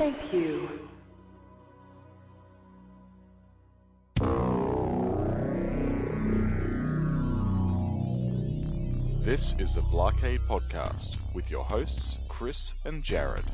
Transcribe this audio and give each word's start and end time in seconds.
Thank 0.00 0.32
you. 0.32 0.66
This 9.22 9.54
is 9.58 9.76
a 9.76 9.82
Blockade 9.82 10.40
podcast 10.48 11.18
with 11.34 11.50
your 11.50 11.64
hosts, 11.64 12.18
Chris 12.30 12.72
and 12.86 13.02
Jared. 13.02 13.44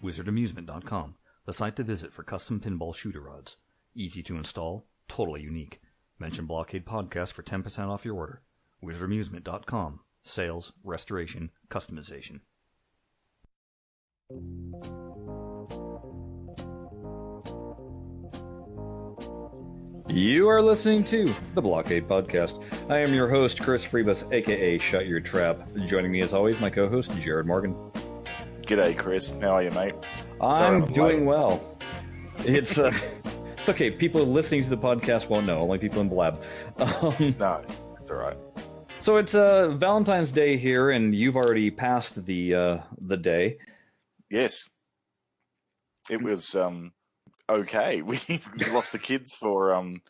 WizardAmusement.com, 0.00 1.16
the 1.48 1.54
site 1.54 1.76
to 1.76 1.82
visit 1.82 2.12
for 2.12 2.22
custom 2.22 2.60
pinball 2.60 2.94
shooter 2.94 3.22
rods. 3.22 3.56
Easy 3.94 4.22
to 4.22 4.36
install, 4.36 4.86
totally 5.08 5.40
unique. 5.40 5.80
Mention 6.18 6.44
Blockade 6.44 6.84
Podcast 6.84 7.32
for 7.32 7.42
10% 7.42 7.88
off 7.88 8.04
your 8.04 8.16
order. 8.16 8.42
WizardAmusement.com, 8.84 10.00
sales, 10.22 10.74
restoration, 10.84 11.50
customization. 11.70 12.40
You 20.10 20.50
are 20.50 20.60
listening 20.60 21.02
to 21.04 21.34
the 21.54 21.62
Blockade 21.62 22.06
Podcast. 22.06 22.62
I 22.90 22.98
am 22.98 23.14
your 23.14 23.26
host, 23.26 23.62
Chris 23.62 23.86
Freebus, 23.86 24.30
aka 24.34 24.76
Shut 24.76 25.06
Your 25.06 25.20
Trap. 25.20 25.66
Joining 25.86 26.12
me 26.12 26.20
as 26.20 26.34
always, 26.34 26.60
my 26.60 26.68
co 26.68 26.90
host, 26.90 27.10
Jared 27.16 27.46
Morgan. 27.46 27.87
G'day, 28.68 28.98
Chris. 28.98 29.30
How 29.40 29.52
are 29.52 29.62
you, 29.62 29.70
mate? 29.70 29.94
I'm 30.42 30.84
doing 30.92 31.20
late. 31.20 31.24
well. 31.24 31.78
It's 32.40 32.76
uh, 32.76 32.92
it's 33.56 33.66
okay. 33.70 33.90
People 33.90 34.26
listening 34.26 34.62
to 34.62 34.68
the 34.68 34.76
podcast 34.76 35.30
won't 35.30 35.46
know. 35.46 35.60
Only 35.60 35.78
people 35.78 36.02
in 36.02 36.08
Blab. 36.10 36.38
Um, 36.78 37.34
No, 37.40 37.64
it's 37.98 38.10
all 38.10 38.18
right. 38.18 38.36
so 39.00 39.16
it's 39.16 39.34
uh, 39.34 39.70
Valentine's 39.70 40.32
Day 40.32 40.58
here, 40.58 40.90
and 40.90 41.14
you've 41.14 41.34
already 41.34 41.70
passed 41.70 42.26
the 42.26 42.54
uh, 42.54 42.78
the 43.00 43.16
day. 43.16 43.56
Yes, 44.30 44.68
it 46.10 46.20
was 46.20 46.54
um, 46.54 46.92
okay. 47.48 48.02
We, 48.10 48.20
we 48.28 48.66
lost 48.70 48.92
the 48.92 48.98
kids 48.98 49.34
for 49.34 49.72
um, 49.72 50.02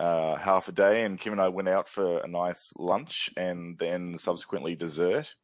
uh, 0.00 0.36
half 0.36 0.68
a 0.68 0.72
day, 0.72 1.02
and 1.04 1.20
Kim 1.20 1.34
and 1.34 1.42
I 1.42 1.48
went 1.48 1.68
out 1.68 1.86
for 1.86 2.20
a 2.20 2.26
nice 2.28 2.72
lunch, 2.78 3.28
and 3.36 3.78
then 3.78 4.16
subsequently 4.16 4.74
dessert 4.74 5.34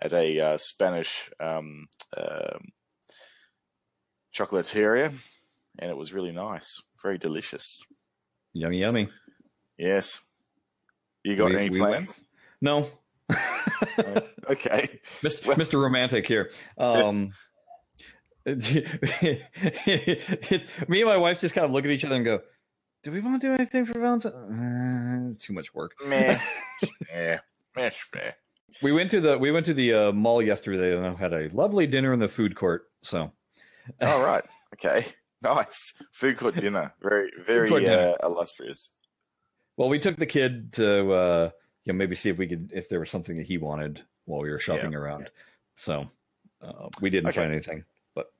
at 0.00 0.12
a 0.12 0.40
uh, 0.40 0.56
Spanish 0.58 1.30
um, 1.40 1.88
um 2.16 2.72
chocolateria, 4.34 5.12
and 5.78 5.90
it 5.90 5.96
was 5.96 6.12
really 6.12 6.32
nice, 6.32 6.80
very 7.02 7.18
delicious. 7.18 7.80
Yummy, 8.52 8.80
yummy. 8.80 9.08
Yes. 9.76 10.20
You 11.24 11.36
got 11.36 11.50
We- 11.50 11.56
any 11.56 11.70
we 11.70 11.78
plans? 11.78 12.20
No, 12.60 12.90
okay. 14.50 15.00
Mr. 15.22 15.46
Well- 15.46 15.56
Mr. 15.56 15.80
Romantic 15.82 16.26
here. 16.26 16.50
Um, 16.78 17.30
me 18.46 19.40
and 21.00 21.04
my 21.04 21.16
wife 21.16 21.38
just 21.38 21.54
kind 21.54 21.64
of 21.64 21.70
look 21.72 21.84
at 21.84 21.90
each 21.90 22.04
other 22.04 22.14
and 22.16 22.24
go, 22.24 22.40
"Do 23.02 23.12
we 23.12 23.20
want 23.20 23.40
to 23.42 23.48
do 23.48 23.52
anything 23.54 23.84
for 23.84 23.98
Valentine? 24.00 24.32
Uh, 24.32 25.34
too 25.38 25.52
much 25.52 25.74
work." 25.74 25.92
Meh. 26.06 26.38
Meh, 27.12 27.38
meh. 27.76 27.90
We 28.82 28.92
went 28.92 29.10
to 29.12 29.20
the 29.20 29.38
we 29.38 29.50
went 29.50 29.66
to 29.66 29.74
the 29.74 29.92
uh, 29.94 30.12
mall 30.12 30.42
yesterday 30.42 30.96
and 30.96 31.16
had 31.18 31.32
a 31.32 31.48
lovely 31.52 31.86
dinner 31.86 32.12
in 32.12 32.20
the 32.20 32.28
food 32.28 32.54
court. 32.54 32.84
So 33.02 33.32
All 34.00 34.22
right. 34.22 34.44
Okay. 34.74 35.04
Nice. 35.40 35.94
Food 36.12 36.36
court 36.36 36.56
dinner. 36.56 36.92
Very, 37.00 37.30
very 37.46 37.68
court 37.68 37.82
dinner. 37.82 38.14
uh, 38.20 38.26
illustrious. 38.26 38.90
Well, 39.76 39.88
we 39.88 40.00
took 40.00 40.16
the 40.16 40.26
kid 40.26 40.72
to 40.72 41.12
uh, 41.12 41.50
you 41.84 41.92
know 41.92 41.96
maybe 41.96 42.16
see 42.16 42.28
if 42.28 42.36
we 42.38 42.48
could 42.48 42.72
if 42.74 42.88
there 42.88 42.98
was 42.98 43.08
something 43.08 43.36
that 43.36 43.46
he 43.46 43.56
wanted 43.56 44.02
while 44.24 44.40
we 44.42 44.50
were 44.50 44.58
shopping 44.58 44.96
around. 44.96 45.30
So 45.76 46.08
uh, 46.60 46.88
we 47.00 47.08
didn't 47.08 47.28
Okay. 47.28 47.38
find 47.42 47.52
anything, 47.52 47.84
but 48.16 48.32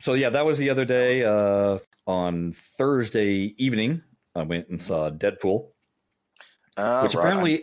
so 0.00 0.14
yeah, 0.14 0.30
that 0.30 0.46
was 0.46 0.56
the 0.56 0.70
other 0.70 0.86
day. 0.86 1.24
Uh, 1.24 1.78
on 2.06 2.52
Thursday 2.54 3.54
evening, 3.58 4.02
I 4.34 4.44
went 4.44 4.68
and 4.70 4.80
saw 4.80 5.10
Deadpool. 5.10 5.68
Ah, 6.78 7.02
Which 7.02 7.14
right. 7.14 7.20
apparently 7.26 7.58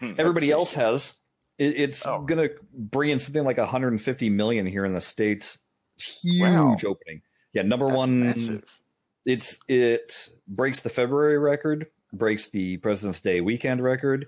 Hmm, 0.00 0.12
Everybody 0.18 0.50
else 0.50 0.74
has. 0.74 1.14
It, 1.58 1.78
it's 1.78 2.06
Oh. 2.06 2.22
gonna 2.22 2.48
bring 2.72 3.10
in 3.10 3.18
something 3.18 3.44
like 3.44 3.58
150 3.58 4.30
million 4.30 4.66
here 4.66 4.84
in 4.84 4.94
the 4.94 5.00
states. 5.00 5.58
Huge 5.98 6.40
Wow. 6.42 6.76
opening. 6.86 7.22
Yeah, 7.52 7.62
number 7.62 7.86
That's 7.86 7.98
one. 7.98 8.20
massive. 8.20 8.80
it's 9.26 9.58
it 9.68 10.30
breaks 10.48 10.80
the 10.80 10.88
February 10.88 11.38
record, 11.38 11.88
breaks 12.12 12.48
the 12.48 12.78
President's 12.78 13.20
Day 13.20 13.40
weekend 13.42 13.82
record. 13.82 14.26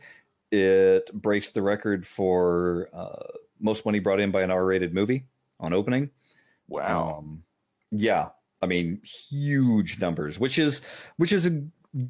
It 0.50 1.10
breaks 1.14 1.50
the 1.50 1.62
record 1.62 2.06
for 2.06 2.90
uh, 2.92 3.26
most 3.58 3.86
money 3.86 4.00
brought 4.00 4.20
in 4.20 4.30
by 4.30 4.42
an 4.42 4.50
R-rated 4.50 4.92
movie 4.92 5.24
on 5.58 5.72
opening. 5.72 6.10
Wow. 6.68 7.16
Um, 7.20 7.44
yeah, 7.90 8.30
I 8.60 8.66
mean 8.66 9.00
huge 9.02 9.98
numbers, 9.98 10.38
which 10.38 10.58
is 10.58 10.82
which 11.16 11.32
is 11.32 11.50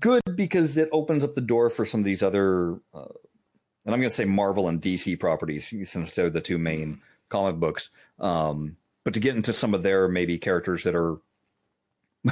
good 0.01 0.23
because 0.35 0.77
it 0.77 0.89
opens 0.91 1.23
up 1.23 1.37
the 1.37 1.41
door 1.41 1.71
for 1.71 1.85
some 1.85 2.01
of 2.01 2.05
these 2.05 2.23
other, 2.23 2.81
uh, 2.95 3.05
and 3.85 3.95
I'm 3.95 4.01
going 4.01 4.11
to 4.11 4.17
say 4.17 4.25
Marvel 4.25 4.69
and 4.69 4.81
DC 4.81 5.19
properties 5.19 5.73
since 5.85 6.15
they're 6.15 6.31
the 6.31 6.41
two 6.41 6.59
main 6.59 7.01
comic 7.29 7.57
books. 7.57 7.91
Um, 8.19 8.77
but 9.05 9.15
to 9.15 9.21
get 9.21 9.35
into 9.37 9.53
some 9.53 9.75
of 9.75 9.83
their 9.83 10.07
maybe 10.09 10.39
characters 10.39 10.85
that 10.85 10.95
are 10.95 11.17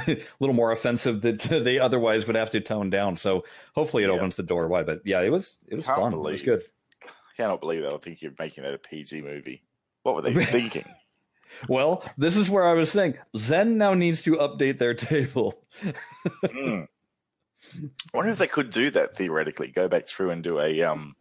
a 0.07 0.17
little 0.39 0.55
more 0.55 0.71
offensive 0.71 1.21
that 1.21 1.39
they 1.63 1.79
otherwise 1.79 2.25
would 2.27 2.35
have 2.37 2.51
to 2.51 2.61
tone 2.61 2.89
down. 2.89 3.17
So 3.17 3.43
hopefully 3.75 4.03
it 4.03 4.07
Yeah. 4.07 4.13
opens 4.13 4.35
the 4.37 4.43
door 4.43 4.67
wide. 4.67 4.85
But 4.85 5.01
yeah, 5.05 5.21
it 5.21 5.29
was 5.29 5.57
it 5.67 5.75
was 5.75 5.85
fun. 5.85 6.13
It 6.13 6.19
was 6.19 6.41
good. 6.41 6.61
I 7.03 7.07
cannot 7.35 7.59
believe 7.59 7.81
that. 7.83 7.93
I 7.93 7.97
think 7.97 8.21
you're 8.21 8.31
making 8.39 8.63
that 8.63 8.73
a 8.73 8.77
PG 8.77 9.21
movie. 9.21 9.63
What 10.03 10.15
were 10.15 10.21
they 10.21 10.33
thinking? 10.45 10.85
Well, 11.67 12.05
this 12.17 12.37
is 12.37 12.49
where 12.49 12.65
I 12.65 12.73
was 12.73 12.89
saying 12.89 13.15
Zen 13.35 13.77
now 13.77 13.93
needs 13.93 14.21
to 14.21 14.37
update 14.37 14.79
their 14.79 14.93
table. 14.93 15.61
Hmm. 16.49 16.83
I 17.75 17.87
wonder 18.17 18.31
if 18.31 18.37
they 18.37 18.47
could 18.47 18.69
do 18.69 18.89
that 18.91 19.15
theoretically. 19.15 19.67
Go 19.69 19.87
back 19.87 20.07
through 20.07 20.31
and 20.31 20.43
do 20.43 20.59
a 20.59 20.81
um, 20.83 21.15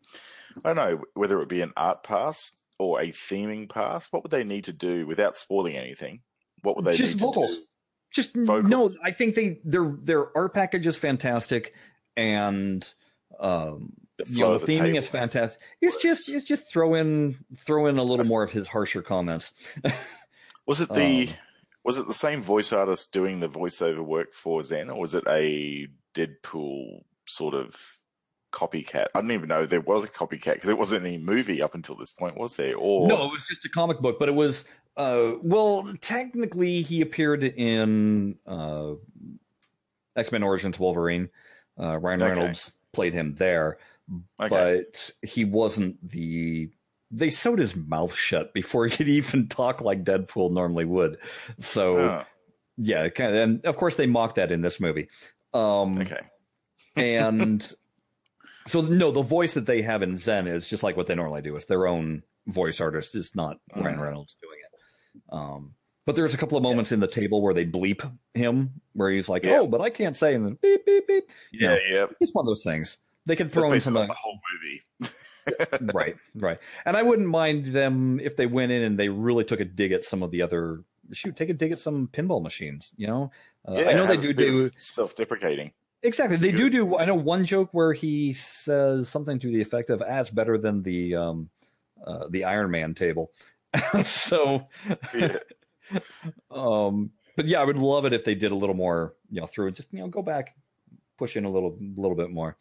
I 0.65 0.73
don't 0.73 0.77
know 0.77 1.03
whether 1.15 1.37
it 1.37 1.41
would 1.41 1.49
be 1.49 1.61
an 1.63 1.73
art 1.77 2.03
pass 2.03 2.57
or 2.79 3.01
a 3.01 3.09
theming 3.09 3.69
pass. 3.69 4.13
What 4.13 4.23
would 4.23 4.33
they 4.33 4.45
need 4.45 4.65
to 4.65 4.73
do 4.73 5.07
without 5.07 5.37
spoiling 5.37 5.77
anything? 5.77 6.21
What 6.63 6.77
would 6.77 6.85
they 6.85 6.93
Just 6.93 7.17
need 7.17 7.23
vocals. 7.23 7.55
to 7.55 7.61
do? 7.61 7.67
Just 8.13 8.35
Vocals. 8.35 8.69
no, 8.69 8.91
I 9.05 9.13
think 9.13 9.37
they 9.37 9.61
their 9.65 9.95
their 10.03 10.37
art 10.37 10.53
package 10.53 10.87
is 10.87 10.97
fantastic, 10.97 11.75
and 12.17 12.87
um, 13.39 13.93
The 14.19 14.25
you 14.29 14.41
know 14.41 14.59
the 14.59 14.67
the 14.67 14.73
theming 14.73 14.83
table 14.87 14.99
is 14.99 15.07
fantastic. 15.07 15.61
It's 15.81 16.03
just 16.03 16.29
it's 16.29 16.45
just 16.45 16.73
throw 16.73 16.95
in 16.97 17.37
throw 17.57 17.87
in 17.87 17.99
a 17.99 18.03
little 18.03 18.27
more 18.27 18.43
of 18.43 18.51
his 18.51 18.67
harsher 18.67 19.03
comments. 19.03 19.53
Was 20.67 20.81
it 20.81 20.89
the 20.89 21.29
Um, 21.29 21.35
was 21.85 21.99
it 21.99 22.07
the 22.09 22.13
same 22.15 22.43
voice 22.43 22.73
artist 22.73 23.13
doing 23.13 23.41
the 23.41 23.49
voiceover 23.49 24.01
work 24.05 24.35
for 24.35 24.63
Zen, 24.63 24.91
or 24.91 25.01
was 25.01 25.15
it 25.15 25.25
a 25.29 25.87
Deadpool 26.15 27.03
sort 27.27 27.55
of 27.55 27.99
copycat? 28.53 29.07
I 29.15 29.21
don't 29.21 29.31
even 29.31 29.49
know 29.49 29.67
there 29.67 29.81
was 29.81 30.05
a 30.05 30.09
copycat 30.09 30.55
because 30.55 30.67
there 30.67 30.77
wasn't 30.77 31.07
any 31.07 31.19
movie 31.19 31.63
up 31.63 31.75
until 31.75 31.95
this 31.95 32.11
point, 32.11 32.37
was 32.37 32.57
there? 32.57 32.77
Or 32.77 33.09
No, 33.09 33.25
it 33.25 33.33
was 33.33 33.47
just 33.49 33.65
a 33.65 33.69
comic 33.69 34.01
book, 34.01 34.19
but 34.19 34.29
it 34.29 34.35
was 34.35 34.65
uh 34.97 35.33
well, 35.43 35.93
technically 36.01 36.83
he 36.83 37.01
appeared 37.01 37.45
in 37.45 38.37
uh 38.47 38.95
X-Men 40.17 40.43
Origins 40.43 40.79
Wolverine. 40.79 41.29
Uh 41.79 41.97
Ryan 41.99 42.23
Okay. 42.23 42.31
Reynolds 42.31 42.73
played 42.93 43.15
him 43.15 43.35
there, 43.37 43.79
okay, 44.41 44.85
but 44.91 45.11
he 45.23 45.45
wasn't 45.45 45.97
the 46.09 46.71
they 47.13 47.31
sewed 47.31 47.59
his 47.59 47.75
mouth 47.75 48.15
shut 48.15 48.53
before 48.53 48.87
he 48.89 48.97
could 48.97 49.09
even 49.09 49.49
talk 49.49 49.81
like 49.81 50.05
Deadpool 50.05 50.53
normally 50.53 50.85
would. 50.85 51.19
So 51.61 51.97
Ah, 51.97 52.27
yeah, 52.77 53.09
kind 53.11 53.37
of, 53.37 53.43
and 53.43 53.67
of 53.67 53.77
course 53.77 53.95
they 53.97 54.07
mocked 54.07 54.37
that 54.37 54.51
in 54.53 54.63
this 54.63 54.81
movie. 54.81 55.09
Um 55.53 55.99
okay, 55.99 56.21
and 56.97 57.73
so 58.67 58.81
no, 58.83 59.11
the 59.11 59.23
voice 59.23 59.55
that 59.55 59.67
they 59.67 59.83
have 59.83 60.03
in 60.03 60.17
Zen 60.17 60.47
is 60.47 60.69
just 60.69 60.83
like 60.83 60.97
what 60.97 61.07
they 61.07 61.15
normally 61.15 61.43
do. 61.43 61.57
It's 61.57 61.67
their 61.67 61.87
own 61.87 62.23
voice 62.47 62.81
artist. 62.81 63.15
It's 63.17 63.35
not 63.35 63.59
Ryan. 63.75 64.01
Reynolds 64.01 64.37
doing 64.41 64.59
it. 64.59 65.33
Um, 65.33 65.75
but 66.07 66.17
there's 66.17 66.35
a 66.35 66.39
couple 66.39 66.57
of 66.57 66.63
moments 66.63 66.93
in 66.93 67.01
the 67.01 67.07
table 67.07 67.43
where 67.43 67.55
they 67.55 67.65
bleep 67.65 68.09
him, 68.35 68.81
where 68.95 69.11
he's 69.11 69.29
like, 69.29 69.45
Yeah. 69.45 69.61
"Oh, 69.61 69.67
but 69.67 69.81
I 69.81 69.91
can't 69.91 70.17
say," 70.17 70.35
and 70.35 70.47
then 70.47 70.59
beep 70.61 70.85
beep 70.85 71.07
beep. 71.07 71.31
You 71.53 71.61
yeah, 71.61 71.69
know, 71.69 71.79
yeah. 71.89 72.07
it's 72.21 72.33
one 72.35 72.43
of 72.43 72.47
those 72.47 72.65
things. 72.65 72.99
They 73.27 73.35
That's 73.35 73.53
throw 73.53 73.65
in 73.65 73.73
basically 73.73 74.01
some, 74.01 74.09
the 74.09 74.15
whole 74.15 74.41
movie. 74.53 75.13
right, 75.95 76.17
right. 76.35 76.59
And 76.85 76.97
I 76.97 77.03
wouldn't 77.03 77.29
mind 77.29 77.67
them 77.67 78.21
if 78.21 78.37
they 78.37 78.47
went 78.47 78.73
in 78.73 78.83
and 78.83 78.99
they 78.99 79.09
really 79.09 79.45
took 79.45 79.61
a 79.61 79.65
dig 79.65 79.93
at 79.93 80.05
some 80.05 80.23
of 80.23 80.31
the 80.31 80.43
other. 80.43 80.83
Shoot, 81.13 81.37
take 81.37 81.49
a 81.49 81.55
dig 81.55 81.73
at 81.73 81.81
some 81.81 82.09
pinball 82.09 82.43
machines. 82.43 82.93
You 82.97 83.07
know, 83.09 83.31
uh, 83.67 83.75
I 83.75 83.93
know 83.95 84.07
they 84.07 84.17
do 84.17 84.33
do 84.33 84.71
self-deprecating. 84.75 85.73
Exactly. 86.03 86.37
They 86.39 86.53
do 86.53 86.71
do. 86.71 86.97
I 86.97 87.05
know 87.05 87.15
one 87.15 87.45
joke 87.45 87.69
where 87.73 87.93
he 87.93 88.33
says 88.33 89.09
something 89.09 89.39
to 89.41 89.49
the 89.49 89.61
effect 89.61 89.91
of, 89.91 90.03
"Ah, 90.03 90.21
it's 90.21 90.31
better 90.31 90.57
than 90.57 90.83
the 90.83 91.15
um, 91.17 91.51
uh, 92.07 92.27
the 92.31 92.45
Iron 92.45 92.71
Man 92.71 92.95
table." 92.95 93.33
so, 94.03 94.67
Yeah. 95.15 95.37
um, 96.51 97.11
but 97.37 97.47
yeah, 97.47 97.61
I 97.61 97.65
would 97.65 97.79
love 97.79 98.05
it 98.07 98.13
if 98.13 98.25
they 98.25 98.35
did 98.35 98.53
a 98.53 98.55
little 98.57 98.75
more, 98.75 99.15
you 99.31 99.41
know, 99.41 99.47
through 99.47 99.69
it. 99.69 99.75
Just 99.75 99.93
you 99.93 100.01
know, 100.01 100.09
go 100.09 100.23
back, 100.23 100.55
push 101.19 101.37
in 101.37 101.45
a 101.45 101.51
little, 101.51 101.77
a 101.81 102.01
little 102.01 102.17
bit 102.17 102.31
more. 102.31 102.57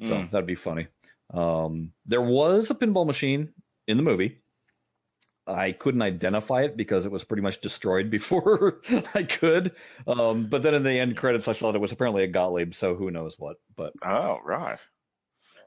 So 0.00 0.14
Mm. 0.14 0.30
that'd 0.30 0.46
be 0.46 0.54
funny. 0.54 0.88
Um, 1.32 1.92
there 2.04 2.20
was 2.22 2.70
a 2.70 2.74
pinball 2.74 3.06
machine 3.06 3.52
in 3.88 3.96
the 3.96 4.02
movie. 4.02 4.38
I 5.46 5.72
couldn't 5.72 6.02
identify 6.02 6.62
it 6.62 6.76
because 6.76 7.06
it 7.06 7.12
was 7.12 7.24
pretty 7.24 7.42
much 7.42 7.60
destroyed 7.60 8.10
before 8.10 8.80
I 9.14 9.22
could. 9.22 9.72
Um, 10.06 10.46
but 10.46 10.62
then 10.62 10.74
in 10.74 10.82
the 10.82 10.98
end 10.98 11.16
credits, 11.16 11.48
I 11.48 11.52
saw 11.52 11.72
that 11.72 11.76
it 11.76 11.80
was 11.80 11.92
apparently 11.92 12.24
a 12.24 12.28
Gottlieb, 12.28 12.74
so 12.74 12.94
who 12.94 13.10
knows 13.10 13.38
what. 13.38 13.56
But 13.76 13.92
Oh, 14.04 14.38
right. 14.44 14.78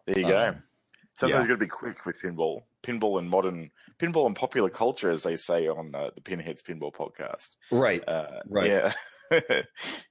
There 0.05 0.19
you 0.19 0.27
go. 0.27 0.39
Um, 0.39 0.63
Sometimes 1.19 1.39
yeah. 1.39 1.41
you 1.41 1.47
got 1.49 1.53
to 1.55 1.65
be 1.65 1.67
quick 1.67 2.05
with 2.05 2.21
pinball. 2.21 2.61
Pinball 2.81 3.19
and 3.19 3.29
modern 3.29 3.71
pinball 3.99 4.25
and 4.25 4.35
popular 4.35 4.69
culture, 4.69 5.09
as 5.09 5.23
they 5.23 5.35
say 5.35 5.67
on 5.67 5.93
uh, 5.93 6.11
the 6.15 6.21
Pinheads 6.21 6.63
Pinball 6.63 6.93
podcast. 6.93 7.57
right, 7.71 8.01
Uh, 8.07 8.39
Right. 8.47 8.69
Yeah. 8.69 8.93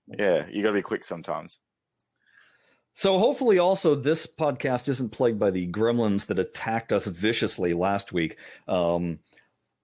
yeah, 0.07 0.47
you 0.51 0.63
got 0.63 0.69
to 0.69 0.75
be 0.75 0.83
quick 0.83 1.05
sometimes. 1.05 1.61
So 2.95 3.19
hopefully 3.19 3.59
also 3.59 3.95
this 3.95 4.27
podcast 4.27 4.89
isn't 4.89 5.13
plagued 5.13 5.39
by 5.39 5.51
the 5.51 5.69
gremlins 5.69 6.27
that 6.27 6.39
attacked 6.39 6.93
us 6.93 7.07
viciously 7.07 7.73
last 7.73 8.13
week. 8.13 8.37
Um, 8.67 9.21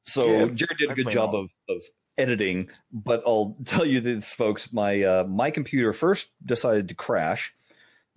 so 0.04 0.26
Yeah, 0.26 0.46
Jared 0.46 0.78
did 0.78 0.90
a 0.90 0.94
good 0.94 1.10
job 1.10 1.34
of, 1.34 1.50
of 1.68 1.82
editing, 2.18 2.68
but 2.92 3.22
I'll 3.26 3.56
tell 3.64 3.84
you 3.84 4.00
this, 4.00 4.32
folks. 4.32 4.72
My 4.72 5.02
uh, 5.02 5.24
my 5.24 5.50
computer 5.50 5.92
first 5.92 6.30
decided 6.44 6.88
to 6.88 6.94
crash. 6.94 7.54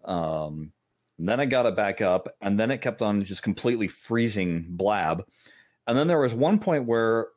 Um, 0.05 0.71
then 1.19 1.39
I 1.39 1.45
got 1.45 1.65
it 1.65 1.75
back 1.75 2.01
up, 2.01 2.35
and 2.41 2.59
then 2.59 2.71
it 2.71 2.81
kept 2.81 3.01
on 3.01 3.23
just 3.23 3.41
completely 3.43 3.87
freezing 3.87 4.65
blab. 4.69 5.25
And 5.87 5.97
then 5.97 6.07
there 6.07 6.19
was 6.19 6.33
one 6.33 6.59
point 6.59 6.85
where 6.85 7.27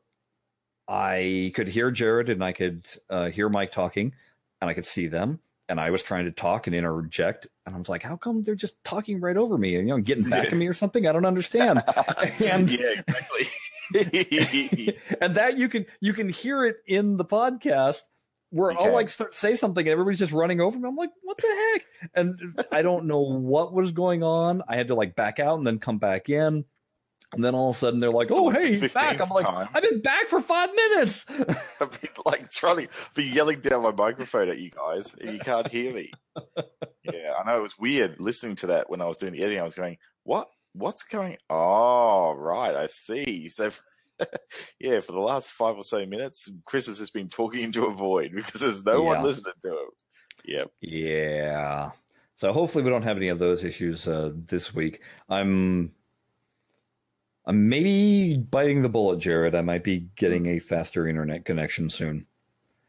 I 0.89 1.53
could 1.55 1.69
hear 1.69 1.91
Jared 1.91 2.29
and 2.29 2.43
I 2.43 2.53
could 2.53 2.87
uh, 3.09 3.31
hear 3.31 3.49
Mike 3.49 3.71
talking, 3.71 4.13
and 4.61 4.69
I 4.69 4.75
could 4.75 4.85
see 4.87 5.07
them. 5.07 5.41
And 5.69 5.79
I 5.81 5.91
was 5.91 6.03
trying 6.03 6.25
to 6.25 6.33
talk 6.33 6.67
and 6.67 6.75
interject, 6.75 7.47
and 7.65 7.77
I 7.77 7.79
was 7.79 7.89
like, 7.89 8.03
"How 8.03 8.17
come 8.17 8.43
they're 8.43 8.57
just 8.57 8.83
talking 8.83 9.21
right 9.21 9.37
over 9.37 9.57
me 9.57 9.77
and 9.77 9.89
you 9.89 9.95
know 9.95 10.03
getting 10.03 10.29
back 10.29 10.47
at 10.47 10.53
me 10.53 10.67
or 10.67 10.73
something? 10.73 11.07
I 11.07 11.13
don't 11.13 11.25
understand." 11.25 11.81
And- 12.45 12.71
yeah, 12.71 12.95
exactly. 13.07 13.47
and 15.21 15.35
that 15.35 15.59
you 15.59 15.69
can 15.69 15.87
you 16.01 16.13
can 16.13 16.29
hear 16.29 16.65
it 16.65 16.77
in 16.87 17.17
the 17.17 17.25
podcast 17.25 18.03
where 18.51 18.73
I'll 18.77 18.93
like 18.93 19.09
start 19.09 19.35
say 19.35 19.55
something 19.55 19.85
and 19.85 19.93
everybody's 19.93 20.19
just 20.19 20.33
running 20.33 20.61
over 20.61 20.79
me. 20.79 20.89
I'm 20.89 20.97
like, 20.97 21.11
what 21.23 21.39
the 21.39 21.47
heck? 21.47 22.11
And 22.15 22.65
I 22.73 22.83
don't 22.83 23.07
know 23.07 23.21
what 23.21 23.73
was 23.73 23.93
going 23.93 24.23
on. 24.23 24.63
I 24.69 24.77
had 24.77 24.89
to 24.89 24.95
like 24.95 25.15
back 25.15 25.39
out 25.39 25.59
and 25.59 25.67
then 25.67 25.79
come 25.79 25.99
back 25.99 26.29
in. 26.29 26.65
And 27.33 27.45
then 27.45 27.55
all 27.55 27.71
of 27.71 27.77
a 27.77 27.79
sudden 27.79 28.01
they're 28.01 28.11
like, 28.11 28.33
oh 28.33 28.51
hey, 28.51 28.77
he's 28.77 28.93
back. 28.93 29.21
I'm 29.21 29.29
like, 29.29 29.47
time. 29.47 29.69
I've 29.73 29.85
been 29.85 30.01
back 30.01 30.27
for 30.27 30.41
five 30.41 30.71
minutes. 30.75 31.27
I've 31.81 32.01
been 32.01 32.11
like 32.27 32.51
trying 32.51 32.87
to 32.87 32.89
be 33.15 33.23
yelling 33.23 33.61
down 33.61 33.83
my 33.83 33.93
microphone 33.93 34.49
at 34.49 34.59
you 34.59 34.71
guys, 34.71 35.15
and 35.15 35.33
you 35.35 35.39
can't 35.39 35.71
hear 35.71 35.95
me. 35.95 36.11
Yeah, 37.05 37.35
I 37.39 37.49
know 37.49 37.59
it 37.59 37.63
was 37.63 37.79
weird 37.79 38.19
listening 38.19 38.57
to 38.57 38.67
that 38.69 38.91
when 38.91 39.01
I 39.01 39.07
was 39.07 39.19
doing 39.19 39.33
the 39.33 39.43
editing. 39.43 39.61
I 39.61 39.65
was 39.65 39.77
going, 39.77 39.99
"What? 40.25 40.49
What's 40.73 41.03
going? 41.03 41.37
Oh, 41.49 42.33
right, 42.33 42.75
I 42.75 42.87
see." 42.89 43.49
So, 43.49 43.71
yeah, 44.81 45.01
for 45.01 45.13
the 45.13 45.21
last 45.21 45.51
five 45.51 45.77
or 45.77 45.83
so 45.83 46.05
minutes, 46.07 46.51
Chris 46.65 46.87
has 46.87 46.99
just 46.99 47.15
been 47.15 47.29
talking 47.29 47.63
into 47.63 47.87
a 47.87 47.93
void 47.95 48.33
because 48.35 48.61
there's 48.61 48.85
no 48.85 49.03
Yeah. 49.03 49.09
one 49.15 49.23
listening 49.23 49.55
to 49.63 49.69
him. 49.71 49.89
Yep. 50.45 50.71
yeah. 50.81 51.91
So 52.37 52.53
hopefully 52.55 52.83
we 52.83 52.89
don't 52.91 53.03
have 53.03 53.19
any 53.19 53.29
of 53.29 53.39
those 53.39 53.63
issues 53.65 54.09
uh, 54.09 54.31
this 54.35 54.75
week. 54.75 55.03
I'm 55.29 55.93
I'm 57.45 57.69
maybe 57.69 58.37
biting 58.39 58.81
the 58.81 58.89
bullet, 58.89 59.19
Jared. 59.19 59.55
I 59.55 59.61
might 59.61 59.85
be 59.85 60.09
getting 60.17 60.47
a 60.47 60.59
faster 60.59 61.07
internet 61.07 61.45
connection 61.45 61.91
soon. 61.91 62.27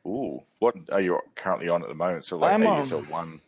Ooh, 0.07 0.39
what 0.59 0.75
are 0.91 1.01
you 1.01 1.19
currently 1.35 1.67
on 1.67 1.83
at 1.83 1.89
the 1.89 1.95
moment? 1.95 2.23
So 2.23 2.37
like 2.37 2.53
I'm 2.53 2.65
on- 2.65 2.85
one. 3.09 3.41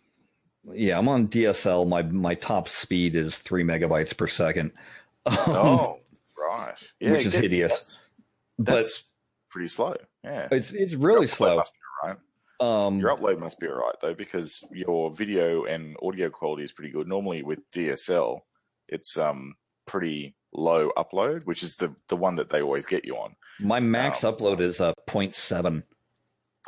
Yeah, 0.72 0.98
I'm 0.98 1.08
on 1.10 1.28
DSL. 1.28 1.88
My 1.88 2.02
my 2.04 2.36
top 2.36 2.70
speed 2.70 3.16
is 3.16 3.38
three 3.38 3.64
megabytes 3.64 4.16
per 4.16 4.28
second. 4.28 4.72
Um, 5.26 5.38
Oh, 5.48 6.00
right. 6.38 6.76
Yeah, 7.00 7.14
Which 7.14 7.26
is 7.26 7.34
hideous. 7.34 8.06
That's, 8.60 9.00
but 9.00 9.04
pretty 9.52 9.70
slow. 9.70 9.96
Yeah. 10.24 10.50
it's 10.52 10.74
it's 10.74 10.96
really 10.96 11.28
slow. 11.28 11.56
must 11.58 11.72
be 11.74 11.80
all 12.04 12.10
right. 12.10 12.86
Um, 12.88 13.00
Your 13.00 13.16
upload 13.16 13.40
must 13.40 13.58
be 13.60 13.68
all 13.68 13.76
right 13.76 13.96
though, 14.02 14.14
because 14.14 14.64
your 14.72 15.12
video 15.12 15.64
and 15.64 15.96
audio 16.04 16.30
quality 16.30 16.64
is 16.64 16.74
pretty 16.74 16.92
good. 16.92 17.08
Normally 17.08 17.42
with 17.42 17.70
DSL, 17.72 18.42
it's 18.90 19.18
um 19.18 19.56
pretty 19.86 20.36
low 20.54 20.92
upload, 20.98 21.46
which 21.46 21.64
is 21.64 21.78
the 21.78 21.96
the 22.10 22.18
one 22.18 22.36
that 22.36 22.50
they 22.50 22.62
always 22.62 22.86
get 22.86 23.06
you 23.06 23.16
on. 23.16 23.36
my 23.62 23.80
max 23.80 24.24
um, 24.26 24.36
upload 24.36 24.60
is 24.60 24.82
uh, 24.82 24.94
0.7. 25.08 25.84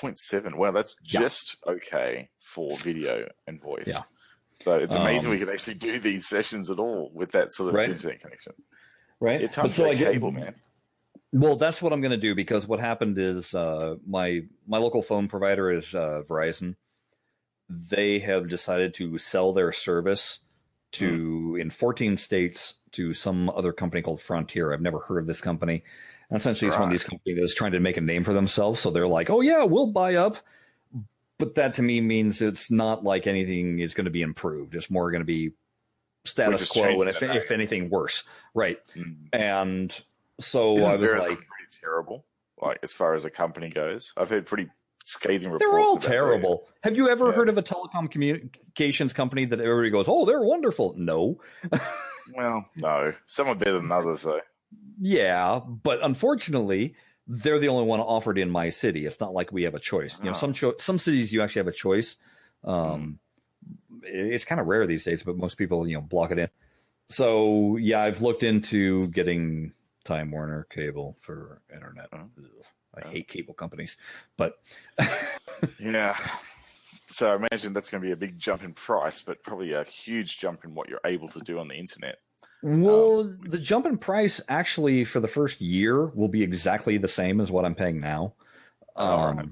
0.7. 0.01 0.57
Well, 0.57 0.71
that's 0.71 0.95
Yeah. 1.03 1.21
just 1.21 1.57
okay 1.67 2.29
for 2.39 2.75
video 2.77 3.29
and 3.47 3.61
voice. 3.61 3.87
Yeah. 3.87 4.01
So 4.63 4.77
it's 4.77 4.95
amazing 4.95 5.27
Um, 5.29 5.33
we 5.37 5.39
can 5.39 5.49
actually 5.49 5.75
do 5.75 5.99
these 5.99 6.27
sessions 6.27 6.71
at 6.71 6.79
all 6.79 7.11
with 7.13 7.31
that 7.33 7.53
sort 7.53 7.69
of 7.69 7.75
Right. 7.75 7.89
internet 7.89 8.19
connection. 8.19 8.53
Right. 9.19 9.39
Yeah, 9.41 9.47
But 9.47 9.53
times 9.53 9.75
so 9.75 9.93
cable, 9.95 10.31
man. 10.31 10.55
Well, 11.31 11.55
that's 11.55 11.81
what 11.81 11.93
I'm 11.93 12.01
going 12.01 12.11
to 12.11 12.17
do 12.17 12.33
because 12.33 12.67
what 12.67 12.79
happened 12.79 13.17
is 13.19 13.53
uh, 13.53 13.95
my 14.07 14.41
my 14.65 14.77
local 14.77 15.01
phone 15.01 15.27
provider 15.27 15.71
is 15.71 15.93
uh, 15.93 16.23
Verizon. 16.27 16.75
They 17.69 18.19
have 18.19 18.47
decided 18.49 18.93
to 18.95 19.17
sell 19.17 19.51
their 19.53 19.71
service 19.71 20.39
to 20.93 21.51
Hmm. 21.55 21.59
in 21.61 21.69
14 21.69 22.15
states 22.17 22.75
to 22.93 23.13
some 23.13 23.49
other 23.49 23.73
company 23.73 24.01
called 24.01 24.21
Frontier. 24.21 24.73
I've 24.73 24.81
never 24.81 24.99
heard 24.99 25.19
of 25.19 25.27
this 25.27 25.41
company. 25.41 25.83
And 26.29 26.39
essentially, 26.39 26.67
it's 26.69 26.77
one 26.79 26.89
of 26.89 26.91
these 26.91 27.03
companies 27.03 27.37
that's 27.39 27.55
trying 27.55 27.73
to 27.73 27.79
make 27.79 27.97
a 27.97 28.01
name 28.01 28.23
for 28.23 28.33
themselves. 28.33 28.79
So 28.79 28.89
they're 28.91 29.07
like, 29.07 29.29
"Oh 29.29 29.41
yeah, 29.41 29.63
we'll 29.63 29.87
buy 29.91 30.15
up." 30.15 30.37
But 31.37 31.55
that 31.55 31.73
to 31.75 31.81
me 31.83 31.99
means 32.01 32.41
it's 32.41 32.71
not 32.71 33.03
like 33.03 33.27
anything 33.27 33.79
is 33.79 33.93
going 33.93 34.05
to 34.05 34.11
be 34.11 34.21
improved. 34.21 34.73
It's 34.73 34.89
more 34.89 35.11
going 35.11 35.21
to 35.21 35.25
be 35.25 35.51
status 36.23 36.71
quo, 36.71 37.01
and 37.01 37.09
if, 37.09 37.21
if 37.21 37.51
anything, 37.51 37.89
worse. 37.89 38.23
Right. 38.53 38.79
Mm. 38.95 39.15
And 39.33 40.01
so 40.39 40.77
Isn't 40.77 40.89
I 40.91 40.95
was 40.95 41.03
like, 41.11 41.25
pretty 41.27 41.79
terrible? 41.81 42.25
Like 42.61 42.79
as 42.83 42.93
far 42.93 43.13
as 43.15 43.25
a 43.25 43.29
company 43.29 43.69
goes, 43.69 44.13
I've 44.17 44.29
heard 44.29 44.45
pretty 44.45 44.69
scathing 45.03 45.51
reports. 45.51 45.69
They're 45.69 45.79
all 45.79 45.91
about 45.97 46.01
their- 46.03 46.11
terrible. 46.11 46.67
Have 46.83 46.95
you 46.95 47.09
ever 47.09 47.27
Yeah. 47.27 47.33
heard 47.33 47.49
of 47.49 47.57
a 47.57 47.61
telecom 47.63 48.09
communications 48.09 49.11
company 49.13 49.45
that 49.45 49.59
everybody 49.59 49.89
goes, 49.91 50.05
"Oh, 50.07 50.25
they're 50.25 50.41
wonderful"? 50.41 50.95
No. 50.97 51.39
Well, 52.33 52.65
no, 52.75 53.13
some 53.27 53.47
are 53.49 53.53
better 53.53 53.73
than 53.73 53.91
others 53.91 54.23
though. 54.23 54.41
Yeah, 54.99 55.59
but 55.65 56.03
unfortunately, 56.03 56.95
they're 57.27 57.59
the 57.59 57.67
only 57.67 57.85
one 57.85 57.99
offered 57.99 58.37
in 58.37 58.49
my 58.49 58.69
city. 58.69 59.05
It's 59.05 59.19
not 59.19 59.33
like 59.33 59.51
we 59.51 59.63
have 59.63 59.75
a 59.75 59.79
choice. 59.79 60.17
You 60.19 60.25
know, 60.25 60.31
Oh. 60.31 60.33
some 60.33 60.51
ah. 60.51 60.53
cho- 60.53 60.75
some 60.79 60.97
cities 60.99 61.33
you 61.33 61.41
actually 61.41 61.61
have 61.61 61.67
a 61.67 61.71
choice. 61.71 62.17
Um, 62.63 63.19
hmm. 63.91 64.05
it- 64.05 64.33
It's 64.33 64.45
kind 64.45 64.61
of 64.61 64.67
rare 64.67 64.85
these 64.87 65.03
days, 65.03 65.23
but 65.23 65.35
most 65.37 65.55
people 65.57 65.87
you 65.87 65.95
know 65.95 66.01
block 66.01 66.31
it 66.31 66.39
in. 66.39 66.49
So 67.09 67.77
yeah, 67.77 68.01
I've 68.01 68.21
looked 68.21 68.43
into 68.43 69.03
getting 69.09 69.73
Time 70.03 70.31
Warner 70.31 70.65
cable 70.69 71.17
for 71.21 71.61
internet. 71.73 72.07
Oh. 72.13 72.29
Ugh, 72.37 72.65
I 73.03 73.07
hate 73.09 73.27
cable 73.27 73.53
companies, 73.53 73.97
but 74.37 74.59
Yeah. 75.79 76.15
So 77.09 77.31
I 77.31 77.35
imagine 77.35 77.73
that's 77.73 77.89
going 77.89 78.01
to 78.01 78.05
be 78.07 78.11
a 78.11 78.17
big 78.17 78.39
jump 78.39 78.63
in 78.63 78.73
price, 78.73 79.21
but 79.21 79.43
probably 79.43 79.73
a 79.73 79.83
huge 79.83 80.39
jump 80.39 80.65
in 80.65 80.73
what 80.73 80.89
you're 80.89 80.99
able 81.05 81.29
to 81.29 81.39
do 81.39 81.59
on 81.59 81.67
the 81.67 81.75
internet. 81.75 82.17
Well, 82.67 83.25
the 83.41 83.59
jump 83.59 83.85
in 83.85 83.97
price 83.99 84.41
actually 84.49 85.05
for 85.05 85.19
the 85.19 85.27
first 85.27 85.61
year 85.61 86.07
will 86.07 86.27
be 86.29 86.41
exactly 86.41 86.97
the 86.97 87.07
same 87.07 87.39
as 87.39 87.51
what 87.51 87.63
I'm 87.63 87.75
paying 87.75 87.99
now. 87.99 88.33
Oh, 88.95 89.05
Um, 89.05 89.37
right. 89.37 89.49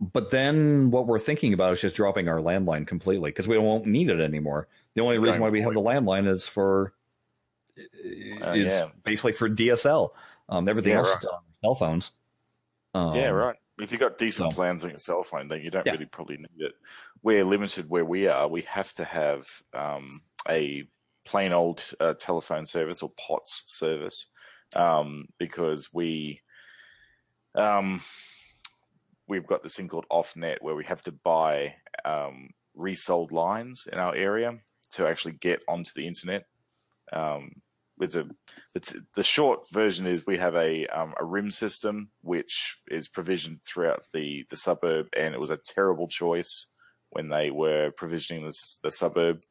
But 0.00 0.30
then 0.30 0.90
what 0.90 1.06
we're 1.06 1.18
thinking 1.18 1.52
about 1.52 1.74
is 1.74 1.80
just 1.82 1.94
dropping 1.96 2.26
our 2.28 2.38
landline 2.38 2.86
completely 2.86 3.30
because 3.30 3.46
we 3.46 3.58
won't 3.58 3.86
need 3.86 4.08
it 4.08 4.18
anymore. 4.20 4.66
The 4.94 5.02
only 5.02 5.18
reason 5.18 5.40
why 5.42 5.50
we 5.50 5.60
have 5.60 5.74
the 5.74 5.80
landline 5.80 6.26
is 6.28 6.48
for 6.48 6.94
Uh, 7.76 8.52
is 8.52 8.72
yeah. 8.72 8.86
basically 9.02 9.32
for 9.32 9.48
DSL. 9.48 10.10
Um, 10.48 10.68
everything 10.68 10.92
Yeah, 10.92 10.98
else 10.98 11.14
right. 11.16 11.32
on 11.34 11.40
cell 11.62 11.74
phones. 11.74 12.12
Um, 12.94 13.14
yeah, 13.14 13.28
right. 13.28 13.56
If 13.78 13.92
you've 13.92 14.00
got 14.00 14.16
decent 14.18 14.52
so- 14.52 14.54
plans 14.54 14.84
on 14.84 14.90
your 14.90 14.98
cell 14.98 15.22
phone, 15.22 15.48
then 15.48 15.60
you 15.60 15.70
don't 15.70 15.84
Yeah. 15.84 15.92
really 15.92 16.06
probably 16.06 16.36
need 16.38 16.48
it. 16.60 16.72
We're 17.22 17.44
limited 17.44 17.90
where 17.90 18.04
we 18.04 18.26
are. 18.26 18.46
We 18.48 18.62
have 18.62 18.92
to 18.94 19.04
have 19.04 19.62
um, 19.74 20.22
a 20.48 20.86
plain 21.24 21.52
old 21.52 21.84
uh, 22.00 22.14
telephone 22.14 22.66
service 22.66 23.02
or 23.02 23.10
POTS 23.16 23.64
service 23.66 24.26
um, 24.76 25.26
because 25.38 25.92
we 25.92 26.40
um, 27.54 28.00
we've 29.28 29.46
got 29.46 29.62
this 29.62 29.76
thing 29.76 29.88
called 29.88 30.06
OffNet 30.10 30.58
where 30.60 30.74
we 30.74 30.84
have 30.84 31.02
to 31.02 31.12
buy 31.12 31.76
um, 32.04 32.50
resold 32.74 33.32
lines 33.32 33.86
in 33.92 33.98
our 33.98 34.14
area 34.14 34.58
to 34.92 35.06
actually 35.06 35.32
get 35.32 35.62
onto 35.68 35.92
the 35.94 36.06
internet. 36.06 36.44
Um, 37.12 37.62
it's 38.00 38.16
a 38.16 38.28
it's 38.74 38.96
the 39.14 39.22
short 39.22 39.70
version 39.70 40.06
is 40.06 40.26
we 40.26 40.38
have 40.38 40.56
a 40.56 40.86
um, 40.88 41.14
a 41.18 41.24
rim 41.24 41.50
system 41.50 42.10
which 42.22 42.76
is 42.88 43.08
provisioned 43.08 43.60
throughout 43.62 44.02
the 44.12 44.44
the 44.50 44.56
suburb, 44.56 45.06
and 45.16 45.32
it 45.32 45.40
was 45.40 45.50
a 45.50 45.56
terrible 45.56 46.08
choice 46.08 46.72
when 47.10 47.28
they 47.28 47.50
were 47.50 47.92
provisioning 47.92 48.44
this 48.44 48.78
the 48.82 48.90
suburb 48.90 49.42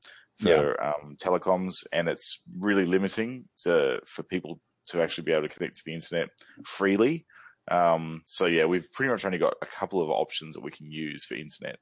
for 0.44 0.84
um, 0.84 1.16
telecoms, 1.22 1.76
and 1.92 2.08
it's 2.08 2.42
really 2.60 2.86
limiting 2.86 3.46
to, 3.64 4.00
for 4.06 4.24
people 4.24 4.60
to 4.88 5.02
actually 5.02 5.24
be 5.24 5.32
able 5.32 5.48
to 5.48 5.54
connect 5.54 5.78
to 5.78 5.84
the 5.86 5.94
internet 5.94 6.30
freely. 6.66 7.26
Um, 7.72 8.22
so 8.26 8.46
yeah, 8.46 8.66
we've 8.66 8.92
pretty 8.92 9.12
much 9.12 9.24
only 9.26 9.38
got 9.38 9.56
a 9.62 9.66
couple 9.66 10.02
of 10.02 10.10
options 10.10 10.56
that 10.56 10.64
we 10.64 10.72
can 10.72 10.92
use 10.92 11.26
for 11.26 11.36
internet. 11.36 11.78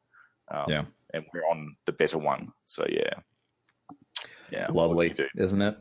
Um, 0.50 0.66
Yeah. 0.68 0.84
and 1.14 1.26
we're 1.34 1.48
on 1.50 1.76
the 1.86 1.94
better 1.94 2.18
one. 2.18 2.50
So 2.66 2.86
yeah, 2.90 3.14
yeah, 4.52 4.68
Lovely, 4.72 5.16
isn't 5.36 5.62
it? 5.62 5.78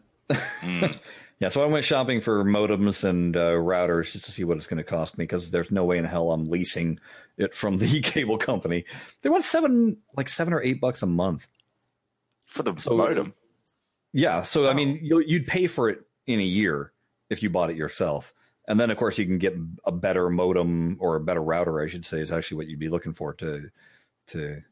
Mm. 0.62 0.98
Yeah, 1.40 1.48
so 1.48 1.62
I 1.62 1.66
went 1.68 1.86
shopping 1.86 2.20
for 2.20 2.44
modems 2.44 3.02
and 3.02 3.34
uh, 3.34 3.52
routers 3.52 4.12
just 4.12 4.26
to 4.26 4.30
see 4.30 4.44
what 4.44 4.58
it's 4.58 4.66
going 4.66 4.76
to 4.76 4.84
cost 4.84 5.16
me 5.16 5.22
because 5.22 5.50
there's 5.50 5.70
no 5.70 5.86
way 5.86 5.96
in 5.96 6.04
hell 6.04 6.32
I'm 6.32 6.50
leasing 6.50 7.00
it 7.38 7.54
from 7.54 7.78
the 7.78 8.00
cable 8.02 8.36
company. 8.36 8.84
They 9.22 9.30
want 9.30 9.44
seven, 9.44 9.96
like 10.14 10.28
seven 10.28 10.52
or 10.52 10.62
eight 10.62 10.82
bucks 10.82 11.00
a 11.02 11.06
month. 11.06 11.48
For 12.50 12.62
the 12.62 12.76
So- 12.76 12.96
modem. 12.96 13.32
Yeah, 14.12 14.42
so 14.42 14.68
I 14.68 14.74
mean, 14.74 14.98
you, 15.02 15.20
you'd 15.20 15.46
pay 15.46 15.68
for 15.68 15.88
it 15.88 16.00
in 16.26 16.40
a 16.40 16.44
year 16.44 16.92
if 17.30 17.42
you 17.44 17.50
bought 17.50 17.70
it 17.70 17.76
yourself, 17.76 18.34
and 18.66 18.78
then 18.80 18.90
of 18.90 18.98
course 18.98 19.16
you 19.18 19.24
can 19.24 19.38
get 19.38 19.54
a 19.84 19.92
better 19.92 20.28
modem 20.28 20.96
or 21.00 21.14
a 21.14 21.20
better 21.20 21.40
router, 21.42 21.80
I 21.80 21.86
should 21.86 22.04
say, 22.04 22.20
is 22.20 22.32
actually 22.32 22.56
what 22.56 22.66
you'd 22.66 22.80
be 22.80 22.88
looking 22.88 23.12
for 23.14 23.34
to 23.34 23.70
to. 24.28 24.62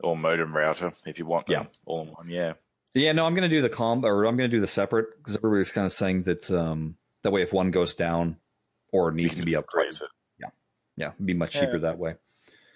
or 0.00 0.16
modem 0.16 0.54
router 0.54 0.92
if 1.06 1.18
you 1.18 1.26
want 1.26 1.46
them 1.46 1.62
Yeah. 1.62 1.66
all 1.86 2.02
in 2.02 2.08
one. 2.08 2.28
Yeah, 2.28 2.54
Yeah, 2.94 3.10
no, 3.12 3.26
I'm 3.26 3.34
going 3.34 3.48
to 3.48 3.54
do 3.56 3.62
the 3.62 3.68
com 3.68 4.04
or 4.04 4.24
I'm 4.26 4.36
going 4.36 4.48
to 4.50 4.56
do 4.56 4.60
the 4.60 4.66
separate 4.68 5.08
because 5.18 5.34
everybody's 5.36 5.72
kind 5.72 5.86
of 5.86 5.92
saying 5.92 6.22
that 6.24 6.48
um, 6.52 6.96
that 7.24 7.32
way 7.32 7.42
if 7.42 7.52
one 7.52 7.72
goes 7.72 7.94
down 7.94 8.36
or 8.92 9.10
needs 9.10 9.34
to 9.36 9.42
be 9.42 9.52
just 9.52 9.66
upgraded, 9.66 9.78
replace 9.80 10.00
it. 10.02 10.08
yeah, 10.96 11.08
it'd 11.08 11.26
be 11.26 11.34
much 11.34 11.54
Yeah. 11.56 11.62
cheaper 11.62 11.78
that 11.80 11.98
way. 11.98 12.14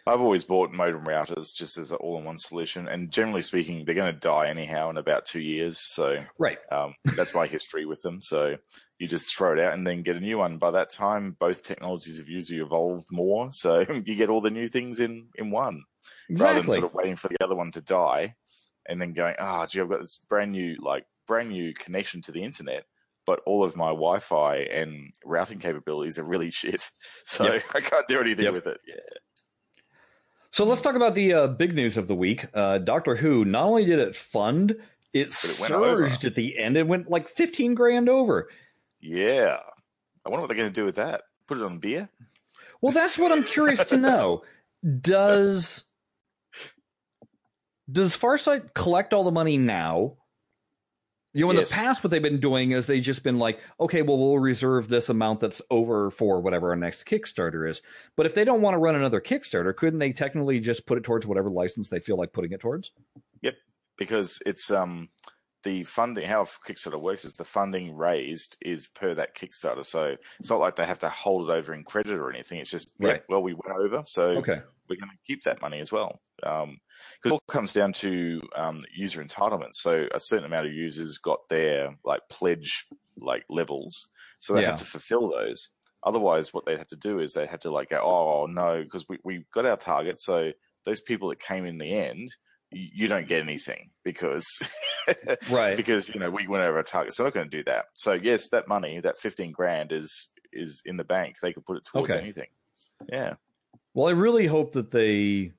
I've 0.08 0.20
always 0.20 0.44
bought 0.44 0.72
modem 0.72 1.04
routers 1.04 1.54
just 1.54 1.76
as 1.78 1.90
an 1.90 1.98
all-in-one 1.98 2.38
solution, 2.38 2.88
and 2.88 3.10
generally 3.10 3.42
speaking, 3.42 3.84
they're 3.84 3.94
going 3.94 4.12
to 4.12 4.18
die 4.18 4.48
anyhow 4.48 4.90
in 4.90 4.96
about 4.96 5.26
two 5.26 5.40
years. 5.40 5.78
So 5.78 6.24
Right. 6.38 6.58
um, 6.72 6.94
that's 7.16 7.34
my 7.34 7.46
history 7.46 7.84
with 7.84 8.00
them. 8.02 8.20
So 8.22 8.56
you 8.98 9.06
just 9.06 9.36
throw 9.36 9.52
it 9.52 9.58
out 9.60 9.74
and 9.74 9.86
then 9.86 10.02
get 10.02 10.16
a 10.16 10.20
new 10.20 10.38
one. 10.38 10.58
By 10.58 10.70
that 10.72 10.90
time, 10.90 11.36
both 11.38 11.62
technologies 11.62 12.18
have 12.18 12.28
usually 12.28 12.60
evolved 12.60 13.06
more, 13.12 13.50
so 13.52 13.80
you 14.06 14.14
get 14.14 14.30
all 14.30 14.40
the 14.40 14.50
new 14.50 14.68
things 14.68 14.98
in 15.00 15.28
in 15.36 15.50
one. 15.50 15.82
rather 16.30 16.60
than 16.62 16.70
sort 16.70 16.84
of 16.84 16.94
waiting 16.94 17.16
for 17.16 17.28
the 17.28 17.36
other 17.44 17.54
one 17.56 17.70
to 17.72 17.80
die 17.80 18.34
and 18.86 19.00
then 19.02 19.12
going, 19.12 19.34
ah, 19.38 19.66
gee, 19.66 19.80
I've 19.80 19.88
got 19.90 20.00
this 20.00 20.16
brand 20.30 20.52
new, 20.52 20.76
like, 20.80 21.04
brand 21.26 21.50
new 21.50 21.74
connection 21.74 22.22
to 22.22 22.32
the 22.32 22.42
internet, 22.42 22.84
but 23.26 23.40
all 23.44 23.62
of 23.62 23.76
my 23.76 23.88
Wi 23.88 24.18
Fi 24.18 24.56
and 24.56 25.10
routing 25.26 25.58
capabilities 25.58 26.18
are 26.18 26.24
really 26.24 26.50
shit. 26.60 26.88
So 27.26 27.52
Yep. 27.52 27.62
I 27.74 27.80
can't 27.80 28.08
do 28.08 28.18
anything 28.20 28.46
Yep. 28.46 28.54
with 28.54 28.66
it. 28.66 28.80
Yeah. 28.86 28.94
So 30.50 30.64
let's 30.64 30.80
talk 30.80 30.94
about 30.94 31.14
the 31.14 31.32
uh, 31.34 31.46
big 31.48 31.74
news 31.74 31.96
of 31.96 32.08
the 32.08 32.14
week. 32.14 32.46
Uh, 32.54 32.78
Doctor 32.78 33.16
Who. 33.16 33.44
Not 33.44 33.64
only 33.64 33.84
did 33.84 33.98
it 33.98 34.16
fund, 34.16 34.72
it, 35.12 35.28
it 35.28 35.32
surged 35.32 36.24
at 36.24 36.34
the 36.34 36.58
end. 36.58 36.76
It 36.76 36.86
went 36.86 37.10
like 37.10 37.28
fifteen 37.28 37.74
grand 37.74 38.08
over. 38.08 38.48
Yeah. 39.00 39.58
I 40.24 40.30
wonder 40.30 40.42
what 40.42 40.48
they're 40.48 40.56
going 40.56 40.70
to 40.70 40.74
do 40.74 40.84
with 40.84 40.96
that. 40.96 41.22
Put 41.46 41.58
it 41.58 41.64
on 41.64 41.78
beer? 41.78 42.08
Well, 42.80 42.92
that's 42.92 43.18
what 43.18 43.32
I'm 43.32 43.44
curious 43.44 43.84
to 43.86 43.96
know. 43.96 44.42
Does 45.00 45.84
does 47.90 48.16
Farsight 48.16 48.74
collect 48.74 49.12
all 49.12 49.24
the 49.24 49.30
money 49.30 49.58
now? 49.58 50.16
You 51.34 51.44
know, 51.44 51.50
in 51.50 51.56
Yes. 51.58 51.68
the 51.70 51.74
past, 51.74 52.02
what 52.02 52.10
they've 52.10 52.22
been 52.22 52.40
doing 52.40 52.72
is 52.72 52.86
they've 52.86 53.02
just 53.02 53.22
been 53.22 53.38
like, 53.38 53.60
okay, 53.78 54.02
well, 54.02 54.16
we'll 54.18 54.38
reserve 54.38 54.88
this 54.88 55.08
amount 55.10 55.40
that's 55.40 55.60
over 55.70 56.10
for 56.10 56.40
whatever 56.40 56.70
our 56.70 56.76
next 56.76 57.04
Kickstarter 57.06 57.68
is. 57.68 57.82
But 58.16 58.26
if 58.26 58.34
they 58.34 58.44
don't 58.44 58.62
want 58.62 58.74
to 58.74 58.78
run 58.78 58.94
another 58.94 59.20
Kickstarter, 59.20 59.76
couldn't 59.76 59.98
they 59.98 60.12
technically 60.12 60.58
just 60.58 60.86
put 60.86 60.96
it 60.98 61.04
towards 61.04 61.26
whatever 61.26 61.50
license 61.50 61.90
they 61.90 62.00
feel 62.00 62.16
like 62.16 62.32
putting 62.32 62.52
it 62.52 62.60
towards? 62.60 62.92
Yep, 63.42 63.56
because 63.98 64.40
it's 64.46 64.70
um 64.70 65.10
the 65.64 65.82
funding, 65.82 66.26
how 66.26 66.44
Kickstarter 66.44 67.00
works 67.00 67.24
is 67.24 67.34
the 67.34 67.44
funding 67.44 67.94
raised 67.96 68.56
is 68.62 68.88
per 68.88 69.12
that 69.14 69.34
Kickstarter. 69.36 69.84
So 69.84 70.16
it's 70.40 70.48
not 70.48 70.60
like 70.60 70.76
they 70.76 70.86
have 70.86 71.00
to 71.00 71.08
hold 71.08 71.50
it 71.50 71.52
over 71.52 71.74
in 71.74 71.84
credit 71.84 72.12
or 72.16 72.30
anything. 72.30 72.60
It's 72.60 72.70
just, 72.70 72.92
yeah, 73.00 73.08
Right. 73.08 73.22
well, 73.28 73.42
we 73.42 73.54
went 73.54 73.76
over. 73.78 74.02
So 74.06 74.30
Okay. 74.38 74.60
We're 74.88 74.96
going 74.96 75.10
to 75.10 75.16
keep 75.26 75.44
that 75.44 75.60
money 75.62 75.80
as 75.80 75.90
well. 75.92 76.20
Because 76.40 76.76
it 77.24 77.32
all 77.32 77.42
comes 77.48 77.72
down 77.72 77.92
to 77.94 78.40
um, 78.56 78.84
user 78.94 79.22
entitlement. 79.22 79.70
So 79.72 80.06
a 80.12 80.20
certain 80.20 80.46
amount 80.46 80.66
of 80.66 80.72
users 80.72 81.18
got 81.18 81.40
their 81.48 81.90
like 82.04 82.22
pledge 82.30 82.86
like 83.20 83.44
levels, 83.50 84.08
so 84.40 84.54
they 84.54 84.60
Yeah. 84.62 84.68
have 84.68 84.78
to 84.78 84.84
fulfill 84.84 85.30
those. 85.30 85.68
Otherwise, 86.04 86.54
what 86.54 86.64
they'd 86.64 86.78
have 86.78 86.86
to 86.88 86.96
do 86.96 87.18
is 87.18 87.32
they 87.34 87.46
have 87.46 87.60
to 87.60 87.70
like 87.70 87.90
go, 87.90 88.00
oh 88.02 88.46
no, 88.46 88.82
because 88.84 89.04
we 89.08 89.18
we 89.24 89.44
got 89.52 89.66
our 89.66 89.76
target. 89.76 90.20
So 90.20 90.52
those 90.84 91.00
people 91.00 91.28
that 91.30 91.40
came 91.40 91.64
in 91.64 91.78
the 91.78 91.92
end, 91.92 92.28
you, 92.70 92.88
you 92.94 93.08
don't 93.08 93.26
get 93.26 93.42
anything 93.42 93.90
because 94.04 94.46
Right. 95.50 95.76
because 95.76 96.08
you 96.08 96.20
know 96.20 96.30
we 96.30 96.46
went 96.46 96.62
over 96.64 96.76
our 96.76 96.82
target. 96.84 97.14
So 97.14 97.22
they're 97.24 97.30
not 97.30 97.34
going 97.34 97.50
to 97.50 97.56
do 97.58 97.64
that. 97.64 97.86
So 97.94 98.12
yes, 98.12 98.48
that 98.50 98.68
money, 98.68 99.00
that 99.00 99.18
fifteen 99.18 99.50
grand, 99.50 99.90
is 99.90 100.28
is 100.52 100.82
in 100.86 100.96
the 100.96 101.04
bank. 101.04 101.36
They 101.42 101.52
could 101.52 101.66
put 101.66 101.76
it 101.78 101.84
towards 101.84 102.12
Okay. 102.14 102.20
anything. 102.22 102.48
Yeah. 103.12 103.34
Well, 103.98 104.06
I 104.06 104.12
really 104.12 104.46
hope 104.46 104.74
that 104.74 104.92
they 104.92 105.50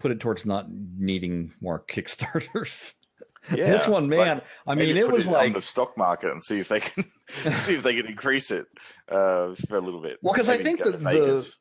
put 0.00 0.10
it 0.10 0.18
towards 0.18 0.44
not 0.44 0.66
needing 0.68 1.52
more 1.60 1.84
Kickstarters. 1.88 2.94
Yeah, 3.50 3.70
this 3.70 3.88
one, 3.88 4.10
man, 4.10 4.36
like, 4.36 4.44
I 4.66 4.74
mean, 4.74 4.98
it 4.98 5.10
was 5.10 5.26
on 5.26 5.32
like, 5.32 5.54
the 5.54 5.62
stock 5.62 5.96
market 5.96 6.30
and 6.30 6.44
see 6.44 6.60
if 6.60 6.68
they 6.68 6.80
can 6.80 7.04
see 7.54 7.74
if 7.74 7.82
they 7.82 7.96
can 7.96 8.06
increase 8.06 8.50
it 8.50 8.66
uh, 9.08 9.54
for 9.66 9.78
a 9.78 9.80
little 9.80 10.02
bit. 10.02 10.18
Well, 10.20 10.34
because 10.34 10.50
I 10.50 10.58
think 10.58 10.82
that 10.84 11.00
the- 11.00 11.54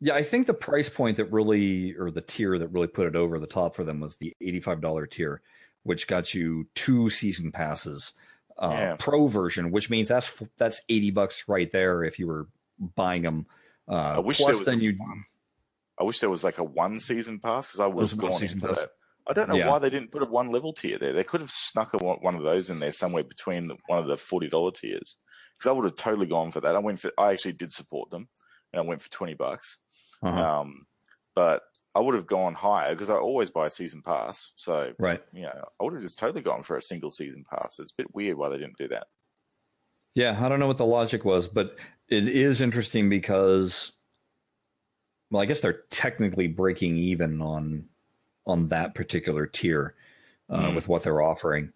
yeah, 0.00 0.14
I 0.14 0.22
think 0.22 0.46
the 0.46 0.54
price 0.54 0.88
point 0.88 1.18
that 1.18 1.26
really, 1.26 1.94
or 1.94 2.10
the 2.10 2.22
tier 2.22 2.58
that 2.58 2.68
really 2.68 2.86
put 2.86 3.06
it 3.06 3.14
over 3.16 3.38
the 3.38 3.46
top 3.46 3.76
for 3.76 3.84
them 3.84 4.00
was 4.00 4.16
the 4.16 4.34
$85 4.42 5.10
tier, 5.10 5.42
which 5.82 6.08
got 6.08 6.32
you 6.32 6.66
two 6.74 7.10
season 7.10 7.52
passes, 7.52 8.14
uh, 8.58 8.70
Yeah. 8.72 8.96
pro 8.98 9.26
version, 9.26 9.70
which 9.70 9.90
means 9.90 10.08
that's, 10.08 10.42
that's 10.56 10.80
80 10.88 11.10
bucks 11.10 11.44
right 11.46 11.70
there 11.70 12.02
if 12.02 12.18
you 12.18 12.28
were 12.28 12.48
buying 12.96 13.22
them. 13.22 13.44
Uh, 13.86 13.92
I 13.92 14.18
wish 14.20 14.38
plus 14.38 14.48
there 14.48 14.56
was 14.56 14.66
then 14.66 14.80
you, 14.80 14.94
one. 14.96 15.24
I 16.00 16.04
wish 16.04 16.20
there 16.20 16.30
was 16.30 16.42
like 16.44 16.58
a 16.58 16.64
one 16.64 16.98
season 16.98 17.38
pass 17.38 17.66
because 17.68 17.80
I 17.80 17.86
would 17.86 18.08
have 18.08 18.18
one 18.18 18.30
gone 18.32 18.42
into 18.42 18.66
pass. 18.66 18.78
that. 18.78 18.90
I 19.28 19.32
don't 19.34 19.48
know 19.48 19.56
Yeah. 19.56 19.68
why 19.68 19.78
they 19.78 19.90
didn't 19.90 20.10
put 20.10 20.22
a 20.22 20.26
one 20.26 20.48
level 20.50 20.72
tier 20.72 20.98
there. 20.98 21.12
They 21.12 21.24
could 21.24 21.40
have 21.40 21.50
snuck 21.50 21.92
a, 21.94 21.98
one 21.98 22.34
of 22.34 22.42
those 22.42 22.70
in 22.70 22.80
there 22.80 22.90
somewhere 22.92 23.22
between 23.22 23.68
the, 23.68 23.76
one 23.86 23.98
of 23.98 24.06
the 24.06 24.16
forty 24.16 24.48
dollar 24.48 24.72
tiers 24.72 25.16
because 25.56 25.68
I 25.68 25.72
would 25.72 25.84
have 25.84 25.94
totally 25.96 26.26
gone 26.26 26.50
for 26.50 26.60
that. 26.62 26.74
I 26.74 26.78
went 26.78 27.00
for. 27.00 27.12
I 27.18 27.32
actually 27.32 27.52
did 27.52 27.70
support 27.72 28.10
them, 28.10 28.28
and 28.72 28.80
I 28.82 28.84
went 28.86 29.02
for 29.02 29.10
twenty 29.10 29.34
bucks. 29.34 29.78
uh-huh, 30.22 30.60
Um, 30.60 30.86
but 31.34 31.62
I 31.94 32.00
would 32.00 32.14
have 32.14 32.26
gone 32.26 32.54
higher 32.54 32.92
because 32.94 33.10
I 33.10 33.16
always 33.16 33.50
buy 33.50 33.66
a 33.66 33.70
season 33.70 34.00
pass. 34.02 34.52
So 34.56 34.94
right. 34.98 35.20
you 35.32 35.42
know, 35.42 35.64
I 35.80 35.84
would 35.84 35.92
have 35.92 36.02
just 36.02 36.18
totally 36.18 36.42
gone 36.42 36.62
for 36.62 36.76
a 36.76 36.82
single 36.82 37.10
season 37.10 37.44
pass. 37.48 37.78
It's 37.78 37.92
a 37.92 37.96
bit 37.96 38.14
weird 38.14 38.38
why 38.38 38.48
they 38.48 38.58
didn't 38.58 38.78
do 38.78 38.88
that. 38.88 39.06
Yeah, 40.14 40.36
I 40.44 40.48
don't 40.48 40.58
know 40.60 40.66
what 40.66 40.78
the 40.78 40.86
logic 40.86 41.24
was, 41.24 41.46
but 41.46 41.76
it 42.08 42.26
is 42.28 42.60
interesting 42.60 43.08
because, 43.08 43.92
well, 45.30 45.42
I 45.42 45.46
guess 45.46 45.60
they're 45.60 45.82
technically 45.90 46.48
breaking 46.48 46.96
even 46.96 47.40
on 47.40 47.86
on 48.46 48.68
that 48.68 48.94
particular 48.94 49.46
tier 49.46 49.94
uh, 50.48 50.68
Mm. 50.70 50.74
with 50.74 50.88
what 50.88 51.02
they're 51.04 51.22
offering. 51.22 51.72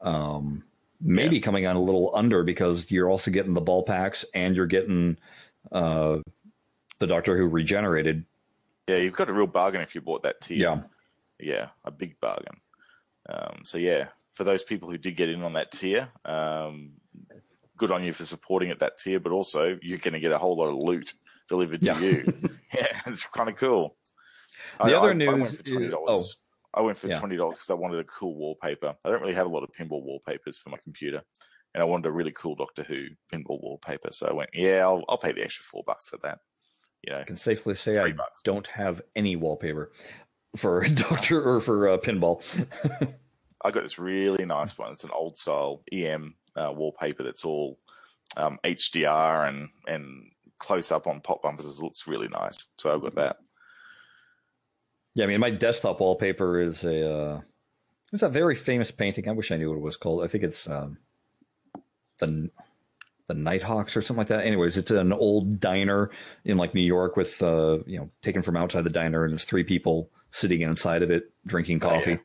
Um, 0.00 0.62
maybe 1.00 1.40
coming 1.40 1.66
on 1.66 1.74
a 1.74 1.82
little 1.82 2.12
under 2.14 2.44
because 2.44 2.90
you're 2.90 3.08
also 3.08 3.30
getting 3.30 3.54
the 3.54 3.60
ball 3.60 3.82
packs 3.82 4.24
and 4.34 4.54
you're 4.54 4.66
getting 4.66 5.16
uh, 5.72 6.18
the 6.98 7.06
Doctor 7.06 7.36
Who 7.36 7.46
regenerated. 7.46 8.24
Yeah, 8.88 8.98
you've 8.98 9.14
got 9.14 9.30
a 9.30 9.32
real 9.32 9.46
bargain 9.46 9.80
if 9.80 9.94
you 9.94 10.00
bought 10.00 10.22
that 10.22 10.40
tier. 10.40 10.58
Yeah, 10.58 10.80
yeah, 11.40 11.68
a 11.84 11.90
big 11.90 12.20
bargain. 12.20 12.60
Um, 13.28 13.60
so 13.64 13.78
yeah, 13.78 14.08
for 14.32 14.44
those 14.44 14.62
people 14.62 14.90
who 14.90 14.98
did 14.98 15.16
get 15.16 15.28
in 15.28 15.42
on 15.42 15.54
that 15.54 15.72
tier, 15.72 16.08
um, 16.24 16.92
good 17.76 17.90
on 17.90 18.04
you 18.04 18.12
for 18.12 18.24
supporting 18.24 18.70
at 18.70 18.80
that 18.80 18.98
tier. 18.98 19.18
But 19.18 19.32
also, 19.32 19.78
you're 19.82 19.98
going 19.98 20.14
to 20.14 20.20
get 20.20 20.32
a 20.32 20.38
whole 20.38 20.56
lot 20.56 20.68
of 20.68 20.76
loot 20.76 21.14
delivered 21.48 21.80
to 21.82 21.86
Yeah. 21.88 21.98
you. 22.00 22.32
yeah, 22.74 23.00
it's 23.06 23.24
kind 23.26 23.48
of 23.48 23.56
cool. 23.56 23.96
The 24.78 24.96
other 24.98 25.10
I 25.12 25.14
went 25.14 25.18
news 25.18 25.54
for 25.56 25.62
twenty 25.64 25.88
dollars. 25.88 26.36
I 26.74 26.80
went 26.80 26.96
for 26.96 27.08
Yeah. 27.08 27.18
twenty 27.18 27.36
dollars 27.36 27.54
because 27.56 27.70
I 27.70 27.74
wanted 27.74 28.00
a 28.00 28.04
cool 28.04 28.36
wallpaper. 28.36 28.94
I 29.04 29.10
don't 29.10 29.20
really 29.20 29.34
have 29.34 29.46
a 29.46 29.50
lot 29.50 29.62
of 29.62 29.70
pinball 29.72 30.02
wallpapers 30.02 30.56
for 30.58 30.70
my 30.70 30.78
computer, 30.78 31.22
and 31.74 31.82
I 31.82 31.84
wanted 31.84 32.06
a 32.06 32.12
really 32.12 32.32
cool 32.32 32.54
Doctor 32.54 32.82
Who 32.82 33.08
pinball 33.32 33.60
wallpaper. 33.62 34.08
So 34.12 34.26
I 34.28 34.32
went, 34.32 34.50
yeah, 34.54 34.78
I'll, 34.80 35.04
I'll 35.08 35.18
pay 35.18 35.32
the 35.32 35.44
extra 35.44 35.64
four 35.64 35.82
bucks 35.86 36.08
for 36.08 36.16
that. 36.18 36.38
You 37.06 37.12
know, 37.12 37.20
I 37.20 37.24
can 37.24 37.36
safely 37.36 37.74
say 37.74 37.98
I 37.98 38.12
bucks. 38.12 38.42
don't 38.42 38.66
have 38.68 39.02
any 39.16 39.36
wallpaper 39.36 39.92
for 40.56 40.82
Doctor 40.94 41.42
or 41.42 41.60
for 41.60 41.88
uh, 41.88 41.98
pinball. 41.98 42.42
I 43.64 43.70
got 43.70 43.82
this 43.82 43.98
really 43.98 44.44
nice 44.44 44.76
one. 44.78 44.92
It's 44.92 45.04
an 45.04 45.10
old 45.12 45.36
style 45.36 45.82
EM 45.92 46.34
uh, 46.56 46.72
wallpaper 46.74 47.22
that's 47.22 47.44
all 47.44 47.78
um, 48.36 48.58
HDR 48.64 49.48
and 49.48 49.68
and 49.86 50.30
close 50.62 50.90
up 50.92 51.06
on 51.06 51.20
pop 51.20 51.42
bumpers. 51.42 51.66
It 51.66 51.82
looks 51.82 52.06
really 52.06 52.28
nice. 52.28 52.56
So 52.78 52.94
I've 52.94 53.02
got 53.02 53.16
that. 53.16 53.36
Yeah, 55.14 55.24
I 55.24 55.28
mean, 55.28 55.40
my 55.40 55.50
desktop 55.50 56.00
wallpaper 56.00 56.60
is 56.60 56.84
a 56.84 57.10
uh, 57.12 57.40
it's 58.12 58.22
a 58.22 58.28
very 58.28 58.54
famous 58.54 58.90
painting. 58.90 59.28
I 59.28 59.32
wish 59.32 59.50
I 59.50 59.56
knew 59.56 59.68
what 59.68 59.76
it 59.76 59.82
was 59.82 59.96
called. 59.96 60.24
I 60.24 60.28
think 60.28 60.44
it's 60.44 60.68
um, 60.68 60.98
the 62.18 62.50
the 63.28 63.34
Nighthawks 63.34 63.96
or 63.96 64.02
something 64.02 64.18
like 64.20 64.28
that. 64.28 64.46
Anyways, 64.46 64.78
it's 64.78 64.90
an 64.90 65.12
old 65.12 65.60
diner 65.60 66.10
in 66.44 66.56
like 66.56 66.74
New 66.74 66.82
York 66.82 67.16
with 67.16 67.42
uh, 67.42 67.78
you 67.86 67.98
know 67.98 68.10
taken 68.22 68.42
from 68.42 68.56
outside 68.56 68.84
the 68.84 68.90
diner, 68.90 69.24
and 69.24 69.32
there's 69.32 69.44
three 69.44 69.64
people 69.64 70.10
sitting 70.30 70.62
inside 70.62 71.02
of 71.02 71.10
it 71.10 71.30
drinking 71.46 71.82
Oh, 71.82 71.88
yeah. 71.88 71.98
coffee. 71.98 72.18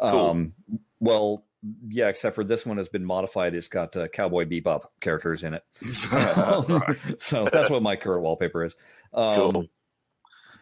Cool. 0.00 0.08
Um, 0.30 0.52
well, 1.00 1.44
yeah, 1.88 2.08
except 2.08 2.34
for 2.34 2.44
this 2.44 2.64
one 2.64 2.78
has 2.78 2.88
been 2.88 3.04
modified. 3.04 3.54
It's 3.54 3.68
got 3.68 3.96
uh, 3.96 4.08
Cowboy 4.08 4.44
Bebop 4.44 4.84
characters 5.00 5.44
in 5.44 5.54
it. 5.54 5.64
so 7.22 7.46
that's 7.50 7.70
what 7.70 7.82
my 7.82 7.96
current 7.96 8.22
wallpaper 8.22 8.64
is. 8.64 8.74
Um, 9.12 9.34
cool. 9.34 9.66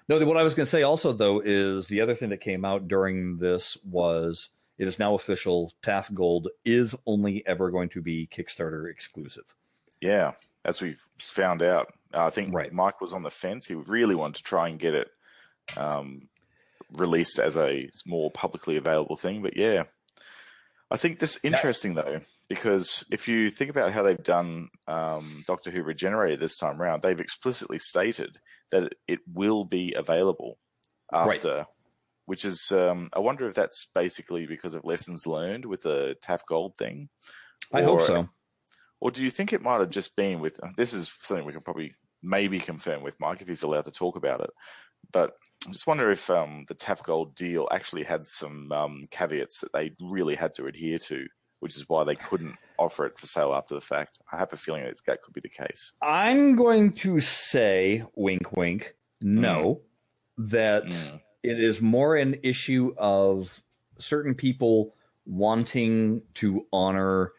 No, 0.09 0.25
what 0.25 0.37
I 0.37 0.43
was 0.43 0.55
going 0.55 0.67
to 0.67 0.71
say 0.71 0.83
also 0.83 1.13
though 1.13 1.43
is 1.45 1.89
the 1.89 2.01
other 2.01 2.15
thing 2.15 2.31
that 2.31 2.41
came 2.41 2.65
out 2.65 2.87
during 2.87 3.39
this 3.39 3.77
was 3.85 4.51
it 4.79 4.87
is 4.87 4.99
now 4.99 5.15
official. 5.15 5.73
TAF 5.83 6.13
Gold 6.15 6.49
is 6.65 6.95
only 7.07 7.43
ever 7.47 7.71
going 7.71 7.89
to 7.91 8.03
be 8.03 8.29
Kickstarter 8.31 8.91
exclusive. 8.91 9.55
Yeah, 10.01 10.33
as 10.65 10.81
we 10.81 10.97
found 11.19 11.63
out. 11.63 11.93
Uh, 12.15 12.27
I 12.27 12.31
think 12.31 12.55
right. 12.55 12.73
Mike 12.73 13.01
was 13.01 13.13
on 13.13 13.23
the 13.23 13.31
fence. 13.31 13.67
He 13.67 13.75
really 13.75 14.15
wanted 14.15 14.37
to 14.37 14.43
try 14.43 14.69
and 14.69 14.79
get 14.79 14.95
it 14.95 15.09
um, 15.77 16.29
released 16.93 17.39
as 17.39 17.57
a 17.57 17.91
more 18.07 18.31
publicly 18.31 18.77
available 18.77 19.17
thing. 19.17 19.43
But 19.43 19.57
yeah, 19.57 19.85
I 20.91 20.97
think 20.97 21.19
this 21.19 21.37
is 21.37 21.45
interesting 21.45 21.95
though 21.95 22.21
because 22.49 23.05
if 23.11 23.27
you 23.27 23.51
think 23.51 23.71
about 23.71 23.93
how 23.93 24.03
they've 24.03 24.23
done 24.23 24.69
um, 24.87 25.45
Doctor 25.47 25.71
Who 25.71 25.83
Regenerated 25.83 26.39
this 26.39 26.57
time 26.57 26.81
around, 26.81 27.03
they've 27.03 27.21
explicitly 27.21 27.79
stated 27.79 28.39
that 28.71 28.93
it 29.09 29.21
will 29.33 29.65
be 29.65 29.95
available 29.95 30.59
after. 31.13 31.57
Right. 31.57 31.67
Which 32.27 32.45
is, 32.45 32.73
um, 32.73 33.09
I 33.13 33.21
wonder 33.21 33.47
if 33.47 33.55
that's 33.55 33.87
basically 33.95 34.47
because 34.47 34.75
of 34.75 34.85
lessons 34.85 35.29
learned 35.29 35.65
with 35.65 35.83
the 35.83 36.17
TAF 36.25 36.41
Gold 36.49 36.77
thing. 36.77 37.09
I 37.73 37.83
hope 37.83 38.03
so. 38.03 38.29
Or 39.01 39.13
do 39.13 39.23
you 39.23 39.31
think 39.31 39.53
it 39.53 39.63
might 39.63 39.79
have 39.79 39.91
just 39.91 40.17
been 40.17 40.41
with? 40.41 40.59
This 40.77 40.93
is 40.93 41.13
something 41.23 41.47
we 41.47 41.53
can 41.53 41.63
probably 41.63 41.95
maybe 42.25 42.59
confirm 42.59 43.03
with 43.05 43.21
Mike 43.21 43.43
if 43.43 43.47
he's 43.49 43.63
allowed 43.63 43.85
to 43.85 43.93
talk 43.93 44.17
about 44.17 44.41
it. 44.41 44.51
But 45.13 45.35
I 45.67 45.73
just 45.73 45.87
wonder 45.87 46.11
if 46.11 46.31
um, 46.31 46.65
the 46.69 46.75
TAF 46.75 47.03
Gold 47.03 47.35
deal 47.35 47.69
actually 47.73 48.05
had 48.05 48.25
some 48.25 48.71
um, 48.73 49.05
caveats 49.11 49.61
that 49.61 49.73
they 49.73 49.93
really 50.01 50.37
had 50.37 50.55
to 50.55 50.67
adhere 50.67 50.99
to 50.99 51.27
which 51.61 51.77
is 51.77 51.89
why 51.89 52.05
they 52.05 52.15
couldn't 52.15 52.57
offer 52.79 53.07
it 53.07 53.19
for 53.19 53.27
sale 53.27 53.55
after 53.55 53.75
the 53.75 53.81
fact. 53.81 54.19
I 54.33 54.39
have 54.39 54.53
a 54.53 54.57
feeling 54.57 54.85
that 54.85 55.01
that 55.07 55.23
could 55.23 55.35
be 55.35 55.41
the 55.41 55.49
case. 55.49 55.93
I'm 56.03 56.57
going 56.57 56.93
to 56.95 57.21
say, 57.21 58.05
wink, 58.15 58.57
wink, 58.57 58.95
no, 59.23 59.81
mm. 60.39 60.51
that 60.51 60.85
mm. 60.85 61.21
it 61.43 61.61
is 61.61 61.81
more 61.81 62.17
an 62.17 62.37
issue 62.43 62.95
of 62.99 63.63
certain 63.99 64.35
people 64.35 64.95
wanting 65.25 66.23
to 66.35 66.67
honor 66.73 67.33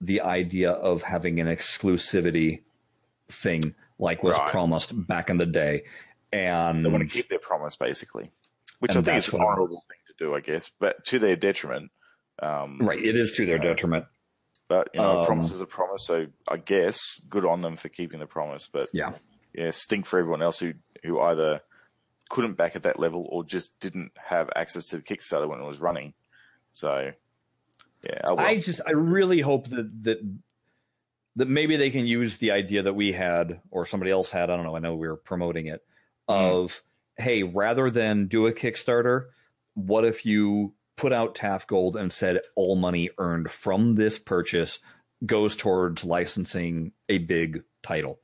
the 0.00 0.22
idea 0.22 0.70
of 0.70 1.02
having 1.02 1.40
an 1.40 1.48
exclusivity 1.48 2.62
thing 3.28 3.74
like 3.98 4.22
was 4.22 4.38
right. 4.38 4.48
promised 4.48 5.06
back 5.06 5.28
in 5.28 5.38
the 5.38 5.46
day. 5.46 5.82
And 6.32 6.84
they 6.84 6.90
want 6.90 7.02
to 7.02 7.08
keep 7.08 7.28
their 7.28 7.38
promise, 7.38 7.76
basically, 7.76 8.30
which 8.80 8.94
I 8.94 9.02
think 9.02 9.18
is 9.18 9.32
an 9.32 9.40
honorable 9.40 9.84
thing 9.88 9.98
to 10.08 10.14
do, 10.18 10.34
I 10.34 10.40
guess, 10.40 10.70
but 10.70 11.04
to 11.06 11.18
their 11.18 11.36
detriment 11.36 11.90
um, 12.40 12.78
right, 12.78 13.02
it 13.02 13.16
is 13.16 13.32
to 13.32 13.46
their 13.46 13.58
detriment. 13.58 14.06
But 14.68 14.90
you 14.94 15.00
know, 15.00 15.18
um, 15.18 15.22
a 15.22 15.26
promise 15.26 15.52
is 15.52 15.60
a 15.60 15.66
promise. 15.66 16.04
So 16.06 16.26
I 16.46 16.58
guess 16.58 17.20
good 17.28 17.44
on 17.44 17.62
them 17.62 17.76
for 17.76 17.88
keeping 17.88 18.20
the 18.20 18.26
promise. 18.26 18.68
But 18.68 18.90
yeah, 18.92 19.14
yeah, 19.54 19.70
stink 19.70 20.06
for 20.06 20.18
everyone 20.18 20.42
else 20.42 20.58
who 20.58 20.74
who 21.04 21.20
either 21.20 21.62
couldn't 22.28 22.54
back 22.54 22.76
at 22.76 22.82
that 22.82 22.98
level 22.98 23.26
or 23.30 23.44
just 23.44 23.80
didn't 23.80 24.12
have 24.16 24.50
access 24.54 24.86
to 24.88 24.96
the 24.96 25.02
Kickstarter 25.02 25.48
when 25.48 25.60
it 25.60 25.66
was 25.66 25.80
running. 25.80 26.12
So 26.70 27.12
yeah, 28.04 28.20
I, 28.24 28.34
I 28.34 28.60
just 28.60 28.80
I 28.86 28.92
really 28.92 29.40
hope 29.40 29.68
that 29.68 29.90
that 30.04 30.38
that 31.36 31.48
maybe 31.48 31.76
they 31.76 31.90
can 31.90 32.06
use 32.06 32.38
the 32.38 32.50
idea 32.50 32.82
that 32.82 32.94
we 32.94 33.12
had 33.12 33.60
or 33.70 33.86
somebody 33.86 34.10
else 34.10 34.30
had. 34.30 34.50
I 34.50 34.56
don't 34.56 34.64
know. 34.64 34.76
I 34.76 34.80
know 34.80 34.94
we 34.94 35.08
were 35.08 35.16
promoting 35.16 35.66
it. 35.66 35.84
Mm. 36.28 36.34
Of 36.34 36.82
hey, 37.16 37.42
rather 37.42 37.90
than 37.90 38.26
do 38.26 38.46
a 38.46 38.52
Kickstarter, 38.52 39.26
what 39.74 40.04
if 40.04 40.24
you 40.24 40.74
put 40.98 41.12
out 41.12 41.34
TAF 41.34 41.66
Gold 41.66 41.96
and 41.96 42.12
said 42.12 42.40
all 42.54 42.76
money 42.76 43.08
earned 43.18 43.50
from 43.50 43.94
this 43.94 44.18
purchase 44.18 44.80
goes 45.24 45.56
towards 45.56 46.04
licensing 46.04 46.92
a 47.08 47.18
big 47.18 47.62
title. 47.82 48.20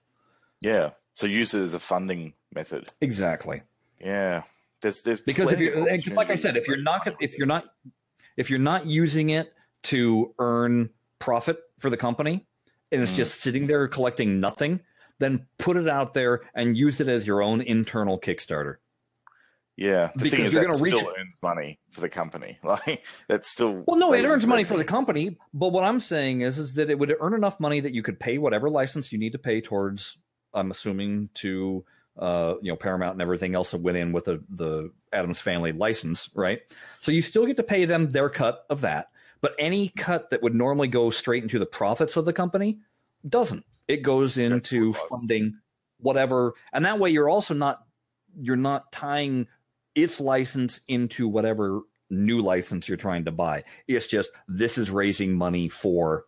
Yeah. 0.61 0.91
So 1.13 1.27
use 1.27 1.55
it 1.55 1.63
as 1.63 1.75
a 1.75 1.81
funding 1.81 2.35
method. 2.53 2.93
Exactly. 3.01 3.63
Yeah. 4.01 4.43
There's 4.83 5.03
there's 5.03 5.21
because 5.21 5.53
if 5.53 5.61
you're 5.61 6.15
like 6.15 6.31
I 6.31 6.35
said, 6.35 6.57
if 6.57 6.69
you're 6.69 6.83
not 6.83 7.17
if 7.21 7.39
you're 7.39 7.47
not 7.47 7.65
if 8.37 8.51
you're 8.51 8.59
not 8.59 8.87
using 8.87 9.31
it 9.31 9.55
to 9.85 10.35
earn 10.39 10.91
profit 11.19 11.59
for 11.79 11.89
the 11.91 11.97
company 11.97 12.47
and 12.93 13.03
it's 13.03 13.13
mm. 13.13 13.17
just 13.17 13.41
sitting 13.41 13.67
there 13.67 13.87
collecting 13.89 14.41
nothing, 14.41 14.81
then 15.19 15.47
put 15.59 15.77
it 15.77 15.89
out 15.89 16.15
there 16.15 16.43
and 16.55 16.77
use 16.77 17.01
it 17.01 17.09
as 17.09 17.27
your 17.27 17.43
own 17.43 17.61
internal 17.61 18.19
Kickstarter. 18.19 18.77
Yeah, 19.77 20.11
the 20.15 20.25
because 20.25 20.31
thing 20.31 20.45
is, 20.45 20.55
you're 20.55 20.67
that 20.69 20.81
reach... 20.81 20.97
still 20.97 21.13
earns 21.19 21.39
money 21.43 21.81
for 21.91 22.01
the 22.01 22.09
company. 22.09 22.59
Like 22.65 23.05
that's 23.29 23.51
still 23.51 23.85
well, 23.87 23.99
no, 23.99 24.13
it 24.13 24.25
earns 24.25 24.47
money 24.47 24.65
for 24.65 24.77
the 24.77 24.85
company. 24.85 25.37
But 25.53 25.73
what 25.73 25.85
I'm 25.85 26.01
saying 26.01 26.43
is, 26.43 26.59
is 26.59 26.75
that 26.75 26.91
it 26.91 26.99
would 26.99 27.15
earn 27.21 27.35
enough 27.35 27.61
money 27.61 27.81
that 27.81 27.93
you 27.93 28.03
could 28.03 28.19
pay 28.19 28.39
whatever 28.39 28.71
license 28.71 29.13
you 29.13 29.19
need 29.19 29.33
to 29.33 29.39
pay 29.39 29.61
towards. 29.61 30.17
I'm 30.53 30.71
assuming 30.71 31.29
to 31.35 31.85
uh, 32.19 32.55
you 32.63 32.71
know 32.71 32.77
Paramount 32.77 33.15
and 33.15 33.23
everything 33.23 33.55
else 33.55 33.73
that 33.73 33.81
went 33.81 33.97
in 33.97 34.13
with 34.13 34.27
the 34.27 34.43
the 34.49 34.93
Addams 35.13 35.41
Family 35.41 35.73
license, 35.73 36.31
right? 36.35 36.61
So 37.01 37.11
you 37.11 37.23
still 37.23 37.47
get 37.47 37.57
to 37.57 37.63
pay 37.63 37.85
them 37.85 38.11
their 38.11 38.31
cut 38.31 38.65
of 38.71 38.83
that, 38.83 39.11
but 39.41 39.55
any 39.59 39.89
cut 39.89 40.31
that 40.31 40.43
would 40.43 40.55
normally 40.55 40.89
go 40.89 41.11
straight 41.11 41.43
into 41.43 41.59
the 41.59 41.67
profits 41.67 42.17
of 42.17 42.25
the 42.25 42.33
company 42.33 42.79
doesn't. 43.29 43.65
It 43.89 44.03
goes 44.03 44.39
into 44.39 44.95
funding 44.95 45.59
whatever, 45.99 46.55
and 46.73 46.85
that 46.85 46.99
way 46.99 47.11
you're 47.11 47.29
also 47.29 47.55
not 47.55 47.81
you're 48.41 48.57
not 48.57 48.91
tying 48.93 49.47
its 49.95 50.21
license 50.21 50.81
into 50.89 51.29
whatever 51.29 51.83
new 52.11 52.41
license 52.41 52.89
you're 52.89 52.97
trying 52.97 53.25
to 53.25 53.33
buy. 53.33 53.65
It's 53.87 54.07
just 54.07 54.31
this 54.49 54.79
is 54.79 54.91
raising 54.91 55.33
money 55.33 55.69
for 55.69 56.25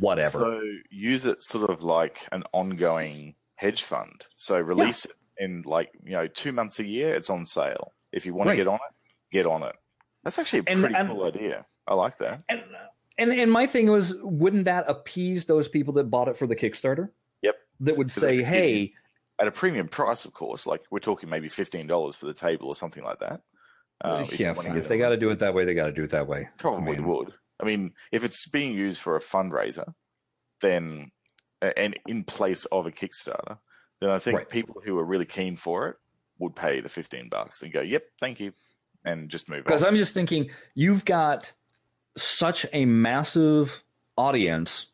whatever. 0.00 0.38
So 0.38 0.62
use 0.90 1.26
it 1.26 1.42
sort 1.42 1.70
of 1.70 1.82
like 1.82 2.26
an 2.32 2.44
ongoing 2.52 3.34
hedge 3.56 3.82
fund. 3.82 4.26
So 4.36 4.60
release 4.60 5.06
yeah. 5.06 5.12
it 5.12 5.44
in 5.44 5.62
like, 5.62 5.90
you 6.02 6.12
know, 6.12 6.26
two 6.26 6.52
months 6.52 6.78
a 6.78 6.84
year, 6.84 7.14
it's 7.14 7.30
on 7.30 7.46
sale. 7.46 7.92
If 8.12 8.26
you 8.26 8.34
want 8.34 8.48
right. 8.48 8.54
to 8.54 8.56
get 8.56 8.68
on 8.68 8.76
it, 8.76 8.94
get 9.32 9.46
on 9.46 9.62
it. 9.62 9.76
That's 10.24 10.38
actually 10.38 10.60
a 10.60 10.62
pretty 10.64 10.94
and, 10.94 11.08
cool 11.08 11.24
idea. 11.24 11.66
I 11.86 11.94
like 11.94 12.18
that. 12.18 12.42
And, 12.48 12.62
and 13.18 13.32
and 13.32 13.50
my 13.50 13.66
thing 13.66 13.90
was, 13.90 14.14
wouldn't 14.22 14.64
that 14.64 14.84
appease 14.88 15.44
those 15.44 15.68
people 15.68 15.94
that 15.94 16.04
bought 16.04 16.28
it 16.28 16.36
for 16.36 16.46
the 16.46 16.56
Kickstarter? 16.56 17.10
Yep. 17.42 17.56
That 17.80 17.96
would 17.96 18.10
say, 18.10 18.42
"Hey, 18.42 18.94
at 19.42 19.48
a 19.48 19.50
premium 19.50 19.88
price, 19.88 20.24
of 20.24 20.32
course. 20.32 20.66
Like 20.66 20.82
we're 20.90 21.00
talking 21.00 21.28
maybe 21.28 21.48
fifteen 21.48 21.86
dollars 21.86 22.16
for 22.16 22.26
the 22.26 22.34
table 22.34 22.68
or 22.68 22.76
something 22.76 23.02
like 23.02 23.18
that. 23.18 23.40
Uh, 24.00 24.24
if 24.30 24.38
yeah, 24.38 24.54
if 24.56 24.88
they 24.88 24.98
got 24.98 25.10
to 25.10 25.16
do 25.16 25.30
it 25.30 25.40
that 25.40 25.54
way, 25.54 25.64
they 25.64 25.74
got 25.74 25.86
to 25.86 25.92
do 25.92 26.04
it 26.04 26.10
that 26.10 26.26
way. 26.26 26.48
Probably 26.58 26.94
I 26.94 26.98
mean, 26.98 27.06
would. 27.06 27.34
I 27.60 27.64
mean, 27.64 27.94
if 28.10 28.24
it's 28.24 28.48
being 28.48 28.72
used 28.72 29.00
for 29.00 29.16
a 29.16 29.20
fundraiser, 29.20 29.94
then 30.60 31.10
and 31.60 31.98
in 32.06 32.24
place 32.24 32.64
of 32.66 32.86
a 32.86 32.92
Kickstarter, 32.92 33.58
then 34.00 34.10
I 34.10 34.18
think 34.18 34.38
right. 34.38 34.48
people 34.48 34.82
who 34.84 34.98
are 34.98 35.04
really 35.04 35.24
keen 35.24 35.56
for 35.56 35.88
it 35.88 35.96
would 36.38 36.56
pay 36.56 36.80
the 36.80 36.88
fifteen 36.88 37.28
bucks 37.28 37.62
and 37.62 37.72
go, 37.72 37.80
"Yep, 37.80 38.02
thank 38.20 38.40
you," 38.40 38.52
and 39.04 39.28
just 39.28 39.48
move. 39.48 39.58
On. 39.58 39.64
Because 39.64 39.84
I'm 39.84 39.96
just 39.96 40.14
thinking, 40.14 40.50
you've 40.74 41.04
got 41.04 41.52
such 42.16 42.66
a 42.72 42.84
massive 42.84 43.82
audience 44.16 44.86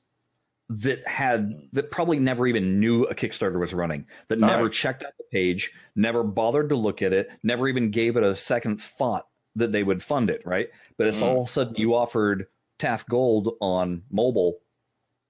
that 0.68 1.06
had 1.06 1.50
that 1.72 1.90
probably 1.90 2.18
never 2.18 2.46
even 2.46 2.78
knew 2.78 3.04
a 3.04 3.14
Kickstarter 3.14 3.58
was 3.58 3.72
running, 3.72 4.06
that 4.28 4.38
never 4.38 4.68
checked 4.68 5.02
out 5.02 5.12
the 5.16 5.24
page, 5.32 5.72
never 5.96 6.22
bothered 6.22 6.68
to 6.68 6.76
look 6.76 7.00
at 7.00 7.12
it, 7.12 7.30
never 7.42 7.68
even 7.68 7.90
gave 7.90 8.16
it 8.16 8.22
a 8.22 8.36
second 8.36 8.80
thought 8.80 9.26
that 9.56 9.72
they 9.72 9.82
would 9.82 10.02
fund 10.02 10.28
it, 10.30 10.42
right? 10.44 10.68
But 10.96 11.06
it's 11.06 11.20
mm. 11.20 11.22
all 11.22 11.42
of 11.42 11.48
a 11.48 11.50
sudden 11.50 11.74
you 11.76 11.94
offered 11.94 12.48
TAF 12.78 13.06
Gold 13.06 13.56
on 13.60 14.02
mobile. 14.10 14.58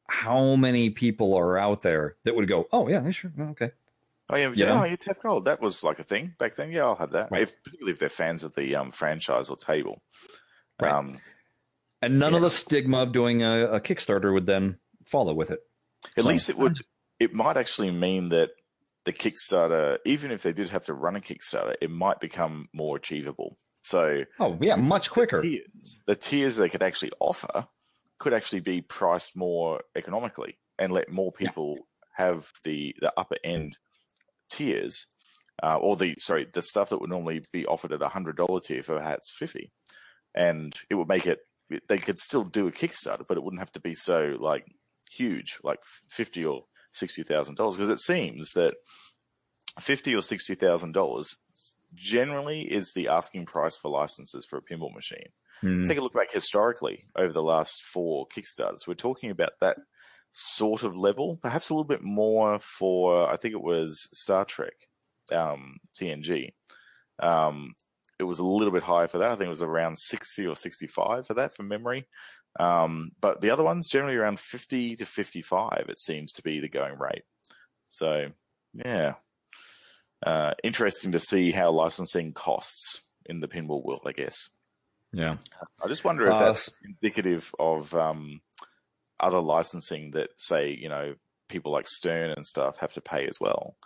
How 0.08 0.56
many 0.56 0.90
people 0.90 1.34
are 1.34 1.56
out 1.56 1.82
there 1.82 2.16
that 2.24 2.34
would 2.34 2.48
go, 2.48 2.66
oh 2.72 2.88
yeah, 2.88 3.08
sure, 3.10 3.30
okay. 3.38 3.70
Oh 4.30 4.36
yeah, 4.36 4.50
yeah, 4.54 4.80
oh, 4.80 4.84
yeah, 4.84 4.96
TAF 4.96 5.22
Gold. 5.22 5.44
That 5.46 5.60
was 5.60 5.84
like 5.84 5.98
a 5.98 6.02
thing 6.02 6.34
back 6.38 6.56
then. 6.56 6.70
Yeah, 6.70 6.84
I'll 6.84 6.96
have 6.96 7.12
that. 7.12 7.30
Right. 7.30 7.42
If, 7.42 7.62
particularly 7.62 7.92
if 7.92 7.98
they're 7.98 8.08
fans 8.08 8.42
of 8.42 8.54
the 8.54 8.74
um, 8.74 8.90
franchise 8.90 9.48
or 9.48 9.56
table. 9.56 10.02
Right. 10.80 10.92
Um, 10.92 11.18
and 12.02 12.18
none 12.18 12.32
yeah. 12.32 12.36
of 12.36 12.42
the 12.42 12.50
stigma 12.50 13.02
of 13.02 13.12
doing 13.12 13.42
a, 13.42 13.66
a 13.66 13.80
Kickstarter 13.80 14.32
would 14.32 14.46
then 14.46 14.78
follow 15.06 15.34
with 15.34 15.50
it. 15.50 15.60
At 16.16 16.22
so, 16.22 16.28
least 16.28 16.50
it 16.50 16.56
would. 16.56 16.78
It 17.18 17.34
might 17.34 17.56
actually 17.56 17.90
mean 17.90 18.28
that 18.28 18.50
the 19.04 19.12
Kickstarter, 19.12 19.98
even 20.04 20.30
if 20.30 20.42
they 20.42 20.52
did 20.52 20.70
have 20.70 20.84
to 20.84 20.94
run 20.94 21.16
a 21.16 21.20
Kickstarter, 21.20 21.74
it 21.80 21.90
might 21.90 22.20
become 22.20 22.68
more 22.72 22.96
achievable. 22.96 23.58
So, 23.82 24.24
oh 24.38 24.58
yeah, 24.60 24.76
much 24.76 25.10
quicker. 25.10 25.40
The 25.40 25.48
tiers, 25.48 26.02
the 26.06 26.16
tiers 26.16 26.56
they 26.56 26.68
could 26.68 26.82
actually 26.82 27.12
offer 27.20 27.66
could 28.18 28.34
actually 28.34 28.60
be 28.60 28.82
priced 28.82 29.36
more 29.36 29.80
economically 29.96 30.58
and 30.78 30.92
let 30.92 31.10
more 31.10 31.32
people 31.32 31.76
yeah. 31.76 32.26
have 32.26 32.52
the 32.64 32.94
the 33.00 33.12
upper 33.16 33.36
end 33.42 33.78
tiers, 34.50 35.06
uh, 35.62 35.76
or 35.76 35.96
the 35.96 36.16
sorry, 36.18 36.46
the 36.52 36.62
stuff 36.62 36.90
that 36.90 37.00
would 37.00 37.10
normally 37.10 37.42
be 37.52 37.64
offered 37.66 37.92
at 37.92 38.02
a 38.02 38.08
hundred 38.08 38.36
dollar 38.36 38.60
tier 38.60 38.82
for 38.82 38.96
perhaps 38.98 39.32
fifty, 39.34 39.72
and 40.34 40.74
it 40.90 40.94
would 40.94 41.08
make 41.08 41.26
it. 41.26 41.40
They 41.88 41.98
could 41.98 42.18
still 42.18 42.44
do 42.44 42.66
a 42.66 42.72
Kickstarter, 42.72 43.26
but 43.26 43.36
it 43.36 43.42
wouldn't 43.42 43.60
have 43.60 43.72
to 43.72 43.80
be 43.80 43.94
so 43.94 44.36
like 44.38 44.66
huge, 45.10 45.58
like 45.62 45.80
fifty 46.08 46.44
or 46.44 46.64
sixty 46.92 47.22
thousand 47.22 47.56
dollars, 47.56 47.76
because 47.76 47.90
it 47.90 48.00
seems 48.00 48.52
that 48.52 48.74
fifty 49.78 50.14
or 50.14 50.22
sixty 50.22 50.54
thousand 50.54 50.92
dollars 50.92 51.36
generally 51.94 52.62
is 52.62 52.92
the 52.94 53.08
asking 53.08 53.46
price 53.46 53.76
for 53.76 53.90
licenses 53.90 54.46
for 54.46 54.58
a 54.58 54.62
pinball 54.62 54.94
machine. 54.94 55.28
Hmm. 55.60 55.84
take 55.86 55.98
a 55.98 56.00
look 56.00 56.14
back 56.14 56.32
historically 56.32 57.06
over 57.16 57.32
the 57.32 57.42
last 57.42 57.82
four 57.82 58.26
Kickstarters, 58.26 58.86
we're 58.86 58.94
talking 58.94 59.30
about 59.30 59.52
that 59.60 59.78
sort 60.30 60.82
of 60.84 60.96
level, 60.96 61.38
perhaps 61.42 61.68
a 61.68 61.74
little 61.74 61.84
bit 61.84 62.02
more 62.02 62.58
for, 62.60 63.28
I 63.28 63.36
think 63.36 63.54
it 63.54 63.62
was 63.62 64.08
Star 64.12 64.44
Trek, 64.44 64.74
um, 65.32 65.78
TNG. 65.98 66.50
Um, 67.18 67.74
it 68.18 68.24
was 68.24 68.38
a 68.38 68.44
little 68.44 68.72
bit 68.72 68.82
higher 68.82 69.06
for 69.06 69.18
that. 69.18 69.30
I 69.30 69.36
think 69.36 69.46
it 69.46 69.50
was 69.50 69.62
around 69.62 69.98
60 69.98 70.46
or 70.46 70.56
65 70.56 71.26
for 71.26 71.34
that 71.34 71.54
from 71.54 71.68
memory. 71.68 72.06
Um, 72.58 73.12
but 73.20 73.40
the 73.40 73.50
other 73.50 73.62
ones 73.62 73.88
generally 73.88 74.16
around 74.16 74.40
50 74.40 74.96
to 74.96 75.06
55, 75.06 75.86
it 75.88 75.98
seems 75.98 76.32
to 76.32 76.42
be 76.42 76.60
the 76.60 76.68
going 76.68 76.98
rate. 76.98 77.22
So, 77.88 78.30
yeah. 78.74 79.14
Uh, 80.24 80.54
interesting 80.64 81.12
to 81.12 81.20
see 81.20 81.52
how 81.52 81.70
licensing 81.70 82.32
costs 82.32 83.08
in 83.26 83.40
the 83.40 83.48
pinball 83.48 83.84
world, 83.84 84.02
I 84.04 84.12
guess. 84.12 84.50
Yeah. 85.12 85.36
I 85.82 85.88
just 85.88 86.04
wonder 86.04 86.26
if 86.26 86.34
Uh, 86.34 86.38
that's 86.40 86.70
indicative 86.84 87.54
of 87.58 87.94
um, 87.94 88.40
other 89.20 89.40
licensing 89.40 90.10
that, 90.12 90.30
say, 90.36 90.70
you 90.70 90.88
know, 90.88 91.14
people 91.48 91.70
like 91.70 91.86
Stern 91.86 92.30
and 92.30 92.44
stuff 92.44 92.78
have 92.78 92.92
to 92.94 93.00
pay 93.00 93.26
as 93.26 93.38
well 93.40 93.76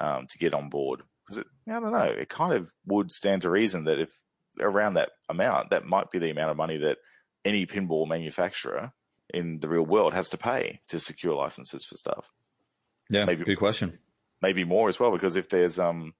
um, 0.00 0.26
to 0.28 0.38
get 0.38 0.54
on 0.54 0.68
board. 0.68 1.02
Because 1.28 1.44
I 1.68 1.80
don't 1.80 1.92
know, 1.92 2.04
it 2.04 2.28
kind 2.28 2.54
of 2.54 2.72
would 2.86 3.12
stand 3.12 3.42
to 3.42 3.50
reason 3.50 3.84
that 3.84 3.98
if 3.98 4.20
around 4.60 4.94
that 4.94 5.10
amount, 5.28 5.70
that 5.70 5.84
might 5.84 6.10
be 6.10 6.18
the 6.18 6.30
amount 6.30 6.50
of 6.50 6.56
money 6.56 6.78
that 6.78 6.98
any 7.44 7.66
pinball 7.66 8.08
manufacturer 8.08 8.92
in 9.32 9.60
the 9.60 9.68
real 9.68 9.84
world 9.84 10.14
has 10.14 10.30
to 10.30 10.38
pay 10.38 10.80
to 10.88 10.98
secure 10.98 11.34
licenses 11.34 11.84
for 11.84 11.96
stuff. 11.96 12.32
Yeah. 13.10 13.24
Maybe- 13.24 13.44
Good 13.44 13.58
question. 13.58 13.98
Maybe 14.40 14.64
more 14.64 14.88
as 14.88 15.00
well, 15.00 15.10
because 15.10 15.34
if 15.34 15.48
there's 15.48 15.80
um, 15.80 16.14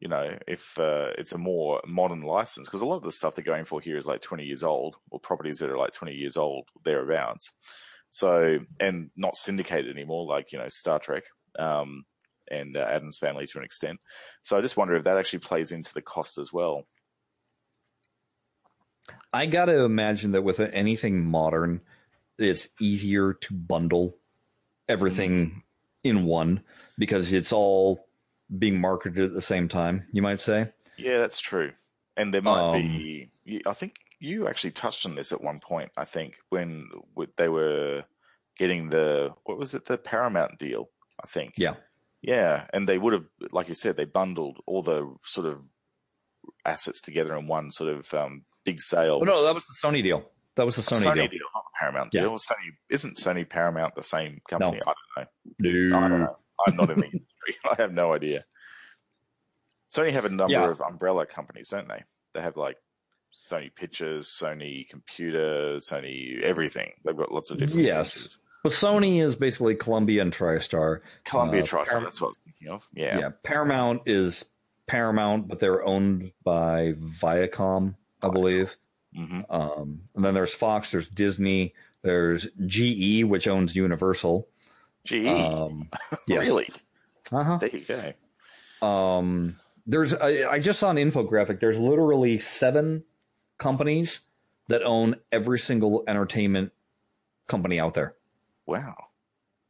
you 0.00 0.08
know, 0.08 0.38
if 0.46 0.78
uh, 0.78 1.10
it's 1.18 1.32
a 1.32 1.38
more 1.38 1.80
modern 1.86 2.22
license, 2.22 2.68
because 2.68 2.82
a 2.82 2.86
lot 2.86 2.98
of 2.98 3.02
the 3.02 3.12
stuff 3.12 3.34
they're 3.34 3.44
going 3.44 3.64
for 3.64 3.80
here 3.80 3.96
is 3.96 4.06
like 4.06 4.20
20 4.20 4.44
years 4.44 4.62
old, 4.62 4.96
or 5.10 5.18
properties 5.18 5.58
that 5.58 5.70
are 5.70 5.78
like 5.78 5.92
20 5.92 6.12
years 6.12 6.36
old, 6.36 6.68
thereabouts. 6.84 7.52
So, 8.10 8.60
and 8.78 9.10
not 9.16 9.36
syndicated 9.36 9.90
anymore, 9.90 10.26
like, 10.26 10.52
you 10.52 10.58
know, 10.58 10.68
Star 10.68 10.98
Trek 10.98 11.24
um, 11.58 12.04
and 12.50 12.76
uh, 12.76 12.80
Addams 12.80 13.18
Family 13.18 13.46
to 13.46 13.58
an 13.58 13.64
extent. 13.64 14.00
So 14.42 14.56
I 14.56 14.60
just 14.60 14.76
wonder 14.76 14.94
if 14.94 15.04
that 15.04 15.16
actually 15.16 15.40
plays 15.40 15.72
into 15.72 15.92
the 15.92 16.02
cost 16.02 16.38
as 16.38 16.52
well. 16.52 16.84
I 19.32 19.46
got 19.46 19.66
to 19.66 19.84
imagine 19.84 20.32
that 20.32 20.42
with 20.42 20.58
anything 20.60 21.24
modern, 21.24 21.80
it's 22.38 22.68
easier 22.80 23.34
to 23.34 23.54
bundle 23.54 24.16
everything 24.88 25.62
in 26.02 26.24
one 26.24 26.62
because 26.98 27.32
it's 27.32 27.52
all 27.52 28.08
being 28.58 28.80
marketed 28.80 29.24
at 29.24 29.34
the 29.34 29.40
same 29.40 29.68
time, 29.68 30.06
you 30.12 30.22
might 30.22 30.40
say. 30.40 30.72
Yeah, 30.96 31.18
that's 31.18 31.40
true. 31.40 31.72
And 32.16 32.32
there 32.32 32.42
might 32.42 32.74
Um, 32.74 32.98
be, 32.98 33.30
I 33.66 33.72
think 33.72 33.96
you 34.18 34.48
actually 34.48 34.70
touched 34.70 35.04
on 35.04 35.14
this 35.14 35.32
at 35.32 35.42
one 35.42 35.60
point, 35.60 35.90
I 35.96 36.04
think, 36.04 36.36
when 36.48 36.88
they 37.36 37.48
were 37.48 38.04
getting 38.56 38.90
the, 38.90 39.34
what 39.44 39.58
was 39.58 39.74
it, 39.74 39.84
the 39.84 39.98
Paramount 39.98 40.58
deal, 40.58 40.88
I 41.22 41.26
think. 41.26 41.54
Yeah. 41.56 41.74
Yeah, 42.26 42.66
and 42.72 42.88
they 42.88 42.98
would 42.98 43.12
have, 43.12 43.24
like 43.52 43.68
you 43.68 43.74
said, 43.74 43.96
they 43.96 44.04
bundled 44.04 44.58
all 44.66 44.82
the 44.82 45.14
sort 45.24 45.46
of 45.46 45.62
assets 46.64 47.00
together 47.00 47.36
in 47.36 47.46
one 47.46 47.70
sort 47.70 47.88
of 47.94 48.12
um, 48.12 48.44
big 48.64 48.80
sale. 48.82 49.20
Oh, 49.22 49.24
no, 49.24 49.44
that 49.44 49.54
was 49.54 49.64
the 49.64 49.74
Sony 49.80 50.02
deal. 50.02 50.28
That 50.56 50.66
was 50.66 50.74
the 50.74 50.82
Sony, 50.82 51.02
Sony, 51.06 51.14
deal. 51.14 51.28
deal. 51.28 51.40
not 51.54 51.64
Paramount 51.78 52.10
Yeah. 52.12 52.22
deal. 52.22 52.32
Sony 52.38 52.72
isn't 52.88 53.18
Sony 53.18 53.48
Paramount 53.48 53.94
the 53.94 54.02
same 54.02 54.40
company? 54.50 54.80
I 54.84 55.24
don't 55.24 55.28
No. 55.60 55.70
know. 55.90 55.96
I 55.98 56.08
don't 56.08 56.20
know. 56.20 56.36
I'm 56.66 56.76
not 56.76 56.90
in 56.90 56.98
the 56.98 57.04
industry. 57.04 57.56
I 57.70 57.74
have 57.80 57.92
no 57.92 58.12
idea. 58.12 58.44
Sony 59.94 60.10
have 60.12 60.24
a 60.24 60.28
number 60.28 60.52
Yeah. 60.52 60.68
of 60.68 60.80
umbrella 60.80 61.26
companies, 61.26 61.68
don't 61.68 61.86
they? 61.88 62.02
They 62.34 62.40
have 62.42 62.56
like 62.56 62.76
Sony 63.48 63.72
Pictures, 63.72 64.28
Sony 64.28 64.88
Computer, 64.88 65.76
Sony 65.76 66.42
everything. 66.42 66.92
They've 67.04 67.16
got 67.16 67.30
lots 67.30 67.50
of 67.52 67.58
different. 67.58 67.84
Yes. 67.84 68.12
features. 68.14 68.40
Well, 68.66 68.94
Sony 69.00 69.22
is 69.24 69.36
basically 69.36 69.74
Columbia 69.74 70.22
and 70.22 70.32
TriStar. 70.32 71.00
Columbia 71.24 71.62
Uh, 71.62 71.66
TriStar. 71.66 71.86
Param- 71.86 72.02
That's 72.04 72.20
what 72.20 72.26
I 72.26 72.30
was 72.30 72.38
thinking 72.38 72.68
of. 72.68 72.88
Yeah. 72.94 73.18
Yeah. 73.18 73.30
Paramount 73.42 74.02
is 74.06 74.44
Paramount, 74.86 75.48
but 75.48 75.58
they're 75.58 75.84
owned 75.84 76.32
by 76.44 76.94
Viacom, 76.98 77.94
I 78.22 78.26
Viacom. 78.28 78.32
believe. 78.32 78.76
hmm 79.14 79.40
Um, 79.50 80.00
and 80.14 80.24
then 80.24 80.34
there's 80.34 80.54
Fox, 80.54 80.90
there's 80.90 81.08
Disney, 81.08 81.74
there's 82.02 82.46
GE, 82.66 83.24
which 83.24 83.48
owns 83.48 83.74
Universal. 83.74 84.46
GE. 85.04 85.26
Um, 85.26 85.88
yes. 86.26 86.46
Really? 86.46 86.68
Uh-huh. 87.32 87.56
There 87.58 87.70
you 87.70 87.80
go. 88.80 88.86
Um, 88.86 89.56
there's 89.86 90.14
I, 90.14 90.50
I 90.52 90.58
just 90.58 90.78
saw 90.80 90.90
an 90.90 90.96
infographic. 90.96 91.60
There's 91.60 91.78
literally 91.78 92.38
seven 92.40 93.04
companies 93.58 94.20
that 94.68 94.82
own 94.82 95.16
every 95.32 95.58
single 95.58 96.04
entertainment 96.08 96.72
company 97.48 97.78
out 97.80 97.94
there. 97.94 98.14
Wow. 98.66 98.94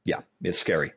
Yeah, 0.04 0.20
it's 0.42 0.58
scary. 0.58 0.92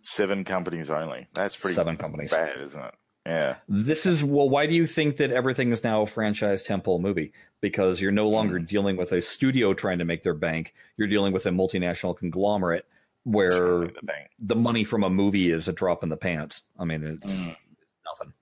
Seven 0.00 0.44
companies 0.44 0.90
only. 0.90 1.26
That's 1.34 1.56
pretty 1.56 1.74
Seven 1.74 1.96
companies. 1.96 2.30
bad, 2.30 2.60
isn't 2.60 2.82
it? 2.84 2.94
Yeah. 3.24 3.56
This 3.68 4.06
is 4.06 4.22
well. 4.22 4.48
Why 4.48 4.66
do 4.66 4.74
you 4.74 4.86
think 4.86 5.16
that 5.16 5.32
everything 5.32 5.72
is 5.72 5.82
now 5.82 6.02
a 6.02 6.06
franchise 6.06 6.64
tentpole 6.64 7.00
movie? 7.00 7.32
Because 7.60 8.00
you're 8.00 8.12
no 8.12 8.28
longer 8.28 8.58
dealing 8.60 8.96
with 8.96 9.10
a 9.12 9.20
studio 9.20 9.74
trying 9.74 9.98
to 9.98 10.04
make 10.04 10.22
their 10.22 10.34
bank. 10.34 10.74
You're 10.96 11.08
dealing 11.08 11.32
with 11.32 11.44
a 11.46 11.50
multinational 11.50 12.16
conglomerate 12.16 12.86
where 13.24 13.48
the 13.88 13.92
the 14.38 14.54
money 14.54 14.84
from 14.84 15.02
a 15.02 15.10
movie 15.10 15.50
is 15.50 15.66
a 15.66 15.72
drop 15.72 16.04
in 16.04 16.08
the 16.08 16.16
pants. 16.16 16.62
I 16.78 16.84
mean, 16.84 17.02
it's, 17.02 17.32
Mm. 17.34 17.48
it's 17.48 17.90
nothing. 18.04 18.32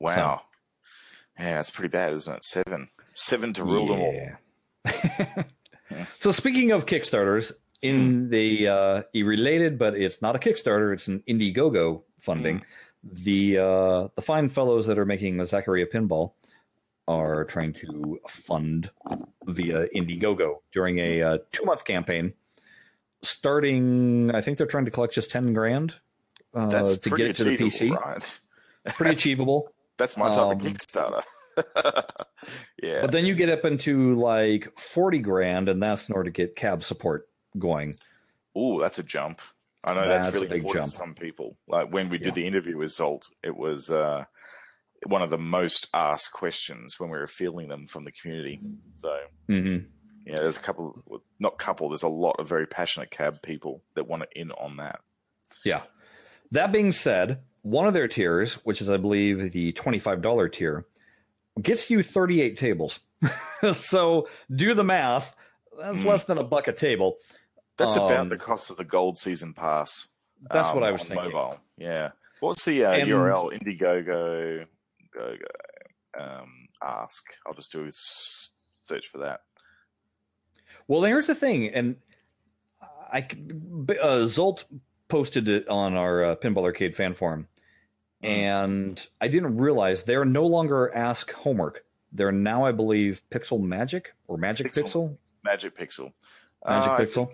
Wow. 0.00 0.42
Yeah, 1.38 1.54
that's 1.56 1.70
pretty 1.70 1.90
bad, 1.92 2.12
isn't 2.14 2.34
it? 2.34 2.42
Seven. 2.42 2.88
Seven 3.14 3.52
to 3.52 3.64
rule 3.64 3.86
them 3.86 4.00
all. 4.00 4.12
Yeah. 4.84 5.42
so 6.18 6.32
speaking 6.32 6.72
of 6.72 6.86
Kickstarters, 6.86 7.52
in 7.82 8.28
the 8.30 8.68
uh, 8.68 9.02
related, 9.14 9.78
but 9.78 9.94
it's 9.94 10.20
not 10.22 10.36
a 10.36 10.38
Kickstarter; 10.38 10.92
it's 10.92 11.08
an 11.08 11.22
Indiegogo 11.28 12.02
funding. 12.18 12.62
The 13.02 13.58
uh, 13.58 14.08
the 14.14 14.22
fine 14.22 14.48
fellows 14.48 14.86
that 14.86 14.98
are 14.98 15.06
making 15.06 15.38
the 15.38 15.44
Zaccaria 15.44 15.86
Pinball 15.90 16.32
are 17.08 17.44
trying 17.44 17.72
to 17.74 18.20
fund 18.28 18.90
via 19.46 19.88
Indiegogo 19.96 20.56
during 20.72 20.98
a 20.98 21.22
uh, 21.22 21.38
two 21.52 21.64
month 21.64 21.84
campaign. 21.84 22.34
Starting, 23.22 24.30
I 24.34 24.40
think 24.40 24.56
they're 24.58 24.66
trying 24.66 24.86
to 24.86 24.90
collect 24.90 25.12
just 25.14 25.30
ten 25.30 25.52
grand 25.52 25.94
uh, 26.54 26.66
That's 26.66 26.96
to 26.98 27.10
get 27.10 27.26
it 27.28 27.36
to 27.36 27.44
the 27.44 27.56
PC. 27.56 27.94
right? 27.94 28.40
Pretty 28.94 29.12
achievable. 29.12 29.72
That's 29.98 30.16
my 30.16 30.28
type 30.28 30.38
Um, 30.38 30.52
of 30.52 30.58
Kickstarter. 30.58 31.22
yeah. 32.82 33.02
But 33.02 33.12
then 33.12 33.26
you 33.26 33.34
get 33.34 33.50
up 33.50 33.66
into 33.66 34.14
like 34.14 34.72
40 34.78 35.18
grand, 35.18 35.68
and 35.68 35.82
that's 35.82 36.08
in 36.08 36.14
order 36.14 36.30
to 36.30 36.34
get 36.34 36.56
cab 36.56 36.82
support 36.82 37.28
going. 37.58 37.96
Ooh, 38.56 38.78
that's 38.80 38.98
a 38.98 39.02
jump. 39.02 39.40
I 39.82 39.94
know 39.94 40.06
that's, 40.06 40.26
That's 40.32 40.42
really 40.42 40.58
important 40.58 40.86
to 40.86 40.92
some 40.92 41.14
people. 41.14 41.56
Like 41.66 41.90
when 41.92 42.08
we 42.10 42.18
Yeah. 42.18 42.24
did 42.24 42.34
the 42.34 42.46
interview 42.46 42.76
with 42.76 42.90
Zolt, 42.90 43.30
it 43.42 43.56
was 43.56 43.90
uh, 43.90 44.24
one 45.06 45.22
of 45.22 45.30
the 45.30 45.38
most 45.38 45.88
asked 45.94 46.32
questions 46.32 47.00
when 47.00 47.08
we 47.10 47.16
were 47.18 47.26
fielding 47.26 47.68
them 47.68 47.86
from 47.86 48.04
the 48.04 48.12
community. 48.12 48.60
So 48.96 49.18
mm-hmm. 49.48 49.86
yeah, 50.26 50.36
there's 50.36 50.58
a 50.58 50.60
couple, 50.60 51.22
not 51.38 51.58
couple. 51.58 51.88
There's 51.88 52.02
a 52.02 52.08
lot 52.08 52.36
of 52.38 52.46
very 52.48 52.66
passionate 52.66 53.10
cab 53.10 53.40
people 53.42 53.82
that 53.94 54.06
want 54.06 54.22
to 54.22 54.38
in 54.38 54.50
on 54.52 54.76
that. 54.76 55.00
Yeah. 55.64 55.82
That 56.52 56.72
being 56.72 56.92
said, 56.92 57.40
one 57.62 57.86
of 57.86 57.94
their 57.94 58.08
tiers, 58.08 58.54
which 58.64 58.82
is, 58.82 58.90
I 58.90 58.96
believe, 58.98 59.52
the 59.52 59.72
$25 59.72 60.52
tier, 60.52 60.84
gets 61.62 61.88
you 61.90 62.02
38 62.02 62.58
tables. 62.58 63.00
so 63.72 64.28
do 64.54 64.74
the 64.74 64.84
math. 64.84 65.34
That's 65.78 66.00
Hmm. 66.02 66.08
less 66.08 66.24
than 66.24 66.36
a 66.36 66.44
buck 66.44 66.68
a 66.68 66.72
table. 66.74 67.16
That's 67.80 67.96
Um, 67.96 68.04
about 68.04 68.28
the 68.28 68.36
cost 68.38 68.70
of 68.70 68.76
the 68.76 68.84
gold 68.84 69.16
season 69.18 69.52
pass. 69.54 70.08
That's 70.50 70.68
um, 70.68 70.74
what 70.74 70.84
I 70.84 70.90
was 70.92 71.02
thinking. 71.04 71.32
Mobile. 71.32 71.58
Yeah. 71.76 72.10
What's 72.40 72.64
the 72.64 72.84
uh, 72.84 72.92
And- 72.92 73.08
URL? 73.10 73.52
Indiegogo. 73.52 74.66
Go 75.12 75.36
go. 75.36 76.20
Um, 76.22 76.68
ask. 76.82 77.24
I'll 77.46 77.54
just 77.54 77.72
do 77.72 77.84
a 77.84 77.88
search 77.92 79.08
for 79.08 79.18
that. 79.18 79.40
Well, 80.88 81.02
here's 81.04 81.26
the 81.26 81.34
thing, 81.34 81.68
and 81.68 81.96
I 83.12 83.18
uh, 83.20 84.26
Zolt 84.26 84.64
posted 85.08 85.48
it 85.48 85.68
on 85.68 85.94
our 85.96 86.24
uh, 86.24 86.36
Pinball 86.36 86.64
Arcade 86.64 86.96
fan 86.96 87.14
forum, 87.14 87.46
and 88.22 89.04
I 89.20 89.28
didn't 89.28 89.56
realize 89.58 90.04
they're 90.04 90.24
no 90.24 90.46
longer 90.46 90.92
Ask 90.94 91.30
Homework. 91.32 91.84
They're 92.12 92.32
now, 92.32 92.64
I 92.64 92.72
believe, 92.72 93.22
Pixel 93.30 93.60
Magic 93.62 94.14
or 94.26 94.36
Magic 94.36 94.72
Pixel. 94.72 94.82
Pixel. 94.84 95.16
Magic 95.44 95.76
Pixel. 95.76 96.12
Magic 96.66 96.90
Uh, 96.90 96.98
Pixel. 96.98 97.30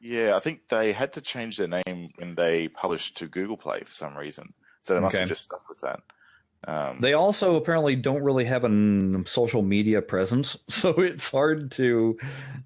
Yeah, 0.00 0.34
I 0.36 0.40
think 0.40 0.68
they 0.68 0.92
had 0.92 1.12
to 1.14 1.20
change 1.20 1.56
their 1.56 1.68
name 1.68 2.10
when 2.16 2.34
they 2.34 2.68
published 2.68 3.16
to 3.18 3.26
Google 3.26 3.56
Play 3.56 3.80
for 3.80 3.92
some 3.92 4.16
reason. 4.16 4.54
So 4.80 4.94
they 4.94 5.00
must 5.00 5.14
Okay. 5.14 5.20
have 5.20 5.28
just 5.28 5.42
stuck 5.44 5.68
with 5.68 5.80
that. 5.82 6.00
Um, 6.66 7.00
They 7.00 7.12
also 7.14 7.56
apparently 7.56 7.96
don't 7.96 8.22
really 8.22 8.44
have 8.46 8.64
a 8.64 8.68
n- 8.68 9.24
social 9.26 9.62
media 9.62 10.02
presence, 10.02 10.56
so 10.68 10.90
it's 11.00 11.30
hard 11.30 11.70
to. 11.72 12.18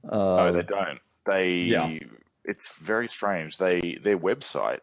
Uh, 0.08 0.16
no, 0.36 0.52
they 0.52 0.62
don't. 0.62 1.00
They. 1.26 1.54
yeah. 1.58 1.98
It's 2.46 2.76
very 2.78 3.08
strange. 3.08 3.56
They 3.56 3.98
their 4.02 4.18
website 4.18 4.80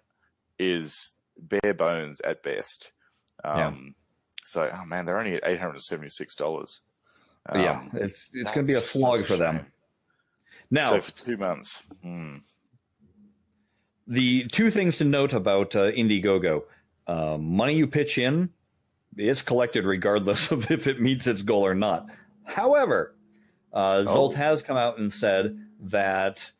is 0.57 1.15
bare 1.37 1.73
bones 1.75 2.19
at 2.21 2.41
best. 2.41 2.91
Um, 3.43 3.95
So, 4.45 4.69
oh 4.73 4.85
man, 4.85 5.05
they're 5.05 5.19
only 5.19 5.35
at 5.35 5.43
eight 5.45 5.59
hundred 5.59 5.73
and 5.73 5.83
seventy 5.83 6.09
six 6.09 6.35
dollars. 6.35 6.81
Um, 7.47 7.61
yeah, 7.61 7.83
it's 7.93 8.29
it's 8.33 8.51
going 8.51 8.65
to 8.65 8.71
be 8.73 8.77
a 8.77 8.81
slog 8.81 9.25
for 9.25 9.37
them. 9.37 9.67
Now, 10.71 10.89
so 10.91 11.01
for 11.01 11.11
two 11.11 11.37
months. 11.37 11.83
Hmm. 12.01 12.37
the 14.07 14.45
two 14.45 14.69
things 14.71 14.97
to 14.97 15.05
note 15.05 15.33
about 15.33 15.75
uh, 15.75 15.91
Indiegogo: 15.91 16.63
uh, 17.07 17.37
money 17.37 17.75
you 17.75 17.87
pitch 17.87 18.17
in 18.17 18.49
is 19.17 19.41
collected 19.41 19.85
regardless 19.85 20.51
of 20.51 20.71
if 20.71 20.87
it 20.87 21.01
meets 21.01 21.27
its 21.27 21.41
goal 21.41 21.65
or 21.65 21.75
not. 21.75 22.07
However, 22.45 23.13
uh, 23.73 24.03
Zolt 24.05 24.31
Oh. 24.33 24.35
has 24.35 24.61
come 24.63 24.77
out 24.77 24.97
and 24.97 25.11
said 25.13 25.59
that 25.81 26.51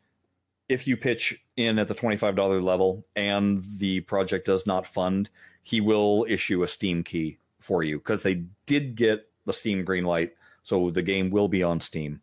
if 0.68 0.86
you 0.86 0.96
pitch 0.96 1.42
in 1.56 1.78
at 1.78 1.88
the 1.88 1.94
twenty-five 1.94 2.36
dollar 2.36 2.60
level 2.62 3.04
and 3.16 3.64
the 3.78 4.00
project 4.00 4.46
does 4.46 4.66
not 4.66 4.86
fund, 4.86 5.28
he 5.62 5.80
will 5.80 6.26
issue 6.28 6.62
a 6.62 6.68
Steam 6.68 7.02
key 7.02 7.38
for 7.60 7.82
you 7.82 7.98
because 7.98 8.22
they 8.22 8.42
did 8.66 8.94
get 8.96 9.28
the 9.46 9.52
Steam 9.52 9.84
green 9.84 10.04
light, 10.04 10.32
so 10.62 10.90
the 10.90 11.02
game 11.02 11.30
will 11.30 11.48
be 11.48 11.62
on 11.62 11.80
Steam. 11.80 12.20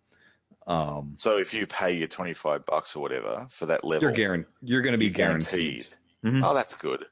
Um, 0.69 1.13
So 1.17 1.37
if 1.37 1.53
you 1.53 1.65
pay 1.67 1.93
your 1.93 2.07
twenty 2.07 2.33
five 2.33 2.65
bucks 2.65 2.95
or 2.95 3.01
whatever 3.01 3.47
for 3.49 3.65
that 3.65 3.83
level, 3.83 4.03
you're 4.03 4.11
guaranteed. 4.11 4.51
You're 4.61 4.81
going 4.81 4.91
to 4.93 4.97
be 4.99 5.05
you're 5.05 5.13
guaranteed. 5.13 5.87
Mhm. 6.23 6.41
Oh, 6.45 6.53
that's 6.53 6.75
good. 6.75 7.05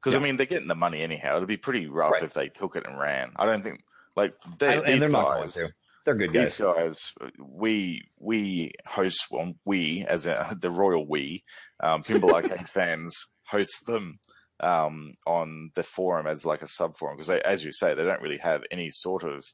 Because 0.00 0.14
Yeah. 0.14 0.20
I 0.20 0.22
mean, 0.22 0.36
they're 0.36 0.46
getting 0.46 0.68
the 0.68 0.74
money 0.74 1.02
anyhow. 1.02 1.36
It'd 1.36 1.46
be 1.48 1.56
pretty 1.56 1.86
rough 1.86 2.12
Right. 2.12 2.22
if 2.22 2.32
they 2.32 2.48
took 2.48 2.74
it 2.74 2.86
and 2.86 2.98
ran. 2.98 3.32
I 3.36 3.44
don't 3.46 3.62
think 3.62 3.84
like 4.16 4.34
they, 4.58 4.68
I- 4.68 4.72
and 4.76 4.86
these 4.94 5.00
they're 5.00 5.08
not 5.10 5.24
going 5.26 5.42
guys. 5.42 5.54
to. 5.54 5.68
They're 6.04 6.14
good 6.16 6.32
These 6.32 6.58
guys. 6.58 6.74
guys, 6.76 7.12
we 7.38 8.08
we 8.18 8.72
host 8.86 9.26
well, 9.30 9.54
we 9.64 10.04
as 10.08 10.26
a, 10.26 10.56
the 10.60 10.70
royal 10.70 11.06
we, 11.06 11.44
um, 11.80 12.02
Pinball 12.02 12.32
Arcade 12.34 12.68
fans 12.68 13.14
host 13.46 13.86
them 13.86 14.18
um, 14.60 15.14
on 15.26 15.70
the 15.74 15.82
forum 15.84 16.26
as 16.26 16.44
like 16.46 16.62
a 16.62 16.66
sub 16.66 16.96
forum 16.96 17.16
because 17.16 17.30
as 17.30 17.64
you 17.64 17.72
say, 17.72 17.94
they 17.94 18.02
don't 18.04 18.22
really 18.22 18.38
have 18.38 18.62
any 18.72 18.90
sort 18.90 19.22
of 19.22 19.44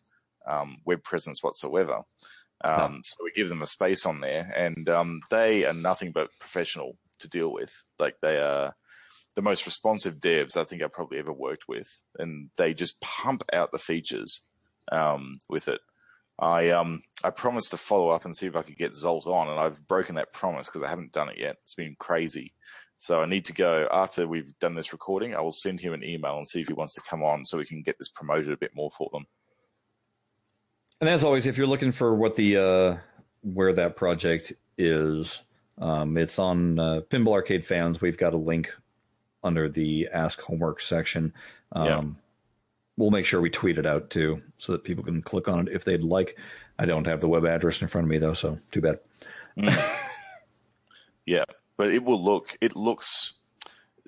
um, 0.46 0.78
web 0.86 1.02
presence 1.02 1.42
whatsoever. 1.42 2.02
Um, 2.62 3.02
So 3.04 3.16
we 3.22 3.32
give 3.32 3.48
them 3.48 3.62
a 3.62 3.66
space 3.66 4.04
on 4.06 4.20
there, 4.20 4.52
and 4.56 4.88
um, 4.88 5.20
they 5.30 5.64
are 5.64 5.72
nothing 5.72 6.12
but 6.12 6.30
professional 6.40 6.98
to 7.20 7.28
deal 7.28 7.52
with. 7.52 7.72
Like 7.98 8.16
they 8.20 8.38
are 8.38 8.74
the 9.34 9.42
most 9.42 9.66
responsive 9.66 10.16
devs 10.18 10.56
I 10.56 10.64
think 10.64 10.82
I've 10.82 10.92
probably 10.92 11.18
ever 11.18 11.32
worked 11.32 11.68
with, 11.68 12.02
and 12.18 12.50
they 12.58 12.74
just 12.74 13.00
pump 13.00 13.42
out 13.52 13.70
the 13.72 13.78
features 13.78 14.42
um, 14.90 15.38
with 15.48 15.68
it. 15.68 15.80
I 16.40 16.70
um 16.70 17.02
I 17.24 17.30
promised 17.30 17.70
to 17.72 17.76
follow 17.76 18.10
up 18.10 18.24
and 18.24 18.36
see 18.36 18.46
if 18.46 18.54
I 18.56 18.62
could 18.62 18.76
get 18.76 18.92
Zolt 18.92 19.26
on, 19.26 19.48
and 19.48 19.58
I've 19.58 19.86
broken 19.86 20.14
that 20.16 20.32
promise 20.32 20.68
because 20.68 20.82
I 20.82 20.88
haven't 20.88 21.12
done 21.12 21.28
it 21.28 21.38
yet. 21.38 21.56
It's 21.62 21.74
been 21.74 21.96
crazy, 21.98 22.54
so 22.98 23.20
I 23.20 23.26
need 23.26 23.44
to 23.46 23.52
go 23.52 23.88
after 23.90 24.26
we've 24.26 24.56
done 24.60 24.74
this 24.76 24.92
recording. 24.92 25.34
I 25.34 25.40
will 25.40 25.52
send 25.52 25.80
him 25.80 25.92
an 25.92 26.04
email 26.04 26.36
and 26.36 26.46
see 26.46 26.60
if 26.60 26.68
he 26.68 26.74
wants 26.74 26.94
to 26.94 27.02
come 27.08 27.24
on, 27.24 27.44
so 27.44 27.58
we 27.58 27.64
can 27.64 27.82
get 27.82 27.98
this 27.98 28.08
promoted 28.08 28.52
a 28.52 28.56
bit 28.56 28.70
more 28.74 28.90
for 28.90 29.10
them. 29.12 29.26
And 31.00 31.08
as 31.08 31.22
always, 31.24 31.46
if 31.46 31.56
you're 31.56 31.66
looking 31.66 31.92
for 31.92 32.14
what 32.14 32.34
the 32.34 32.56
uh, 32.56 32.96
where 33.42 33.72
that 33.72 33.96
project 33.96 34.52
is, 34.76 35.42
um, 35.80 36.16
it's 36.16 36.38
on 36.38 36.78
uh, 36.78 37.00
Pinball 37.08 37.32
Arcade 37.34 37.64
fans. 37.64 38.00
We've 38.00 38.18
got 38.18 38.34
a 38.34 38.38
link 38.38 38.70
under 39.44 39.68
the 39.68 40.08
Ask 40.12 40.40
Homework 40.40 40.80
section. 40.80 41.32
Um, 41.72 41.86
Yeah. 41.86 42.02
We'll 42.96 43.10
make 43.12 43.26
sure 43.26 43.40
we 43.40 43.48
tweet 43.48 43.78
it 43.78 43.86
out 43.86 44.10
too, 44.10 44.42
so 44.58 44.72
that 44.72 44.82
people 44.82 45.04
can 45.04 45.22
click 45.22 45.46
on 45.46 45.68
it 45.68 45.72
if 45.72 45.84
they'd 45.84 46.02
like. 46.02 46.36
I 46.80 46.84
don't 46.84 47.06
have 47.06 47.20
the 47.20 47.28
web 47.28 47.44
address 47.44 47.80
in 47.80 47.86
front 47.86 48.06
of 48.06 48.10
me 48.10 48.18
though, 48.18 48.32
so 48.32 48.58
too 48.72 48.80
bad. 48.80 48.98
Yeah, 51.26 51.44
but 51.76 51.88
it 51.92 52.02
will 52.04 52.24
look. 52.24 52.56
It 52.60 52.74
looks. 52.74 53.34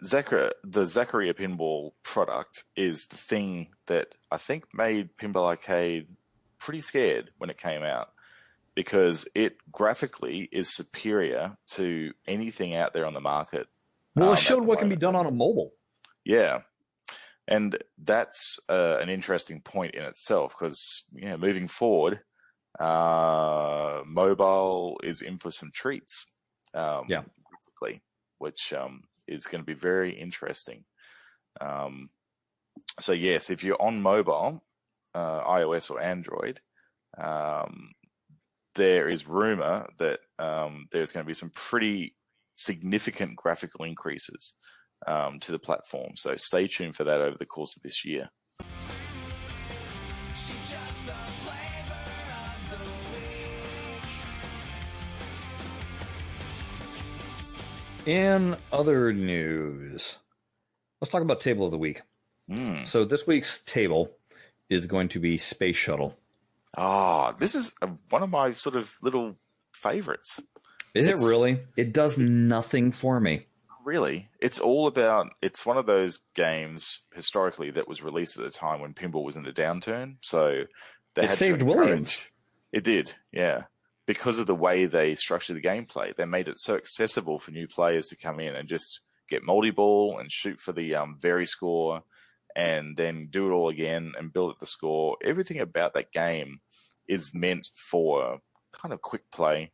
Zachary, 0.02 0.50
the 0.64 0.84
Zaccaria 0.84 1.34
Pinball 1.34 1.92
product 2.02 2.64
is 2.74 3.08
the 3.08 3.16
thing 3.18 3.68
that 3.86 4.16
I 4.32 4.38
think 4.38 4.64
made 4.72 5.10
Pinball 5.18 5.44
Arcade 5.44 6.08
pretty 6.60 6.80
scared 6.80 7.30
when 7.38 7.50
it 7.50 7.58
came 7.58 7.82
out 7.82 8.12
because 8.74 9.26
it 9.34 9.56
graphically 9.72 10.48
is 10.52 10.74
superior 10.74 11.56
to 11.72 12.12
anything 12.26 12.76
out 12.76 12.92
there 12.92 13.04
on 13.04 13.14
the 13.14 13.20
market. 13.20 13.66
Well, 14.14 14.28
um, 14.28 14.34
it 14.34 14.38
showed 14.38 14.64
what 14.64 14.78
can 14.78 14.88
be 14.88 14.96
done 14.96 15.16
on 15.16 15.26
a 15.26 15.30
mobile. 15.30 15.72
Yeah. 16.24 16.60
And 17.48 17.76
that's 17.98 18.60
uh, 18.68 18.98
an 19.00 19.08
interesting 19.08 19.60
point 19.60 19.94
in 19.94 20.04
itself 20.04 20.54
because, 20.56 21.04
you 21.12 21.28
know, 21.28 21.36
moving 21.36 21.66
forward, 21.66 22.20
uh, 22.78 24.02
mobile 24.06 25.00
is 25.02 25.20
in 25.20 25.38
for 25.38 25.50
some 25.50 25.70
treats. 25.74 26.26
Um, 26.74 27.06
Yeah. 27.08 27.22
Graphically, 27.44 28.02
which 28.38 28.72
um, 28.72 29.04
is 29.26 29.46
going 29.46 29.62
to 29.62 29.66
be 29.66 29.74
very 29.74 30.12
interesting. 30.12 30.84
Um, 31.60 32.10
so, 33.00 33.12
yes, 33.12 33.50
if 33.50 33.64
you're 33.64 33.82
on 33.82 34.00
mobile, 34.00 34.62
uh, 35.14 35.42
iOS 35.44 35.90
or 35.90 36.00
Android, 36.00 36.60
um, 37.18 37.90
there 38.74 39.08
is 39.08 39.26
rumor 39.26 39.86
that 39.98 40.20
um, 40.38 40.86
there's 40.92 41.12
going 41.12 41.24
to 41.24 41.28
be 41.28 41.34
some 41.34 41.50
pretty 41.50 42.14
significant 42.56 43.36
graphical 43.36 43.84
increases 43.84 44.54
um, 45.06 45.40
to 45.40 45.52
the 45.52 45.58
platform. 45.58 46.12
So 46.16 46.36
stay 46.36 46.66
tuned 46.66 46.94
for 46.94 47.04
that 47.04 47.20
over 47.20 47.36
the 47.36 47.46
course 47.46 47.76
of 47.76 47.82
this 47.82 48.04
year. 48.04 48.30
In 58.06 58.56
other 58.72 59.12
news, 59.12 60.18
let's 61.00 61.12
talk 61.12 61.22
about 61.22 61.40
table 61.40 61.66
of 61.66 61.70
the 61.70 61.78
week. 61.78 62.02
Mm. 62.50 62.86
So 62.86 63.04
this 63.04 63.26
week's 63.26 63.60
table 63.64 64.10
is 64.70 64.86
going 64.86 65.08
to 65.10 65.18
be 65.18 65.36
Space 65.36 65.76
Shuttle. 65.76 66.16
Ah, 66.76 67.32
this 67.32 67.54
is 67.54 67.74
uh 67.82 67.88
one 68.10 68.22
of 68.22 68.30
my 68.30 68.52
sort 68.52 68.76
of 68.76 68.96
little 69.02 69.36
favorites. 69.74 70.40
Is 70.94 71.06
It's- 71.06 71.22
it 71.22 71.28
really? 71.28 71.60
It 71.76 71.92
does 71.92 72.16
nothing 72.16 72.92
for 72.92 73.20
me. 73.20 73.46
Really, 73.84 74.28
it's 74.40 74.60
all 74.60 74.86
about. 74.86 75.32
It's 75.40 75.64
one 75.64 75.78
of 75.78 75.86
those 75.86 76.18
games 76.34 77.02
historically 77.14 77.70
that 77.70 77.88
was 77.88 78.02
released 78.02 78.38
at 78.38 78.44
a 78.44 78.50
time 78.50 78.80
when 78.80 78.92
pinball 78.92 79.24
was 79.24 79.36
in 79.36 79.46
a 79.46 79.52
downturn. 79.52 80.16
So 80.20 80.64
they 81.14 81.24
It 81.24 81.30
saved 81.30 81.62
Williams. 81.62 82.18
It 82.72 82.84
did, 82.84 83.14
yeah. 83.32 83.64
Because 84.06 84.38
of 84.38 84.46
the 84.46 84.54
way 84.54 84.84
they 84.84 85.14
structured 85.14 85.56
the 85.56 85.62
gameplay, 85.62 86.14
they 86.14 86.24
made 86.26 86.46
it 86.46 86.58
so 86.58 86.76
accessible 86.76 87.38
for 87.38 87.52
new 87.52 87.66
players 87.66 88.06
to 88.08 88.16
come 88.16 88.38
in 88.38 88.54
and 88.54 88.68
just 88.68 89.00
get 89.28 89.42
multi-ball 89.44 90.18
and 90.18 90.30
shoot 90.30 90.58
for 90.58 90.72
the 90.72 90.94
um, 90.94 91.16
very 91.18 91.46
score, 91.46 92.02
and 92.56 92.96
then 92.96 93.28
do 93.30 93.48
it 93.48 93.52
all 93.54 93.68
again 93.68 94.12
and 94.18 94.32
build 94.32 94.50
up 94.50 94.58
the 94.58 94.66
score. 94.66 95.16
Everything 95.24 95.58
about 95.58 95.94
that 95.94 96.12
game 96.12 96.60
is 97.08 97.34
meant 97.34 97.68
for 97.74 98.38
kind 98.72 98.92
of 98.92 99.00
quick 99.02 99.30
play 99.30 99.72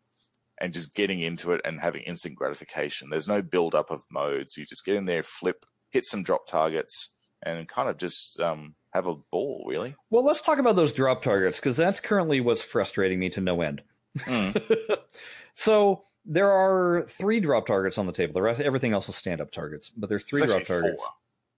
and 0.58 0.72
just 0.72 0.94
getting 0.94 1.20
into 1.20 1.52
it 1.52 1.60
and 1.64 1.80
having 1.80 2.02
instant 2.02 2.34
gratification. 2.34 3.10
There's 3.10 3.28
no 3.28 3.42
build 3.42 3.74
up 3.74 3.90
of 3.90 4.04
modes. 4.10 4.56
You 4.56 4.64
just 4.64 4.84
get 4.84 4.96
in 4.96 5.04
there, 5.04 5.22
flip, 5.22 5.66
hit 5.90 6.04
some 6.04 6.22
drop 6.22 6.46
targets, 6.46 7.14
and 7.42 7.68
kind 7.68 7.88
of 7.88 7.98
just 7.98 8.40
um, 8.40 8.74
have 8.92 9.06
a 9.06 9.16
ball, 9.30 9.64
really. 9.68 9.94
Well, 10.10 10.24
let's 10.24 10.40
talk 10.40 10.58
about 10.58 10.76
those 10.76 10.94
drop 10.94 11.22
targets 11.22 11.58
because 11.58 11.76
that's 11.76 12.00
currently 12.00 12.40
what's 12.40 12.62
frustrating 12.62 13.18
me 13.18 13.28
to 13.30 13.40
no 13.40 13.60
end. 13.60 13.82
Mm. 14.20 14.98
so 15.54 16.04
there 16.24 16.50
are 16.50 17.02
three 17.02 17.40
drop 17.40 17.66
targets 17.66 17.98
on 17.98 18.06
the 18.06 18.12
table. 18.12 18.32
The 18.32 18.42
rest, 18.42 18.60
everything 18.60 18.92
else 18.94 19.08
is 19.08 19.16
stand-up 19.16 19.50
targets, 19.50 19.90
but 19.90 20.08
there's 20.08 20.24
three 20.24 20.42
It's 20.42 20.52
drop 20.52 20.64
targets. 20.64 21.02
four, 21.02 21.12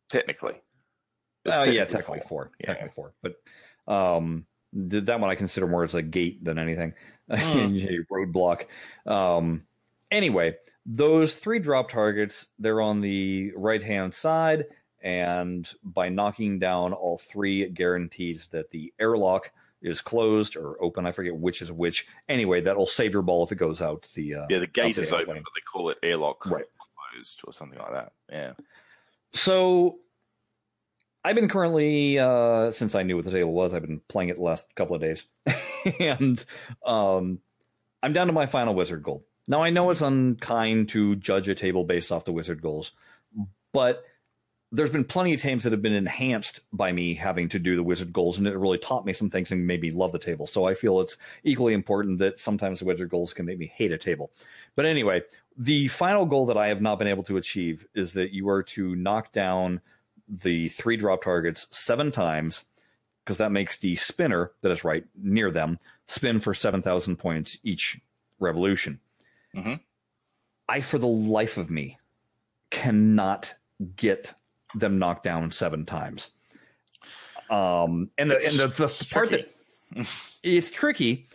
technically. 0.09 0.55
It's 1.45 1.57
Oh 1.67 1.71
yeah, 1.71 1.85
technically 1.85 2.21
four. 2.27 2.51
Yeah. 2.61 2.67
Technically 2.67 2.93
four. 2.95 3.13
But 3.23 3.35
um, 3.93 4.47
th- 4.91 5.05
that 5.05 5.21
one 5.21 5.31
I 5.31 5.35
consider 5.35 5.67
more 5.67 5.85
as 5.85 5.95
a 5.95 6.03
gate 6.03 6.45
than 6.45 6.59
anything, 6.59 6.95
Hmm. 7.31 7.77
a 7.77 7.99
roadblock. 8.13 8.67
Um, 9.07 9.65
anyway, 10.11 10.57
those 10.85 11.35
three 11.35 11.59
drop 11.59 11.91
targets 11.91 12.47
they're 12.59 12.81
on 12.81 13.01
the 13.01 13.53
right 13.57 13.83
hand 13.83 14.13
side, 14.15 14.67
and 15.03 15.71
by 15.83 16.09
knocking 16.09 16.59
down 16.59 16.93
all 16.93 17.19
three, 17.19 17.63
it 17.63 17.75
guarantees 17.75 18.49
that 18.49 18.71
the 18.71 18.93
airlock 18.99 19.51
is 19.81 20.01
closed 20.01 20.57
or 20.57 20.83
open. 20.83 21.07
I 21.07 21.13
forget 21.13 21.37
which 21.37 21.63
is 21.63 21.71
which. 21.71 22.07
Anyway, 22.29 22.61
that'll 22.61 22.87
save 22.87 23.13
your 23.13 23.23
ball 23.23 23.45
if 23.45 23.53
it 23.53 23.57
goes 23.59 23.81
out 23.81 24.09
the. 24.15 24.35
Uh, 24.35 24.47
Yeah, 24.51 24.59
the 24.59 24.67
gate 24.67 24.99
out 24.99 25.03
is 25.05 25.11
the 25.11 25.17
open, 25.17 25.35
but 25.37 25.53
they 25.55 25.61
call 25.73 25.89
it 25.91 25.99
airlock 26.03 26.45
Right. 26.47 26.65
closed 27.15 27.41
or 27.47 27.53
something 27.53 27.79
like 27.79 27.93
that. 27.93 28.13
Yeah. 28.31 28.53
So 29.33 29.99
I've 31.25 31.35
been 31.35 31.49
currently 31.49 32.19
uh, 32.19 32.71
since 32.73 32.95
I 32.95 33.03
knew 33.03 33.17
what 33.17 33.25
the 33.25 33.31
table 33.31 33.53
was, 33.53 33.75
I've 33.75 33.83
been 33.83 34.01
playing 34.09 34.31
it 34.31 34.37
the 34.37 34.43
last 34.43 34.75
couple 34.75 34.95
of 34.95 35.03
days, 35.03 35.27
and 36.01 36.43
um, 36.87 37.41
I'm 38.03 38.13
down 38.13 38.29
to 38.29 38.33
my 38.33 38.47
final 38.47 38.75
wizard 38.75 39.03
goal. 39.03 39.25
Now 39.47 39.63
I 39.63 39.71
know 39.71 39.91
it's 39.91 40.01
unkind 40.01 40.91
to 40.91 41.17
judge 41.17 41.49
a 41.49 41.55
table 41.55 41.85
based 41.85 42.13
off 42.13 42.25
the 42.25 42.33
wizard 42.33 42.63
goals, 42.63 42.93
but 43.73 44.05
there's 44.71 44.91
been 44.91 45.05
plenty 45.05 45.33
of 45.33 45.41
times 45.41 45.65
that 45.65 45.73
have 45.73 45.81
been 45.81 45.95
enhanced 45.95 46.61
by 46.73 46.93
me 46.93 47.15
having 47.15 47.49
to 47.49 47.59
do 47.59 47.75
the 47.75 47.83
wizard 47.83 48.13
goals, 48.13 48.39
and 48.39 48.47
it 48.47 48.57
really 48.57 48.79
taught 48.79 49.07
me 49.07 49.15
some 49.15 49.31
things 49.31 49.51
and 49.51 49.67
made 49.67 49.81
me 49.81 49.91
love 49.91 50.13
the 50.13 50.19
table. 50.19 50.47
So 50.47 50.67
I 50.67 50.75
feel 50.75 51.01
it's 51.01 51.17
equally 51.43 51.73
important 51.73 52.19
that 52.19 52.39
sometimes 52.39 52.81
the 52.81 52.85
wizard 52.85 53.09
goals 53.09 53.33
can 53.33 53.47
make 53.47 53.59
me 53.59 53.73
hate 53.75 53.93
a 53.93 53.99
table. 53.99 54.31
But 54.77 54.85
anyway, 54.85 55.23
the 55.57 55.89
final 55.89 56.27
goal 56.27 56.45
that 56.47 56.59
I 56.59 56.69
have 56.69 56.83
not 56.83 56.99
been 56.99 57.09
able 57.09 57.23
to 57.25 57.39
achieve 57.39 57.87
is 57.95 58.13
that 58.13 58.35
you 58.35 58.49
are 58.51 58.63
to 58.65 58.95
knock 58.95 59.33
down 59.33 59.81
the 60.29 60.69
three 60.69 60.97
drop 60.97 61.23
targets 61.23 61.67
seven 61.71 62.11
times, 62.13 62.65
because 63.25 63.39
that 63.39 63.53
makes 63.53 63.79
the 63.79 63.97
spinner 63.97 64.53
that 64.63 64.71
is 64.71 64.85
right 64.85 65.05
near 65.17 65.51
them 65.51 65.79
spin 66.07 66.41
for 66.41 66.55
7,000 66.55 67.17
points 67.17 67.59
each 67.63 68.01
revolution. 68.39 69.01
Mhm. 69.55 69.81
I, 70.69 70.81
for 70.81 70.99
the 70.99 71.07
life 71.07 71.57
of 71.57 71.71
me, 71.71 71.99
cannot 72.71 73.55
get 73.97 74.35
them 74.75 74.99
knocked 74.99 75.23
down 75.25 75.51
seven 75.51 75.85
times. 75.87 76.31
Um, 77.51 78.11
and 78.19 78.31
the, 78.31 78.37
and 78.37 78.59
the, 78.59 78.67
the, 78.69 78.85
It's 78.85 79.05
part 79.05 79.31
that 79.31 79.49
it's 80.43 80.71
tricky. 80.71 81.29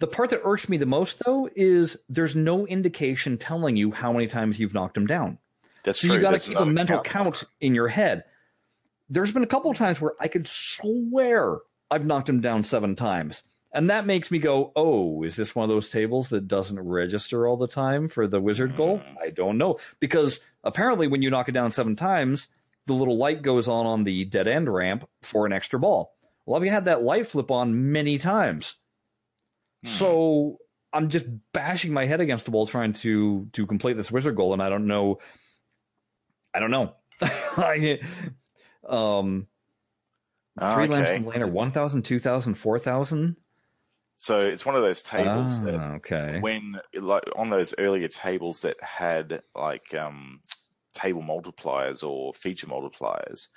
The 0.00 0.06
part 0.06 0.30
that 0.30 0.42
irks 0.44 0.68
me 0.68 0.76
the 0.76 0.84
most, 0.86 1.22
though, 1.24 1.48
is 1.56 1.96
there's 2.08 2.36
no 2.36 2.66
indication 2.66 3.38
telling 3.38 3.76
you 3.76 3.90
how 3.90 4.12
many 4.12 4.26
times 4.26 4.58
you've 4.58 4.74
knocked 4.74 4.94
them 4.94 5.06
down. 5.06 5.38
That's 5.84 6.00
So 6.00 6.08
true. 6.08 6.16
you 6.16 6.22
got 6.22 6.38
to 6.38 6.48
keep 6.48 6.58
a 6.58 6.66
mental 6.66 6.96
count. 7.02 7.36
count 7.36 7.44
in 7.60 7.74
your 7.74 7.88
head. 7.88 8.24
There's 9.08 9.32
been 9.32 9.42
a 9.42 9.48
couple 9.48 9.70
of 9.70 9.76
times 9.76 10.00
where 10.00 10.14
I 10.20 10.28
could 10.28 10.46
swear 10.48 11.58
I've 11.90 12.06
knocked 12.06 12.28
him 12.28 12.40
down 12.40 12.64
seven 12.64 12.96
times. 12.96 13.42
And 13.72 13.90
that 13.90 14.06
makes 14.06 14.30
me 14.30 14.38
go, 14.38 14.72
oh, 14.76 15.24
is 15.24 15.34
this 15.34 15.54
one 15.54 15.64
of 15.64 15.68
those 15.68 15.90
tables 15.90 16.28
that 16.28 16.46
doesn't 16.46 16.78
register 16.78 17.46
all 17.46 17.56
the 17.56 17.66
time 17.66 18.06
for 18.08 18.28
the 18.28 18.40
wizard 18.40 18.76
goal? 18.76 18.98
Hmm. 18.98 19.18
I 19.20 19.30
don't 19.30 19.58
know. 19.58 19.78
Because 19.98 20.40
apparently, 20.62 21.08
when 21.08 21.22
you 21.22 21.30
knock 21.30 21.48
it 21.48 21.52
down 21.52 21.72
seven 21.72 21.96
times, 21.96 22.48
the 22.86 22.92
little 22.92 23.18
light 23.18 23.42
goes 23.42 23.66
on 23.66 23.84
on 23.84 24.04
the 24.04 24.24
dead 24.26 24.46
end 24.46 24.72
ramp 24.72 25.08
for 25.22 25.44
an 25.44 25.52
extra 25.52 25.80
ball. 25.80 26.14
Well, 26.46 26.62
I've 26.62 26.68
had 26.68 26.84
that 26.84 27.02
light 27.02 27.26
flip 27.26 27.50
on 27.50 27.90
many 27.90 28.16
times. 28.18 28.76
Hmm. 29.82 29.90
So 29.90 30.58
I'm 30.92 31.08
just 31.08 31.26
bashing 31.52 31.92
my 31.92 32.06
head 32.06 32.20
against 32.20 32.44
the 32.44 32.52
wall 32.52 32.68
trying 32.68 32.92
to 32.94 33.48
to 33.54 33.66
complete 33.66 33.96
this 33.96 34.12
wizard 34.12 34.36
goal, 34.36 34.52
and 34.52 34.62
I 34.62 34.68
don't 34.68 34.86
know. 34.86 35.18
I 36.54 36.60
don't 36.60 36.70
know. 36.70 36.94
I, 37.20 37.98
um, 38.88 39.48
Ah, 40.58 40.82
three 40.82 40.88
lamps 40.88 41.12
okay. 41.12 41.14
in 41.14 41.22
the 41.22 41.28
lane 41.28 41.42
are 41.42 41.46
1,000, 41.48 42.02
2,000, 42.02 42.54
4,000? 42.54 43.36
So 44.16 44.40
it's 44.40 44.64
one 44.66 44.76
of 44.76 44.82
those 44.82 45.02
tables 45.02 45.60
that 45.64 45.80
Ah, 45.80 45.94
okay. 45.96 46.40
when 46.40 46.80
like 46.94 47.24
on 47.36 47.50
those 47.50 47.74
earlier 47.78 48.08
tables 48.08 48.60
that 48.60 48.82
had 48.82 49.42
like 49.54 49.94
um 49.94 50.40
table 50.94 51.22
multipliers 51.22 52.02
or 52.08 52.32
feature 52.32 52.66
multipliers 52.66 53.48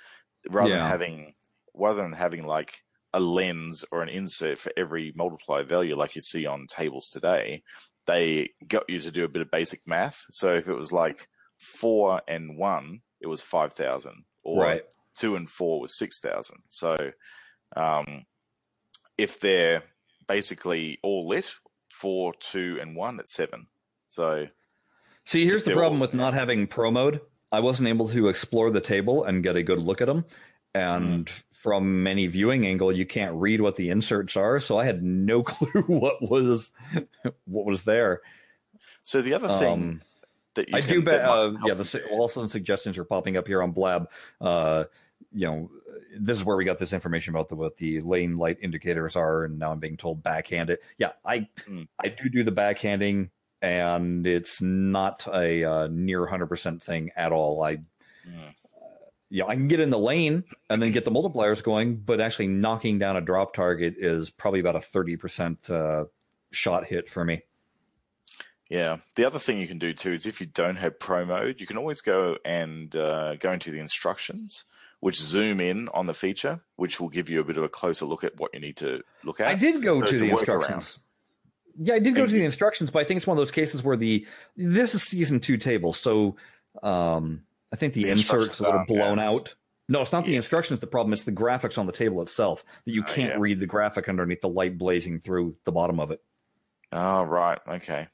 rather 0.50 0.70
Yeah. 0.70 0.78
than 0.78 0.86
having 0.86 1.34
rather 1.74 2.02
than 2.02 2.12
having 2.12 2.44
like 2.46 2.82
a 3.12 3.20
lens 3.20 3.84
or 3.92 4.02
an 4.02 4.08
insert 4.08 4.58
for 4.58 4.72
every 4.76 5.12
multiplier 5.16 5.64
value 5.64 5.96
like 5.96 6.14
you 6.14 6.20
see 6.20 6.46
on 6.46 6.66
tables 6.68 7.08
today 7.10 7.62
they 8.06 8.50
got 8.68 8.84
you 8.88 8.98
to 9.00 9.10
do 9.10 9.24
a 9.24 9.28
bit 9.28 9.42
of 9.42 9.50
basic 9.50 9.80
math 9.86 10.24
so 10.30 10.54
if 10.54 10.68
it 10.68 10.74
was 10.74 10.92
like 10.92 11.28
4 11.58 12.22
and 12.28 12.58
1 12.58 13.02
it 13.20 13.28
was 13.28 13.42
5000 13.42 14.24
or 14.44 14.60
Right. 14.60 14.82
2 15.18 15.36
and 15.36 15.48
4 15.48 15.80
was 15.80 15.96
6000 15.96 16.56
so 16.68 16.96
um 17.76 18.22
if 19.16 19.40
they're 19.40 19.82
basically 20.28 20.98
all 21.02 21.26
lit, 21.26 21.52
four, 21.90 22.34
two, 22.38 22.78
and 22.80 22.94
one 22.94 23.18
at 23.18 23.28
seven. 23.28 23.66
So 24.06 24.46
See, 25.24 25.44
here's 25.44 25.64
the 25.64 25.72
problem 25.72 25.94
all- 25.94 26.00
with 26.06 26.14
not 26.14 26.34
having 26.34 26.66
pro 26.66 26.90
mode. 26.90 27.20
I 27.50 27.60
wasn't 27.60 27.88
able 27.88 28.06
to 28.08 28.28
explore 28.28 28.70
the 28.70 28.80
table 28.80 29.24
and 29.24 29.42
get 29.42 29.56
a 29.56 29.62
good 29.62 29.78
look 29.78 30.00
at 30.00 30.06
them. 30.06 30.24
And 30.74 31.26
Mm. 31.26 31.42
from 31.52 32.06
any 32.06 32.26
viewing 32.28 32.66
angle, 32.66 32.92
you 32.94 33.06
can't 33.06 33.34
read 33.34 33.60
what 33.60 33.74
the 33.76 33.88
inserts 33.90 34.36
are, 34.36 34.60
so 34.60 34.78
I 34.78 34.84
had 34.84 35.02
no 35.02 35.42
clue 35.52 35.82
what 35.88 36.22
was 36.22 36.70
what 37.46 37.64
was 37.66 37.82
there. 37.84 38.20
so 39.02 39.20
the 39.22 39.34
other 39.34 39.48
thing 39.48 39.72
Um, 39.72 40.02
that 40.54 40.68
you 40.68 40.76
I 40.76 40.80
can, 40.82 40.90
do 40.90 41.02
bet. 41.02 41.22
Uh, 41.22 41.54
yeah, 41.66 41.74
the 41.74 41.84
su- 41.84 42.06
also 42.12 42.46
suggestions 42.46 42.98
are 42.98 43.04
popping 43.04 43.36
up 43.36 43.46
here 43.48 43.62
on 43.62 43.72
Blab. 43.72 44.10
Uh, 44.40 44.84
you 45.32 45.46
know, 45.46 45.70
this 46.18 46.38
is 46.38 46.44
where 46.44 46.56
we 46.56 46.64
got 46.64 46.78
this 46.78 46.92
information 46.92 47.34
about 47.34 47.48
the, 47.48 47.56
what 47.56 47.76
the 47.76 48.00
lane 48.00 48.38
light 48.38 48.58
indicators 48.62 49.16
are, 49.16 49.44
and 49.44 49.58
now 49.58 49.72
I'm 49.72 49.78
being 49.78 49.96
told 49.96 50.22
backhand 50.22 50.70
it. 50.70 50.82
Yeah, 50.98 51.12
I 51.24 51.48
Hmm. 51.66 51.82
I 51.98 52.08
do 52.08 52.28
do 52.28 52.44
the 52.44 52.52
backhanding, 52.52 53.30
and 53.60 54.26
it's 54.26 54.62
not 54.62 55.26
a 55.26 55.64
uh, 55.64 55.88
near 55.90 56.20
100 56.20 56.46
percent 56.46 56.82
thing 56.82 57.10
at 57.16 57.32
all. 57.32 57.62
I 57.62 57.78
Mm. 58.28 58.54
yeah, 59.30 59.44
I 59.46 59.54
can 59.54 59.68
get 59.68 59.80
in 59.80 59.90
the 59.90 59.98
lane 59.98 60.44
and 60.68 60.82
then 60.82 60.92
get 60.92 61.04
the 61.04 61.10
multipliers 61.10 61.62
going, 61.62 61.96
but 61.96 62.20
actually 62.20 62.48
knocking 62.48 62.98
down 62.98 63.16
a 63.16 63.20
drop 63.20 63.54
target 63.54 63.94
is 63.96 64.28
probably 64.28 64.60
about 64.60 64.76
a 64.76 64.80
30 64.80 65.16
percent 65.16 65.70
uh, 65.70 66.04
shot 66.50 66.84
hit 66.84 67.08
for 67.08 67.24
me. 67.24 67.42
Yeah. 68.68 68.98
The 69.16 69.24
other 69.24 69.38
thing 69.38 69.58
you 69.58 69.66
can 69.66 69.78
do 69.78 69.94
too 69.94 70.12
is 70.12 70.26
if 70.26 70.40
you 70.40 70.46
don't 70.46 70.76
have 70.76 70.98
pro 70.98 71.24
mode, 71.24 71.60
you 71.60 71.66
can 71.66 71.78
always 71.78 72.00
go 72.02 72.36
and 72.44 72.94
uh, 72.94 73.36
go 73.36 73.52
into 73.52 73.70
the 73.70 73.78
instructions, 73.80 74.64
which 75.00 75.16
zoom 75.20 75.60
in 75.60 75.88
on 75.90 76.06
the 76.06 76.14
feature, 76.14 76.60
which 76.76 76.98
will 77.00 77.08
give 77.08 77.28
you 77.30 77.40
a 77.40 77.44
bit 77.44 77.56
of 77.56 77.62
a 77.64 77.68
closer 77.68 78.04
look 78.04 78.24
at 78.24 78.36
what 78.38 78.52
you 78.54 78.60
need 78.60 78.76
to 78.78 79.02
look 79.24 79.40
at. 79.40 79.46
I 79.46 79.54
did 79.54 79.82
go 79.82 80.00
So 80.00 80.06
to 80.06 80.18
the 80.18 80.24
workaround. 80.30 80.38
instructions. 80.38 80.98
Yeah, 81.80 81.94
I 81.94 81.98
did 82.00 82.14
go 82.16 82.22
And 82.22 82.30
to 82.30 82.36
the 82.36 82.44
instructions, 82.44 82.90
but 82.90 83.00
I 83.00 83.04
think 83.04 83.18
it's 83.18 83.26
one 83.26 83.36
of 83.36 83.40
those 83.40 83.52
cases 83.52 83.82
where 83.84 83.96
the 83.96 84.26
this 84.56 84.94
is 84.96 85.02
season 85.04 85.38
two 85.40 85.56
table, 85.56 85.92
so 85.92 86.36
um, 86.82 87.42
I 87.72 87.76
think 87.76 87.94
the, 87.94 88.04
The 88.04 88.10
insert's 88.10 88.58
a 88.60 88.64
little 88.64 88.84
blown 88.86 89.18
as- 89.20 89.32
out. 89.34 89.54
No, 89.90 90.02
it's 90.02 90.12
not 90.12 90.26
the 90.26 90.36
instructions. 90.36 90.80
The 90.80 90.86
problem 90.86 91.14
it's 91.14 91.24
the 91.24 91.32
graphics 91.32 91.78
on 91.78 91.86
the 91.86 91.92
table 91.92 92.20
itself 92.20 92.62
that 92.84 92.92
you 92.92 93.02
Oh, 93.08 93.10
can't 93.10 93.30
yeah. 93.34 93.38
read 93.38 93.58
the 93.58 93.66
graphic 93.66 94.06
underneath 94.08 94.42
the 94.42 94.48
light 94.48 94.76
blazing 94.76 95.18
through 95.18 95.56
the 95.64 95.72
bottom 95.72 95.98
of 95.98 96.10
it. 96.10 96.20
Oh, 96.92 97.22
right. 97.22 97.58
Okay. 97.66 98.08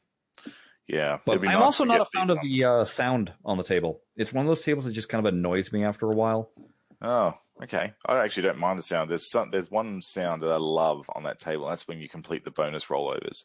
Yeah. 0.86 1.18
But 1.24 1.38
I'm 1.38 1.44
nice 1.46 1.56
also 1.56 1.84
not 1.84 2.00
a 2.00 2.04
fan 2.04 2.30
of 2.30 2.38
the 2.42 2.64
uh, 2.64 2.84
sound 2.84 3.32
on 3.44 3.56
the 3.56 3.64
table. 3.64 4.00
It's 4.16 4.32
one 4.32 4.44
of 4.44 4.48
those 4.50 4.62
tables 4.62 4.84
that 4.84 4.92
just 4.92 5.08
kind 5.08 5.26
of 5.26 5.32
annoys 5.34 5.72
me 5.72 5.82
after 5.82 6.08
a 6.08 6.14
while. 6.14 6.50
Oh, 7.02 7.34
okay. 7.62 7.92
I 8.06 8.18
actually 8.18 8.44
don't 8.44 8.58
mind 8.58 8.78
the 8.78 8.82
sound. 8.82 9.10
There's 9.10 9.30
some, 9.30 9.50
there's 9.50 9.70
one 9.70 10.00
sound 10.02 10.42
that 10.42 10.50
I 10.50 10.56
love 10.56 11.08
on 11.14 11.24
that 11.24 11.38
table. 11.38 11.66
That's 11.68 11.86
when 11.88 11.98
you 11.98 12.08
complete 12.08 12.44
the 12.44 12.50
bonus 12.50 12.86
rollovers, 12.86 13.44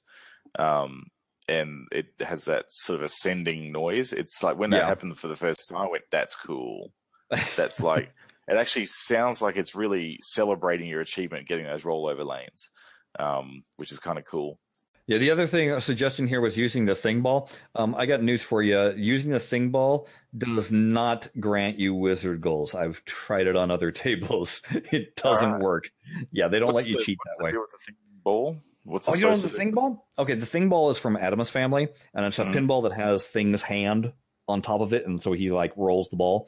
um, 0.58 1.08
and 1.48 1.88
it 1.92 2.08
has 2.20 2.46
that 2.46 2.66
sort 2.70 2.98
of 3.00 3.04
ascending 3.04 3.72
noise. 3.72 4.14
It's 4.14 4.44
like 4.44 4.58
when 4.58 4.72
that 4.72 4.86
Yeah. 4.86 4.88
happened 4.88 5.18
for 5.18 5.28
the 5.28 5.36
first 5.36 5.70
time, 5.70 5.80
I 5.80 5.90
went, 5.90 6.06
"That's 6.12 6.36
cool." 6.36 6.94
That's 7.56 7.84
like 7.84 8.14
it 8.48 8.58
actually 8.58 8.88
sounds 8.88 9.42
like 9.42 9.58
it's 9.58 9.76
really 9.76 10.20
celebrating 10.22 10.88
your 10.90 11.02
achievement 11.02 11.48
getting 11.48 11.66
those 11.66 11.84
rollover 11.84 12.26
lanes, 12.26 12.70
um, 13.20 13.64
which 13.78 13.92
is 13.92 14.00
kind 14.00 14.18
of 14.20 14.26
cool. 14.26 14.60
Yeah, 15.10 15.18
the 15.18 15.32
other 15.32 15.48
thing, 15.48 15.72
a 15.72 15.82
suggestion 15.82 16.28
here 16.28 16.40
was 16.40 16.56
using 16.56 16.86
the 16.86 16.94
thing 16.94 17.22
ball. 17.22 17.50
Um, 17.74 17.96
I 17.96 18.06
got 18.06 18.22
news 18.22 18.44
for 18.44 18.62
you. 18.62 18.94
Using 18.96 19.32
the 19.32 19.40
thing 19.40 19.72
ball 19.72 20.08
does 20.38 20.72
not 20.72 21.28
grant 21.40 21.80
you 21.80 21.96
wizard 21.96 22.42
goals. 22.42 22.76
I've 22.76 23.04
tried 23.06 23.48
it 23.48 23.56
on 23.56 23.72
other 23.72 23.90
tables. 24.06 24.62
It 24.70 25.16
doesn't 25.16 25.62
work. 25.62 25.90
Yeah, 26.32 26.48
they 26.48 26.60
don't 26.60 26.76
let 26.76 26.88
you 26.88 26.98
the- 26.98 27.04
cheat 27.04 27.18
that 27.26 27.44
way. 27.44 27.52
with 27.58 27.72
the 27.72 27.78
thing 27.88 27.96
ball? 28.24 28.58
What's 28.84 29.08
it 29.08 29.12
Oh, 29.12 29.16
you 29.16 29.22
know 29.26 29.36
the 29.36 29.50
thing 29.50 29.72
ball? 29.72 30.08
Okay, 30.20 30.36
the 30.36 30.46
thing 30.46 30.70
ball 30.70 30.92
is 30.92 31.00
from 31.00 31.18
Addams 31.18 31.50
family, 31.50 31.88
and 32.14 32.24
it's 32.26 32.38
a 32.38 32.44
Mhm. 32.46 32.54
pinball 32.54 32.84
that 32.84 32.94
has 32.94 33.24
things 33.24 33.64
hand 33.64 34.14
on 34.48 34.62
top 34.62 34.82
of 34.82 34.94
it, 34.94 35.08
and 35.08 35.20
so 35.22 35.34
he 35.34 35.50
like 35.50 35.74
rolls 35.76 36.10
the 36.10 36.18
ball. 36.18 36.48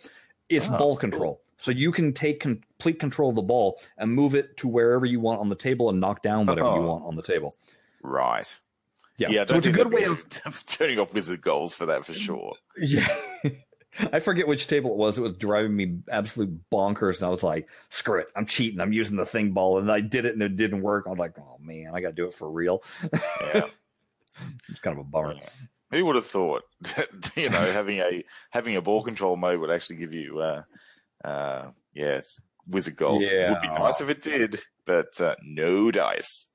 It's 0.50 0.70
Oh, 0.70 0.78
ball 0.78 0.98
control, 0.98 1.42
so 1.58 1.72
you 1.72 1.92
can 1.92 2.14
take 2.14 2.40
complete 2.40 3.00
control 3.00 3.30
of 3.32 3.36
the 3.36 3.42
ball 3.42 3.80
and 3.98 4.12
move 4.12 4.36
it 4.36 4.56
to 4.58 4.68
wherever 4.68 5.06
you 5.06 5.20
want 5.20 5.40
on 5.40 5.50
the 5.50 5.56
table 5.56 5.90
and 5.90 6.00
knock 6.00 6.22
down 6.22 6.46
whatever 6.46 6.70
you 6.70 6.84
Oh. 6.84 6.88
want 6.92 7.06
on 7.06 7.16
the 7.16 7.22
table. 7.24 7.56
Right. 8.02 8.60
Yeah, 9.18 9.30
Yeah, 9.30 9.46
so 9.46 9.58
it's 9.58 9.68
a 9.68 9.72
good 9.72 9.94
way 9.94 10.06
of 10.06 10.66
turning 10.66 11.00
off 11.00 11.14
wizard 11.14 11.42
goals 11.42 11.74
for 11.74 11.86
that 11.88 12.06
for 12.06 12.14
sure. 12.14 12.56
Yeah. 12.78 13.08
I 14.14 14.22
forget 14.22 14.48
which 14.48 14.68
table 14.68 14.92
it 14.92 14.98
was. 14.98 15.18
It 15.18 15.22
was 15.22 15.36
driving 15.36 15.76
me 15.76 15.98
absolute 16.10 16.70
bonkers. 16.72 17.18
And 17.18 17.26
I 17.26 17.30
was 17.30 17.44
like, 17.44 17.68
screw 17.90 18.22
it. 18.22 18.28
I'm 18.38 18.46
cheating. 18.46 18.80
I'm 18.80 18.94
using 18.94 19.18
the 19.18 19.26
thing 19.26 19.52
ball. 19.52 19.80
And 19.80 19.92
I 19.92 20.00
did 20.00 20.24
it 20.24 20.34
and 20.34 20.42
it 20.42 20.56
didn't 20.56 20.82
work. 20.82 21.08
I 21.08 21.10
was 21.10 21.20
like, 21.20 21.38
oh 21.38 21.58
man, 21.60 21.92
I 21.94 22.00
got 22.00 22.10
to 22.10 22.14
do 22.14 22.26
it 22.28 22.34
for 22.34 22.50
real. 22.50 22.84
Yeah. 23.42 23.68
It's 24.70 24.80
kind 24.80 24.98
of 24.98 25.06
a 25.06 25.10
bummer. 25.10 25.34
Yeah. 25.34 25.50
Who 25.92 26.06
would 26.06 26.16
have 26.16 26.26
thought 26.26 26.64
that 26.80 27.10
you 27.36 27.50
know 27.50 27.60
having 27.60 28.00
a 28.00 28.24
having 28.50 28.78
a 28.78 28.82
ball 28.82 29.04
control 29.04 29.36
mode 29.36 29.60
would 29.60 29.70
actually 29.70 29.98
give 29.98 30.14
you 30.14 30.40
uh 30.40 30.64
uh 31.24 31.72
yeah 31.94 32.22
wizard 32.66 32.96
goals? 32.96 33.26
Yeah. 33.26 33.48
It 33.48 33.50
Would 33.52 33.62
be 33.62 33.68
nice 33.68 34.00
if 34.00 34.10
it 34.10 34.22
did, 34.22 34.62
but 34.86 35.20
uh, 35.20 35.36
no 35.44 35.92
dice. 35.92 36.48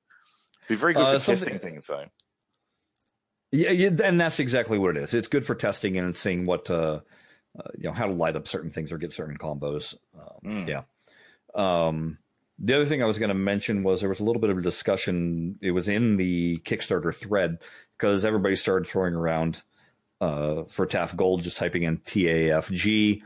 Be 0.68 0.74
very 0.74 0.94
good 0.94 1.02
Uh, 1.02 1.18
for 1.18 1.26
testing 1.26 1.59
things 1.59 1.87
though. 1.87 2.05
Yeah, 3.52 3.70
yeah, 3.70 3.90
and 4.02 4.20
that's 4.20 4.40
exactly 4.40 4.79
what 4.79 4.96
it 4.96 5.02
is. 5.02 5.14
It's 5.14 5.29
good 5.29 5.46
for 5.46 5.55
testing 5.55 5.96
and 5.96 6.17
seeing 6.17 6.46
what, 6.46 6.69
uh, 6.69 7.00
uh, 7.58 7.62
you 7.79 7.85
know, 7.85 7.92
how 7.92 8.06
to 8.06 8.12
light 8.12 8.37
up 8.37 8.48
certain 8.48 8.71
things 8.71 8.90
or 8.92 8.98
get 8.98 9.12
certain 9.12 9.38
combos. 9.38 9.94
Um, 10.19 10.27
Mm. 10.44 10.69
Yeah. 10.69 10.83
Um, 11.54 12.19
the 12.58 12.75
other 12.75 12.87
thing 12.87 13.02
I 13.02 13.06
was 13.06 13.19
going 13.19 13.29
to 13.29 13.35
mention 13.35 13.83
was 13.83 14.00
there 14.00 14.08
was 14.08 14.21
a 14.21 14.25
little 14.25 14.40
bit 14.40 14.50
of 14.50 14.58
a 14.58 14.62
discussion. 14.62 15.58
It 15.62 15.71
was 15.71 15.88
in 15.88 16.17
the 16.17 16.58
Kickstarter 16.64 17.14
thread 17.14 17.58
because 17.96 18.25
everybody 18.25 18.56
started 18.56 18.88
throwing 18.88 19.14
around 19.14 19.62
uh, 20.21 20.64
for 20.64 20.87
TAF 20.87 21.14
Gold, 21.17 21.42
just 21.42 21.56
typing 21.56 21.83
in 21.85 21.98
TAFG. 21.98 23.23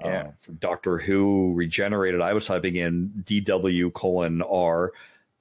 Yeah. 0.00 0.06
Uh, 0.06 0.30
for 0.40 0.52
Doctor 0.52 0.98
Who 0.98 1.52
Regenerated, 1.54 2.20
I 2.20 2.32
was 2.32 2.46
typing 2.46 2.76
in 2.76 3.10
DW 3.24 3.92
colon 3.92 4.40
R. 4.42 4.92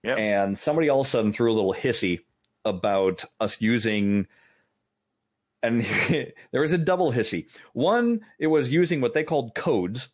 Yep. 0.03 0.17
And 0.17 0.59
somebody 0.59 0.89
all 0.89 1.01
of 1.01 1.07
a 1.07 1.09
sudden 1.09 1.31
threw 1.31 1.51
a 1.51 1.55
little 1.55 1.73
hissy 1.73 2.19
about 2.65 3.25
us 3.39 3.61
using 3.61 4.27
and 5.63 5.81
there 6.51 6.61
was 6.61 6.73
a 6.73 6.77
double 6.77 7.11
hissy. 7.11 7.47
One, 7.71 8.21
it 8.37 8.47
was 8.47 8.71
using 8.71 9.01
what 9.01 9.13
they 9.13 9.23
called 9.23 9.55
codes 9.55 10.09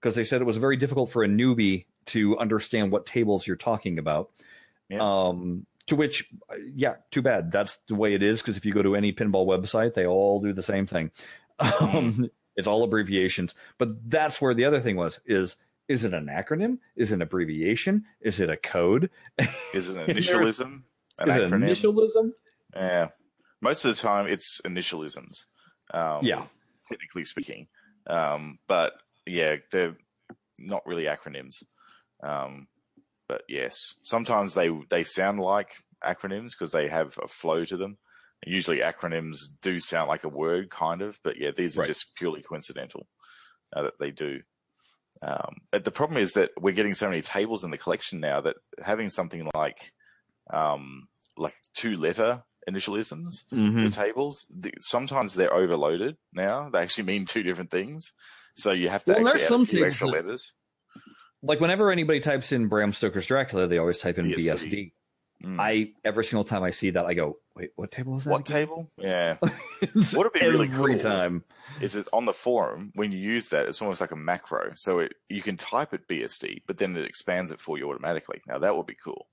because 0.00 0.14
they 0.14 0.24
said 0.24 0.40
it 0.40 0.44
was 0.44 0.56
very 0.56 0.76
difficult 0.76 1.10
for 1.10 1.24
a 1.24 1.28
newbie 1.28 1.86
to 2.06 2.38
understand 2.38 2.90
what 2.90 3.04
tables 3.04 3.46
you're 3.46 3.56
talking 3.56 3.98
about. 3.98 4.32
Yeah. 4.88 4.98
Um, 5.00 5.66
to 5.88 5.96
which, 5.96 6.30
yeah, 6.74 6.94
too 7.10 7.22
bad. 7.22 7.50
That's 7.50 7.78
the 7.88 7.96
way 7.96 8.14
it 8.14 8.22
is. 8.22 8.40
Because 8.40 8.56
if 8.56 8.64
you 8.64 8.72
go 8.72 8.82
to 8.82 8.94
any 8.94 9.12
pinball 9.12 9.46
website, 9.46 9.94
they 9.94 10.06
all 10.06 10.40
do 10.40 10.52
the 10.52 10.62
same 10.62 10.86
thing. 10.86 11.10
Um, 11.58 12.30
it's 12.56 12.68
all 12.68 12.84
abbreviations. 12.84 13.54
But 13.78 14.08
that's 14.08 14.40
where 14.40 14.54
the 14.54 14.64
other 14.64 14.80
thing 14.80 14.96
was: 14.96 15.20
is 15.26 15.56
is 15.92 16.04
it 16.04 16.14
an 16.14 16.26
acronym? 16.26 16.78
Is 16.96 17.12
it 17.12 17.16
an 17.16 17.22
abbreviation? 17.22 18.04
Is 18.20 18.40
it 18.40 18.50
a 18.50 18.56
code? 18.56 19.10
Is 19.74 19.90
it 19.90 19.96
an 20.08 20.14
initialism? 20.16 20.82
An 21.20 21.28
is 21.28 21.36
it 21.36 21.50
acronym? 21.50 21.68
initialism? 21.70 22.30
Yeah. 22.74 23.08
Most 23.60 23.84
of 23.84 23.94
the 23.94 24.00
time, 24.02 24.26
it's 24.26 24.60
initialisms. 24.64 25.46
Um, 25.92 26.24
Yeah. 26.24 26.46
Technically 26.88 27.24
speaking. 27.24 27.68
Um, 28.06 28.58
but 28.66 28.94
yeah, 29.26 29.56
they're 29.70 29.96
not 30.58 30.84
really 30.86 31.04
acronyms. 31.04 31.62
Um, 32.22 32.68
but 33.28 33.42
yes, 33.48 33.94
sometimes 34.02 34.54
they 34.54 34.68
they 34.90 35.04
sound 35.04 35.38
like 35.40 35.76
acronyms 36.04 36.50
because 36.50 36.72
they 36.72 36.88
have 36.88 37.18
a 37.22 37.28
flow 37.28 37.64
to 37.64 37.76
them. 37.76 37.98
Usually, 38.44 38.78
acronyms 38.80 39.38
do 39.62 39.78
sound 39.78 40.08
like 40.08 40.24
a 40.24 40.28
word, 40.28 40.68
kind 40.70 41.00
of. 41.00 41.20
But 41.22 41.36
yeah, 41.38 41.52
these 41.56 41.76
are 41.76 41.80
Right. 41.82 41.86
just 41.88 42.14
purely 42.16 42.42
coincidental 42.42 43.06
uh, 43.74 43.82
that 43.84 43.98
they 44.00 44.10
do. 44.10 44.40
Um, 45.22 45.58
but 45.70 45.84
the 45.84 45.90
problem 45.92 46.20
is 46.20 46.32
that 46.32 46.50
we're 46.60 46.72
getting 46.74 46.94
so 46.94 47.08
many 47.08 47.22
tables 47.22 47.62
in 47.64 47.70
the 47.70 47.78
collection 47.78 48.18
now 48.20 48.40
that 48.40 48.56
having 48.84 49.08
something 49.08 49.48
like 49.54 49.92
um, 50.52 51.06
like 51.36 51.54
two 51.74 51.96
letter 51.96 52.42
initialisms 52.68 53.44
Mhm. 53.52 53.84
the 53.84 53.90
tables 53.90 54.46
th- 54.62 54.74
sometimes 54.80 55.34
they're 55.34 55.52
overloaded 55.52 56.16
now 56.32 56.68
they 56.70 56.78
actually 56.80 57.04
mean 57.04 57.24
two 57.24 57.42
different 57.42 57.70
things 57.72 58.12
so 58.56 58.70
you 58.70 58.88
have 58.88 59.04
to 59.04 59.12
Well, 59.14 59.26
actually 59.28 59.42
add 59.42 59.48
some 59.48 59.62
a 59.62 59.66
few 59.66 59.84
extra 59.84 60.06
that- 60.08 60.12
letters 60.24 60.52
Like 61.42 61.58
whenever 61.60 61.90
anybody 61.90 62.20
types 62.20 62.52
in 62.52 62.68
Bram 62.68 62.92
Stoker's 62.92 63.26
Dracula, 63.26 63.66
they 63.66 63.78
always 63.78 63.98
type 63.98 64.16
in 64.18 64.26
BSD. 64.26 64.46
BSD. 64.46 64.92
Mm. 65.42 65.56
I 65.58 65.90
every 66.04 66.24
single 66.24 66.44
time 66.44 66.62
I 66.62 66.70
see 66.70 66.90
that, 66.90 67.04
I 67.04 67.14
go, 67.14 67.38
"Wait, 67.56 67.70
what 67.76 67.90
table 67.90 68.16
is 68.16 68.24
that?" 68.24 68.30
what 68.30 68.40
again?" 68.48 68.56
table 68.66 68.90
yeah 68.96 69.36
It's 69.82 70.14
What'd 70.14 70.32
be 70.32 70.40
really 70.40 70.68
cool- 70.68 70.98
time. 70.98 71.44
is 71.80 71.94
it 71.96 72.06
on 72.12 72.24
the 72.26 72.32
forum 72.32 72.92
when 72.94 73.10
you 73.12 73.18
use 73.18 73.48
that 73.48 73.66
it's 73.68 73.82
almost 73.82 74.00
like 74.00 74.10
a 74.12 74.16
macro 74.16 74.72
so 74.74 75.00
it, 75.00 75.14
you 75.28 75.42
can 75.42 75.56
type 75.56 75.92
it 75.94 76.06
bsd 76.06 76.62
but 76.66 76.76
then 76.78 76.96
it 76.96 77.04
expands 77.04 77.50
it 77.50 77.58
for 77.60 77.76
you 77.78 77.88
automatically 77.90 78.40
now 78.46 78.58
that 78.58 78.76
would 78.76 78.86
be 78.86 78.94
cool 78.94 79.26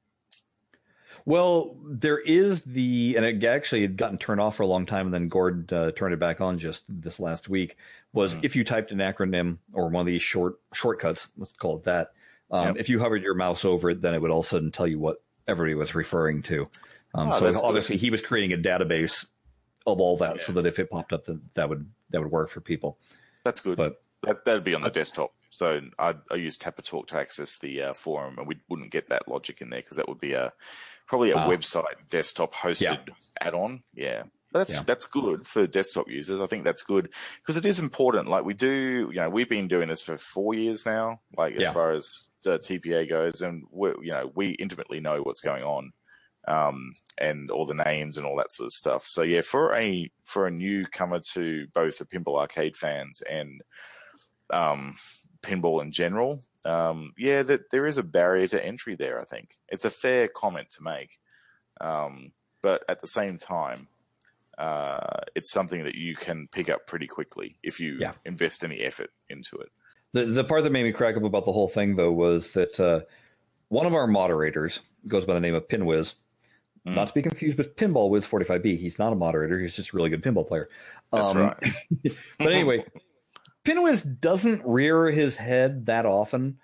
Well, 1.25 1.75
there 1.85 2.17
is 2.17 2.61
the, 2.61 3.15
and 3.17 3.25
it 3.25 3.43
actually 3.43 3.81
had 3.81 3.97
gotten 3.97 4.17
turned 4.17 4.39
off 4.41 4.55
for 4.55 4.63
a 4.63 4.67
long 4.67 4.85
time, 4.85 5.05
and 5.05 5.13
then 5.13 5.27
Gord 5.27 5.71
uh, 5.71 5.91
turned 5.91 6.13
it 6.13 6.19
back 6.19 6.39
on 6.41 6.57
just 6.57 6.85
this 6.87 7.19
last 7.19 7.49
week. 7.49 7.75
Was 8.13 8.33
Hmm. 8.33 8.39
if 8.43 8.55
you 8.55 8.63
typed 8.63 8.91
an 8.91 8.99
acronym 8.99 9.57
or 9.73 9.89
one 9.89 10.01
of 10.01 10.07
these 10.07 10.23
short 10.23 10.59
shortcuts, 10.73 11.27
let's 11.37 11.53
call 11.53 11.75
it 11.77 11.83
that. 11.83 12.13
Um, 12.51 12.67
Yep. 12.67 12.75
If 12.79 12.89
you 12.89 12.99
hovered 12.99 13.21
your 13.21 13.35
mouse 13.35 13.63
over 13.65 13.91
it, 13.91 14.01
then 14.01 14.15
it 14.15 14.21
would 14.21 14.31
all 14.31 14.39
of 14.39 14.45
a 14.45 14.49
sudden 14.49 14.71
tell 14.71 14.87
you 14.87 14.97
what 14.97 15.21
everybody 15.49 15.75
was 15.75 15.95
referring 15.95 16.41
to. 16.43 16.61
Um, 17.13 17.29
Oh, 17.29 17.39
so 17.39 17.45
that's 17.45 17.59
good. 17.59 17.65
obviously, 17.67 17.97
he 17.97 18.09
was 18.11 18.21
creating 18.21 18.53
a 18.53 18.61
database 18.61 19.25
of 19.87 19.99
all 19.99 20.15
that, 20.17 20.35
Yeah. 20.37 20.41
so 20.43 20.51
that 20.53 20.65
if 20.65 20.77
it 20.79 20.89
popped 20.89 21.11
up, 21.13 21.25
that 21.25 21.39
that 21.55 21.69
would 21.69 21.89
that 22.11 22.21
would 22.21 22.31
work 22.31 22.49
for 22.49 22.61
people. 22.61 22.97
that's 23.43 23.61
good 23.61 23.77
But 23.77 24.01
that, 24.23 24.43
that'd 24.45 24.63
be 24.63 24.75
on 24.75 24.81
the 24.81 24.89
desktop 24.89 25.31
so 25.49 25.81
i 25.97 26.13
i 26.29 26.35
use 26.35 26.57
Tapatalk 26.59 27.07
to 27.07 27.17
access 27.17 27.57
the 27.57 27.81
uh, 27.81 27.93
forum 27.93 28.37
and 28.37 28.45
we 28.47 28.57
wouldn't 28.67 28.91
get 28.91 29.07
that 29.07 29.27
logic 29.27 29.61
in 29.61 29.69
there 29.69 29.81
because 29.81 29.95
that 29.97 30.07
would 30.09 30.19
be 30.19 30.33
a 30.33 30.51
probably 31.07 31.31
a 31.31 31.37
Ah. 31.37 31.47
website 31.47 31.95
desktop 32.09 32.53
hosted 32.53 33.09
add-on 33.41 33.81
yeah 33.93 34.23
but 34.51 34.59
that's 34.59 34.73
Yeah. 34.73 34.83
that's 34.85 35.05
good 35.05 35.47
for 35.47 35.65
desktop 35.67 36.09
users 36.09 36.41
i 36.41 36.47
think 36.47 36.65
that's 36.65 36.83
good 36.83 37.09
because 37.41 37.55
it 37.57 37.65
is 37.65 37.79
important 37.79 38.27
like 38.27 38.43
we 38.43 38.53
do 38.53 39.09
you 39.13 39.19
know 39.21 39.29
we've 39.29 39.49
been 39.49 39.67
doing 39.69 39.87
this 39.87 40.03
for 40.03 40.17
four 40.17 40.53
years 40.53 40.85
now 40.85 41.21
like 41.37 41.55
as 41.55 41.61
Yeah. 41.61 41.71
far 41.71 41.91
as 41.91 42.23
the 42.43 42.57
tpa 42.59 43.07
goes 43.09 43.41
and 43.41 43.63
we 43.71 43.89
you 44.01 44.11
know 44.11 44.31
we 44.35 44.49
intimately 44.51 44.99
know 44.99 45.21
what's 45.21 45.41
going 45.41 45.63
on 45.63 45.91
um, 46.47 46.93
and 47.17 47.51
all 47.51 47.65
the 47.65 47.73
names 47.73 48.17
and 48.17 48.25
all 48.25 48.37
that 48.37 48.51
sort 48.51 48.67
of 48.67 48.71
stuff. 48.71 49.03
So 49.05 49.21
yeah, 49.21 49.41
for 49.41 49.75
a 49.75 50.09
for 50.25 50.47
a 50.47 50.51
newcomer 50.51 51.19
to 51.33 51.67
both 51.73 51.97
the 51.99 52.05
pinball 52.05 52.39
arcade 52.39 52.75
fans 52.75 53.21
and 53.29 53.61
um, 54.49 54.95
pinball 55.41 55.81
in 55.81 55.91
general, 55.91 56.41
um, 56.65 57.13
yeah, 57.17 57.43
that 57.43 57.69
there 57.71 57.85
is 57.85 57.97
a 57.97 58.03
barrier 58.03 58.47
to 58.47 58.65
entry 58.65 58.95
there. 58.95 59.19
I 59.19 59.25
think 59.25 59.57
it's 59.67 59.85
a 59.85 59.89
fair 59.91 60.27
comment 60.27 60.71
to 60.71 60.83
make, 60.83 61.19
um, 61.81 62.31
but 62.61 62.83
at 62.89 63.01
the 63.01 63.07
same 63.07 63.37
time, 63.37 63.87
uh, 64.57 65.21
it's 65.35 65.51
something 65.51 65.83
that 65.83 65.95
you 65.95 66.15
can 66.15 66.47
pick 66.51 66.69
up 66.69 66.87
pretty 66.87 67.07
quickly 67.07 67.57
if 67.63 67.79
you 67.79 67.97
Yeah. 67.99 68.13
invest 68.25 68.63
any 68.63 68.79
effort 68.81 69.11
into 69.29 69.57
it. 69.57 69.69
The 70.13 70.25
the 70.25 70.43
part 70.43 70.63
that 70.63 70.71
made 70.71 70.83
me 70.83 70.91
crack 70.91 71.15
up 71.17 71.23
about 71.23 71.45
the 71.45 71.51
whole 71.51 71.67
thing 71.67 71.95
though 71.95 72.11
was 72.11 72.49
that 72.53 72.79
uh, 72.79 73.01
one 73.67 73.85
of 73.85 73.93
our 73.93 74.07
moderators 74.07 74.79
goes 75.07 75.25
by 75.25 75.33
the 75.33 75.39
name 75.39 75.55
of 75.55 75.67
Pinwiz. 75.67 76.15
Mm. 76.87 76.95
Not 76.95 77.09
to 77.09 77.13
be 77.13 77.21
confused 77.21 77.57
with 77.57 77.75
Pinball 77.75 78.09
Wiz 78.09 78.25
45B. 78.25 78.77
He's 78.79 78.97
not 78.97 79.11
a 79.13 79.15
moderator. 79.15 79.59
He's 79.59 79.75
just 79.75 79.93
a 79.93 79.95
really 79.97 80.09
good 80.09 80.23
pinball 80.23 80.47
player. 80.47 80.69
That's 81.11 81.29
Um, 81.31 81.37
right. 81.37 81.73
But 82.39 82.53
anyway, 82.53 82.85
Pinwiz 83.65 84.19
doesn't 84.21 84.61
rear 84.65 85.11
his 85.11 85.35
head 85.35 85.85
that 85.87 86.05
often. 86.05 86.57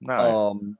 No, 0.00 0.48
Um, 0.50 0.78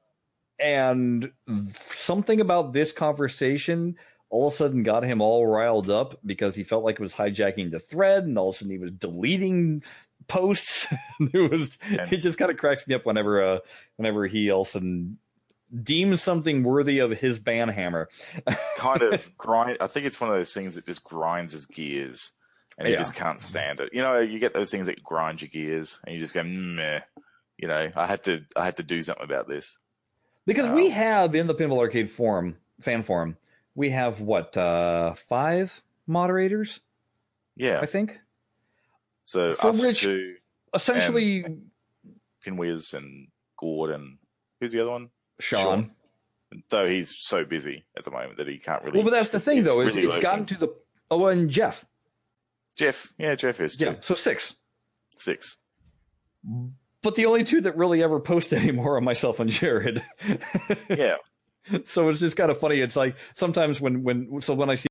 and 0.59 1.31
something 1.69 2.41
about 2.41 2.73
this 2.73 2.91
conversation 2.93 3.97
all 4.35 4.49
of 4.49 4.53
a 4.53 4.57
sudden 4.57 4.83
got 4.83 5.05
him 5.05 5.21
all 5.21 5.47
riled 5.47 5.89
up 5.91 6.19
because 6.27 6.55
he 6.57 6.65
felt 6.65 6.85
like 6.85 6.95
it 6.97 7.01
was 7.01 7.15
hijacking 7.15 7.71
the 7.71 7.79
thread, 7.79 8.25
and 8.25 8.37
all 8.39 8.49
of 8.51 8.57
a 8.57 8.59
sudden 8.59 8.73
he 8.73 8.79
was 8.79 8.91
deleting 8.91 9.83
posts. 10.29 10.87
it 11.21 11.51
was 11.51 11.79
And- 11.89 12.13
it 12.13 12.19
just 12.19 12.39
kind 12.39 12.51
of 12.51 12.57
cracks 12.57 12.87
me 12.89 12.95
up 12.95 13.07
whenever 13.07 13.43
uh, 13.43 13.59
whenever 13.97 14.27
he 14.27 14.51
all 14.51 14.63
of 14.63 14.67
a 14.67 14.71
sudden 14.71 15.19
deems 15.83 16.23
something 16.23 16.63
worthy 16.63 16.99
of 17.01 17.11
his 17.19 17.39
ban 17.39 17.69
hammer. 17.69 18.09
kind 18.77 19.03
of 19.03 19.37
grind. 19.37 19.79
I 19.81 19.87
think 19.87 20.07
it's 20.07 20.21
one 20.21 20.31
of 20.31 20.37
those 20.37 20.55
things 20.55 20.75
that 20.75 20.87
just 20.87 21.05
grinds 21.05 21.53
his 21.53 21.67
gears, 21.67 22.33
and 22.79 22.87
he 22.87 22.93
Yeah. 22.93 22.99
just 22.99 23.15
can't 23.15 23.41
stand 23.41 23.81
it. 23.81 23.91
You 23.93 24.03
know, 24.03 24.19
you 24.21 24.39
get 24.39 24.55
those 24.55 24.71
things 24.71 24.87
that 24.87 25.03
grind 25.03 25.43
your 25.43 25.49
gears, 25.49 26.01
and 26.07 26.15
you 26.15 26.21
just 26.21 26.35
go, 26.35 26.43
meh. 26.45 27.01
You 27.57 27.69
know, 27.69 27.89
I 27.95 28.07
had 28.07 28.25
to, 28.25 28.45
I 28.57 28.65
had 28.65 28.77
to 28.79 28.83
do 28.83 29.01
something 29.03 29.25
about 29.25 29.47
this. 29.49 29.79
Because 30.45 30.69
Um, 30.71 30.75
we 30.75 30.91
have 30.91 31.35
in 31.37 31.47
the 31.47 31.55
Pinball 31.55 31.79
Arcade 31.79 32.11
forum, 32.11 32.57
fan 32.81 33.03
forum, 33.05 33.37
we 33.75 33.91
have 33.91 34.21
what 34.21 34.57
uh, 34.57 35.15
five 35.15 35.83
moderators, 36.07 36.81
Yeah. 37.57 37.81
I 37.81 37.87
think. 37.87 38.19
So 39.25 39.53
For 39.55 39.69
us 39.69 39.83
which- 39.87 40.01
two, 40.03 40.37
Essentially, 40.75 41.45
Pinwiz 42.45 42.95
and 42.95 43.29
Gord, 43.57 43.91
and 43.91 44.19
who's 44.61 44.73
the 44.73 44.81
other 44.81 44.91
one? 44.91 45.11
Sean. 45.39 45.93
Though 46.69 46.89
he's 46.89 47.17
so 47.17 47.45
busy 47.45 47.85
at 47.97 48.05
the 48.05 48.11
moment 48.11 48.39
that 48.39 48.49
he 48.49 48.59
can't 48.59 48.83
really. 48.83 48.99
Well, 48.99 49.05
but 49.05 49.11
that's 49.11 49.29
the 49.29 49.39
thing, 49.41 49.63
though. 49.63 49.81
It's, 49.81 49.95
really 49.97 50.09
it's 50.09 50.21
gotten 50.23 50.47
to 50.47 50.57
the. 50.59 50.69
Oh, 51.13 51.27
and 51.27 51.49
Jeff. 51.49 51.85
Jeff, 52.77 53.13
yeah, 53.19 53.37
Jeff 53.37 53.61
is 53.61 53.77
too. 53.77 53.85
Yeah, 53.85 53.95
so 54.01 54.15
six. 54.17 54.57
Six. 55.19 55.57
But 57.03 57.15
the 57.15 57.27
only 57.27 57.45
two 57.45 57.61
that 57.61 57.77
really 57.77 58.03
ever 58.03 58.19
post 58.19 58.53
anymore 58.53 58.97
are 58.97 59.01
myself 59.01 59.39
and 59.41 59.51
Jared. 59.51 60.03
Yeah. 60.89 61.17
so 61.85 62.09
it's 62.09 62.21
just 62.21 62.37
kind 62.37 62.51
of 62.51 62.59
funny. 62.59 62.81
It's 62.81 62.97
like 62.97 63.17
sometimes 63.35 63.81
when 63.81 64.03
when 64.03 64.41
so 64.41 64.55
when 64.55 64.71
I 64.71 64.75
see 64.75 64.87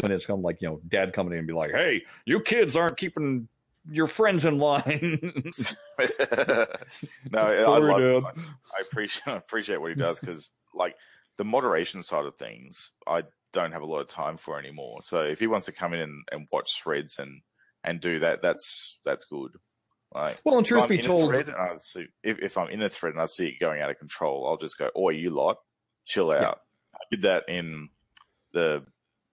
when 0.00 0.12
it's 0.12 0.26
kind 0.26 0.38
of 0.38 0.44
like 0.44 0.60
you 0.60 0.68
know 0.68 0.80
dad 0.88 1.12
coming 1.12 1.32
in 1.32 1.38
and 1.38 1.46
be 1.46 1.52
like, 1.52 1.70
"Hey, 1.70 2.02
you 2.24 2.40
kids 2.40 2.76
aren't 2.76 2.96
keeping 2.96 3.48
your 3.90 4.06
friends 4.06 4.44
in 4.44 4.58
line." 4.58 5.20
no, 7.30 7.38
I, 7.38 7.78
love. 7.78 8.24
I 8.24 8.80
appreciate 8.80 9.32
I 9.32 9.36
appreciate 9.36 9.80
what 9.80 9.90
he 9.90 9.94
does 9.94 10.20
because 10.20 10.50
like 10.74 10.96
the 11.36 11.44
moderation 11.44 12.02
side 12.02 12.24
of 12.24 12.36
things, 12.36 12.90
I 13.06 13.24
don't 13.52 13.72
have 13.72 13.82
a 13.82 13.86
lot 13.86 14.00
of 14.00 14.08
time 14.08 14.36
for 14.36 14.58
anymore. 14.58 15.02
So 15.02 15.22
if 15.22 15.40
he 15.40 15.46
wants 15.46 15.66
to 15.66 15.72
come 15.72 15.94
in 15.94 16.00
and, 16.00 16.24
and 16.32 16.48
watch 16.50 16.82
threads 16.82 17.18
and 17.18 17.42
and 17.82 18.00
do 18.00 18.20
that, 18.20 18.40
that's 18.40 18.98
that's 19.04 19.26
good. 19.26 19.52
Like, 20.14 20.38
well, 20.44 20.58
and 20.58 20.66
truth 20.66 20.88
be 20.88 20.98
told, 20.98 21.28
thread 21.28 21.52
see, 21.76 22.06
if 22.22 22.38
if 22.38 22.56
I'm 22.56 22.68
in 22.68 22.82
a 22.82 22.88
thread 22.88 23.14
and 23.14 23.20
I 23.20 23.26
see 23.26 23.48
it 23.48 23.60
going 23.60 23.80
out 23.80 23.90
of 23.90 23.98
control, 23.98 24.46
I'll 24.46 24.56
just 24.56 24.78
go, 24.78 24.88
"Oh, 24.94 25.10
you 25.10 25.30
lot, 25.30 25.58
chill 26.04 26.30
out." 26.30 26.40
Yeah. 26.92 26.98
I 26.98 27.04
did 27.10 27.22
that 27.22 27.44
in 27.48 27.88
the 28.52 28.84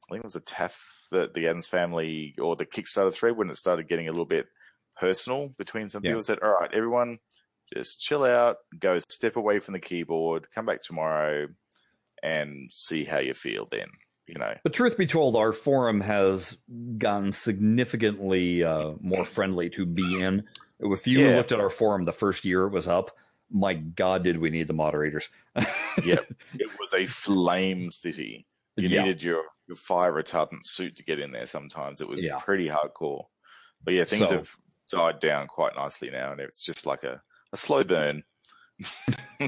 I 0.10 0.14
think 0.16 0.24
it 0.24 0.24
was 0.26 0.34
the 0.34 0.42
TAF, 0.42 0.76
the, 1.12 1.32
the 1.34 1.48
Addams 1.48 1.68
family, 1.68 2.36
or 2.38 2.56
the 2.58 2.66
Kickstarter 2.66 3.14
thread 3.14 3.38
when 3.38 3.50
it 3.50 3.56
started 3.56 3.88
getting 3.88 4.08
a 4.10 4.12
little 4.12 4.26
bit 4.26 4.48
personal 5.00 5.52
between 5.58 5.88
some 5.88 6.04
Yeah. 6.04 6.12
people. 6.12 6.24
Said, 6.24 6.40
"All 6.44 6.52
right, 6.54 6.74
everyone, 6.74 7.20
just 7.74 8.02
chill 8.02 8.26
out, 8.26 8.58
go 8.78 9.00
step 9.10 9.38
away 9.38 9.60
from 9.60 9.74
the 9.74 9.80
keyboard, 9.80 10.52
come 10.52 10.66
back 10.66 10.82
tomorrow, 10.82 11.48
and 12.22 12.70
see 12.72 13.06
how 13.06 13.20
you 13.20 13.34
feel 13.34 13.68
then." 13.72 13.88
You 14.28 14.36
know, 14.38 14.54
But 14.64 14.74
truth 14.74 14.98
be 14.98 15.08
told, 15.08 15.36
our 15.36 15.52
forum 15.54 16.00
has 16.02 16.58
gotten 16.98 17.32
significantly 17.34 18.64
uh, 18.64 18.94
more 19.02 19.26
friendly 19.26 19.70
to 19.72 19.86
be 19.86 20.22
in. 20.22 20.48
If 20.80 21.08
you 21.08 21.20
Yeah. 21.20 21.36
looked 21.38 21.52
at 21.52 21.60
our 21.60 21.70
forum 21.70 22.06
the 22.06 22.14
first 22.14 22.46
year 22.46 22.64
it 22.66 22.72
was 22.72 22.88
up, 22.88 23.12
my 23.52 23.74
God, 23.74 24.24
did 24.24 24.38
we 24.40 24.50
need 24.50 24.68
the 24.68 24.74
moderators? 24.74 25.30
Yep. 26.06 26.26
it 26.54 26.80
was 26.80 26.94
a 26.94 27.06
flame 27.06 27.92
city. 27.92 28.46
You 28.78 28.88
Yeah. 28.88 29.02
needed 29.04 29.22
your, 29.22 29.44
your 29.68 29.76
fire 29.76 30.14
retardant 30.14 30.64
suit 30.66 30.96
to 30.96 31.04
get 31.04 31.20
in 31.20 31.32
there. 31.32 31.46
Sometimes 31.46 32.00
it 32.02 32.08
was 32.08 32.24
Yeah. 32.26 32.40
pretty 32.40 32.70
hardcore, 32.70 33.26
but 33.84 33.94
yeah, 33.94 34.06
things 34.06 34.30
So- 34.30 34.38
have 34.38 34.52
died 34.92 35.20
down 35.20 35.48
quite 35.48 35.76
nicely 35.76 36.10
now, 36.10 36.32
and 36.32 36.40
it's 36.42 36.64
just 36.66 36.86
like 36.86 37.04
a, 37.04 37.22
a 37.54 37.58
slow 37.58 37.84
burn. 37.84 38.24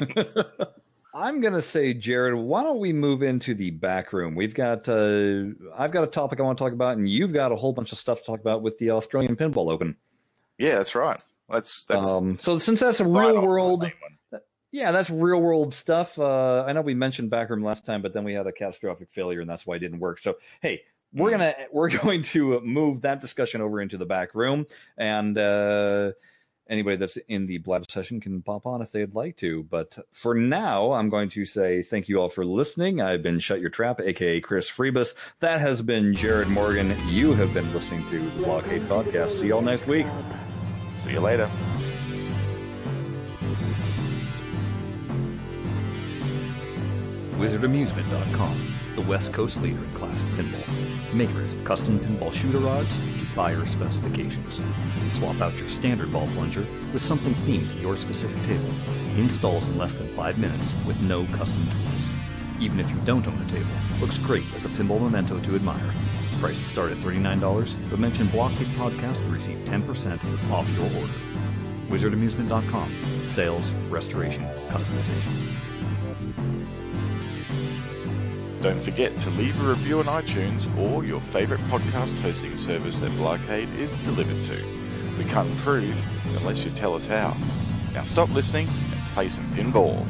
I'm 1.15 1.41
gonna 1.41 1.61
say, 1.61 1.93
Jared, 1.93 2.33
why 2.33 2.63
don't 2.63 2.79
we 2.79 2.91
move 2.91 3.21
into 3.21 3.53
the 3.53 3.69
back 3.71 4.13
room? 4.13 4.35
We've 4.35 4.53
got 4.53 4.89
uh, 4.89 5.43
I've 5.77 5.91
got 5.91 6.03
a 6.03 6.07
topic 6.07 6.39
I 6.39 6.43
want 6.43 6.57
to 6.57 6.63
talk 6.63 6.73
about, 6.73 6.97
and 6.97 7.07
you've 7.07 7.33
got 7.33 7.51
a 7.51 7.55
whole 7.55 7.71
bunch 7.73 7.91
of 7.91 7.97
stuff 7.99 8.19
to 8.19 8.25
talk 8.25 8.39
about 8.39 8.61
with 8.63 8.77
the 8.79 8.91
Australian 8.91 9.35
Pinball 9.35 9.71
Open. 9.71 9.95
Yeah, 10.57 10.75
that's 10.75 10.95
right. 10.95 11.21
That's 11.49 11.83
that's 11.83 12.09
Um, 12.09 12.37
so 12.39 12.57
since 12.57 12.79
that's 12.79 12.99
a 12.99 13.05
real 13.05 13.41
world, 13.41 13.85
yeah, 14.71 14.91
that's 14.91 15.09
real 15.09 15.41
world 15.41 15.73
stuff. 15.75 16.17
Uh, 16.17 16.63
I 16.65 16.73
know 16.73 16.81
we 16.81 16.93
mentioned 16.95 17.29
backroom 17.29 17.63
last 17.63 17.85
time, 17.85 18.01
but 18.01 18.13
then 18.13 18.23
we 18.23 18.33
had 18.33 18.47
a 18.47 18.51
catastrophic 18.51 19.11
failure, 19.11 19.41
and 19.41 19.49
that's 19.49 19.65
why 19.67 19.75
it 19.75 19.79
didn't 19.79 19.99
work. 19.99 20.19
So 20.19 20.35
hey, 20.61 20.81
we're 21.13 21.29
Hmm. 21.29 21.37
gonna 21.37 21.55
we're 21.71 21.89
going 22.01 22.23
to 22.23 22.59
move 22.61 23.01
that 23.01 23.21
discussion 23.21 23.61
over 23.61 23.81
into 23.81 23.97
the 23.97 24.05
back 24.05 24.33
room, 24.33 24.65
and 24.97 25.37
uh, 25.37 26.13
anybody 26.69 26.95
that's 26.95 27.17
in 27.27 27.45
the 27.45 27.57
blab 27.59 27.91
session 27.91 28.19
can 28.21 28.41
pop 28.41 28.65
on 28.65 28.81
if 28.81 28.91
they'd 28.91 29.13
like 29.13 29.35
to. 29.37 29.63
But 29.63 29.97
for 30.11 30.33
now, 30.33 30.93
I'm 30.93 31.09
going 31.09 31.29
to 31.29 31.45
say 31.45 31.83
thank 31.83 32.07
you 32.07 32.19
all 32.19 32.29
for 32.29 32.45
listening. 32.45 33.01
I've 33.01 33.21
been 33.21 33.37
Shut 33.39 33.59
Your 33.59 33.69
Trap, 33.69 33.99
aka 33.99 34.39
Chris 34.41 34.71
Freebus. 34.71 35.13
That 35.39 35.59
has 35.59 35.81
been 35.81 36.15
Jared 36.15 36.47
Morgan. 36.47 36.95
You 37.09 37.33
have 37.33 37.53
been 37.53 37.71
listening 37.73 38.03
to 38.09 38.17
the 38.19 38.43
Blockade 38.43 38.81
Podcast. 38.83 39.39
See 39.39 39.49
y'all 39.49 39.61
next 39.61 39.85
week. 39.87 40.07
See 40.93 41.11
you 41.11 41.19
later. 41.19 41.49
WizardAmusement.com, 47.37 48.73
the 48.95 49.01
West 49.01 49.33
Coast 49.33 49.61
leader 49.61 49.83
in 49.83 49.93
classic 49.93 50.27
pinball. 50.29 51.13
Makers 51.13 51.53
of 51.53 51.63
custom 51.65 51.99
pinball 51.99 52.31
shooter 52.31 52.59
rods 52.59 52.95
to 52.95 53.25
buyer 53.35 53.65
specifications. 53.65 54.61
Swap 55.09 55.41
out 55.41 55.57
your 55.57 55.67
standard 55.67 56.11
ball 56.13 56.27
plunger 56.35 56.65
with 56.93 57.01
something 57.01 57.33
themed 57.33 57.69
to 57.71 57.81
your 57.81 57.97
specific 57.97 58.41
table. 58.43 58.69
Installs 59.17 59.67
in 59.67 59.77
less 59.77 59.95
than 59.95 60.07
five 60.09 60.37
minutes 60.37 60.73
with 60.85 61.01
no 61.01 61.25
custom 61.37 61.63
tools. 61.65 62.09
Even 62.61 62.79
if 62.79 62.89
you 62.89 62.97
don't 63.03 63.27
own 63.27 63.41
a 63.41 63.49
table, 63.49 63.67
looks 63.99 64.17
great 64.19 64.45
as 64.55 64.65
a 64.65 64.69
pinball 64.69 65.01
memento 65.01 65.39
to 65.39 65.55
admire. 65.55 65.93
Prices 66.43 66.67
start 66.67 66.91
at 66.91 66.97
$39, 66.97 67.73
but 67.89 67.99
mention 67.99 68.27
Blockade 68.27 68.67
Podcast 68.75 69.19
to 69.19 69.29
receive 69.29 69.57
10% 69.59 70.51
off 70.51 70.69
your 70.71 70.83
order. 70.83 71.13
WizardAmusement.com. 71.87 72.91
Sales, 73.25 73.71
restoration, 73.89 74.43
customization. 74.67 75.31
Don't 78.59 78.77
forget 78.77 79.17
to 79.21 79.29
leave 79.29 79.57
a 79.63 79.69
review 79.69 79.99
on 79.99 80.05
iTunes 80.07 80.67
or 80.77 81.05
your 81.05 81.21
favorite 81.21 81.61
podcast 81.69 82.19
hosting 82.19 82.57
service 82.57 82.99
that 82.99 83.11
Blockade 83.11 83.69
is 83.75 83.95
delivered 83.99 84.43
to. 84.43 84.61
We 85.17 85.23
can't 85.23 85.47
improve 85.47 85.97
unless 86.39 86.65
you 86.65 86.71
tell 86.71 86.93
us 86.93 87.07
how. 87.07 87.37
Now 87.93 88.03
stop 88.03 88.29
listening 88.33 88.67
and 88.67 88.99
play 89.13 89.29
some 89.29 89.45
pinball. 89.51 90.05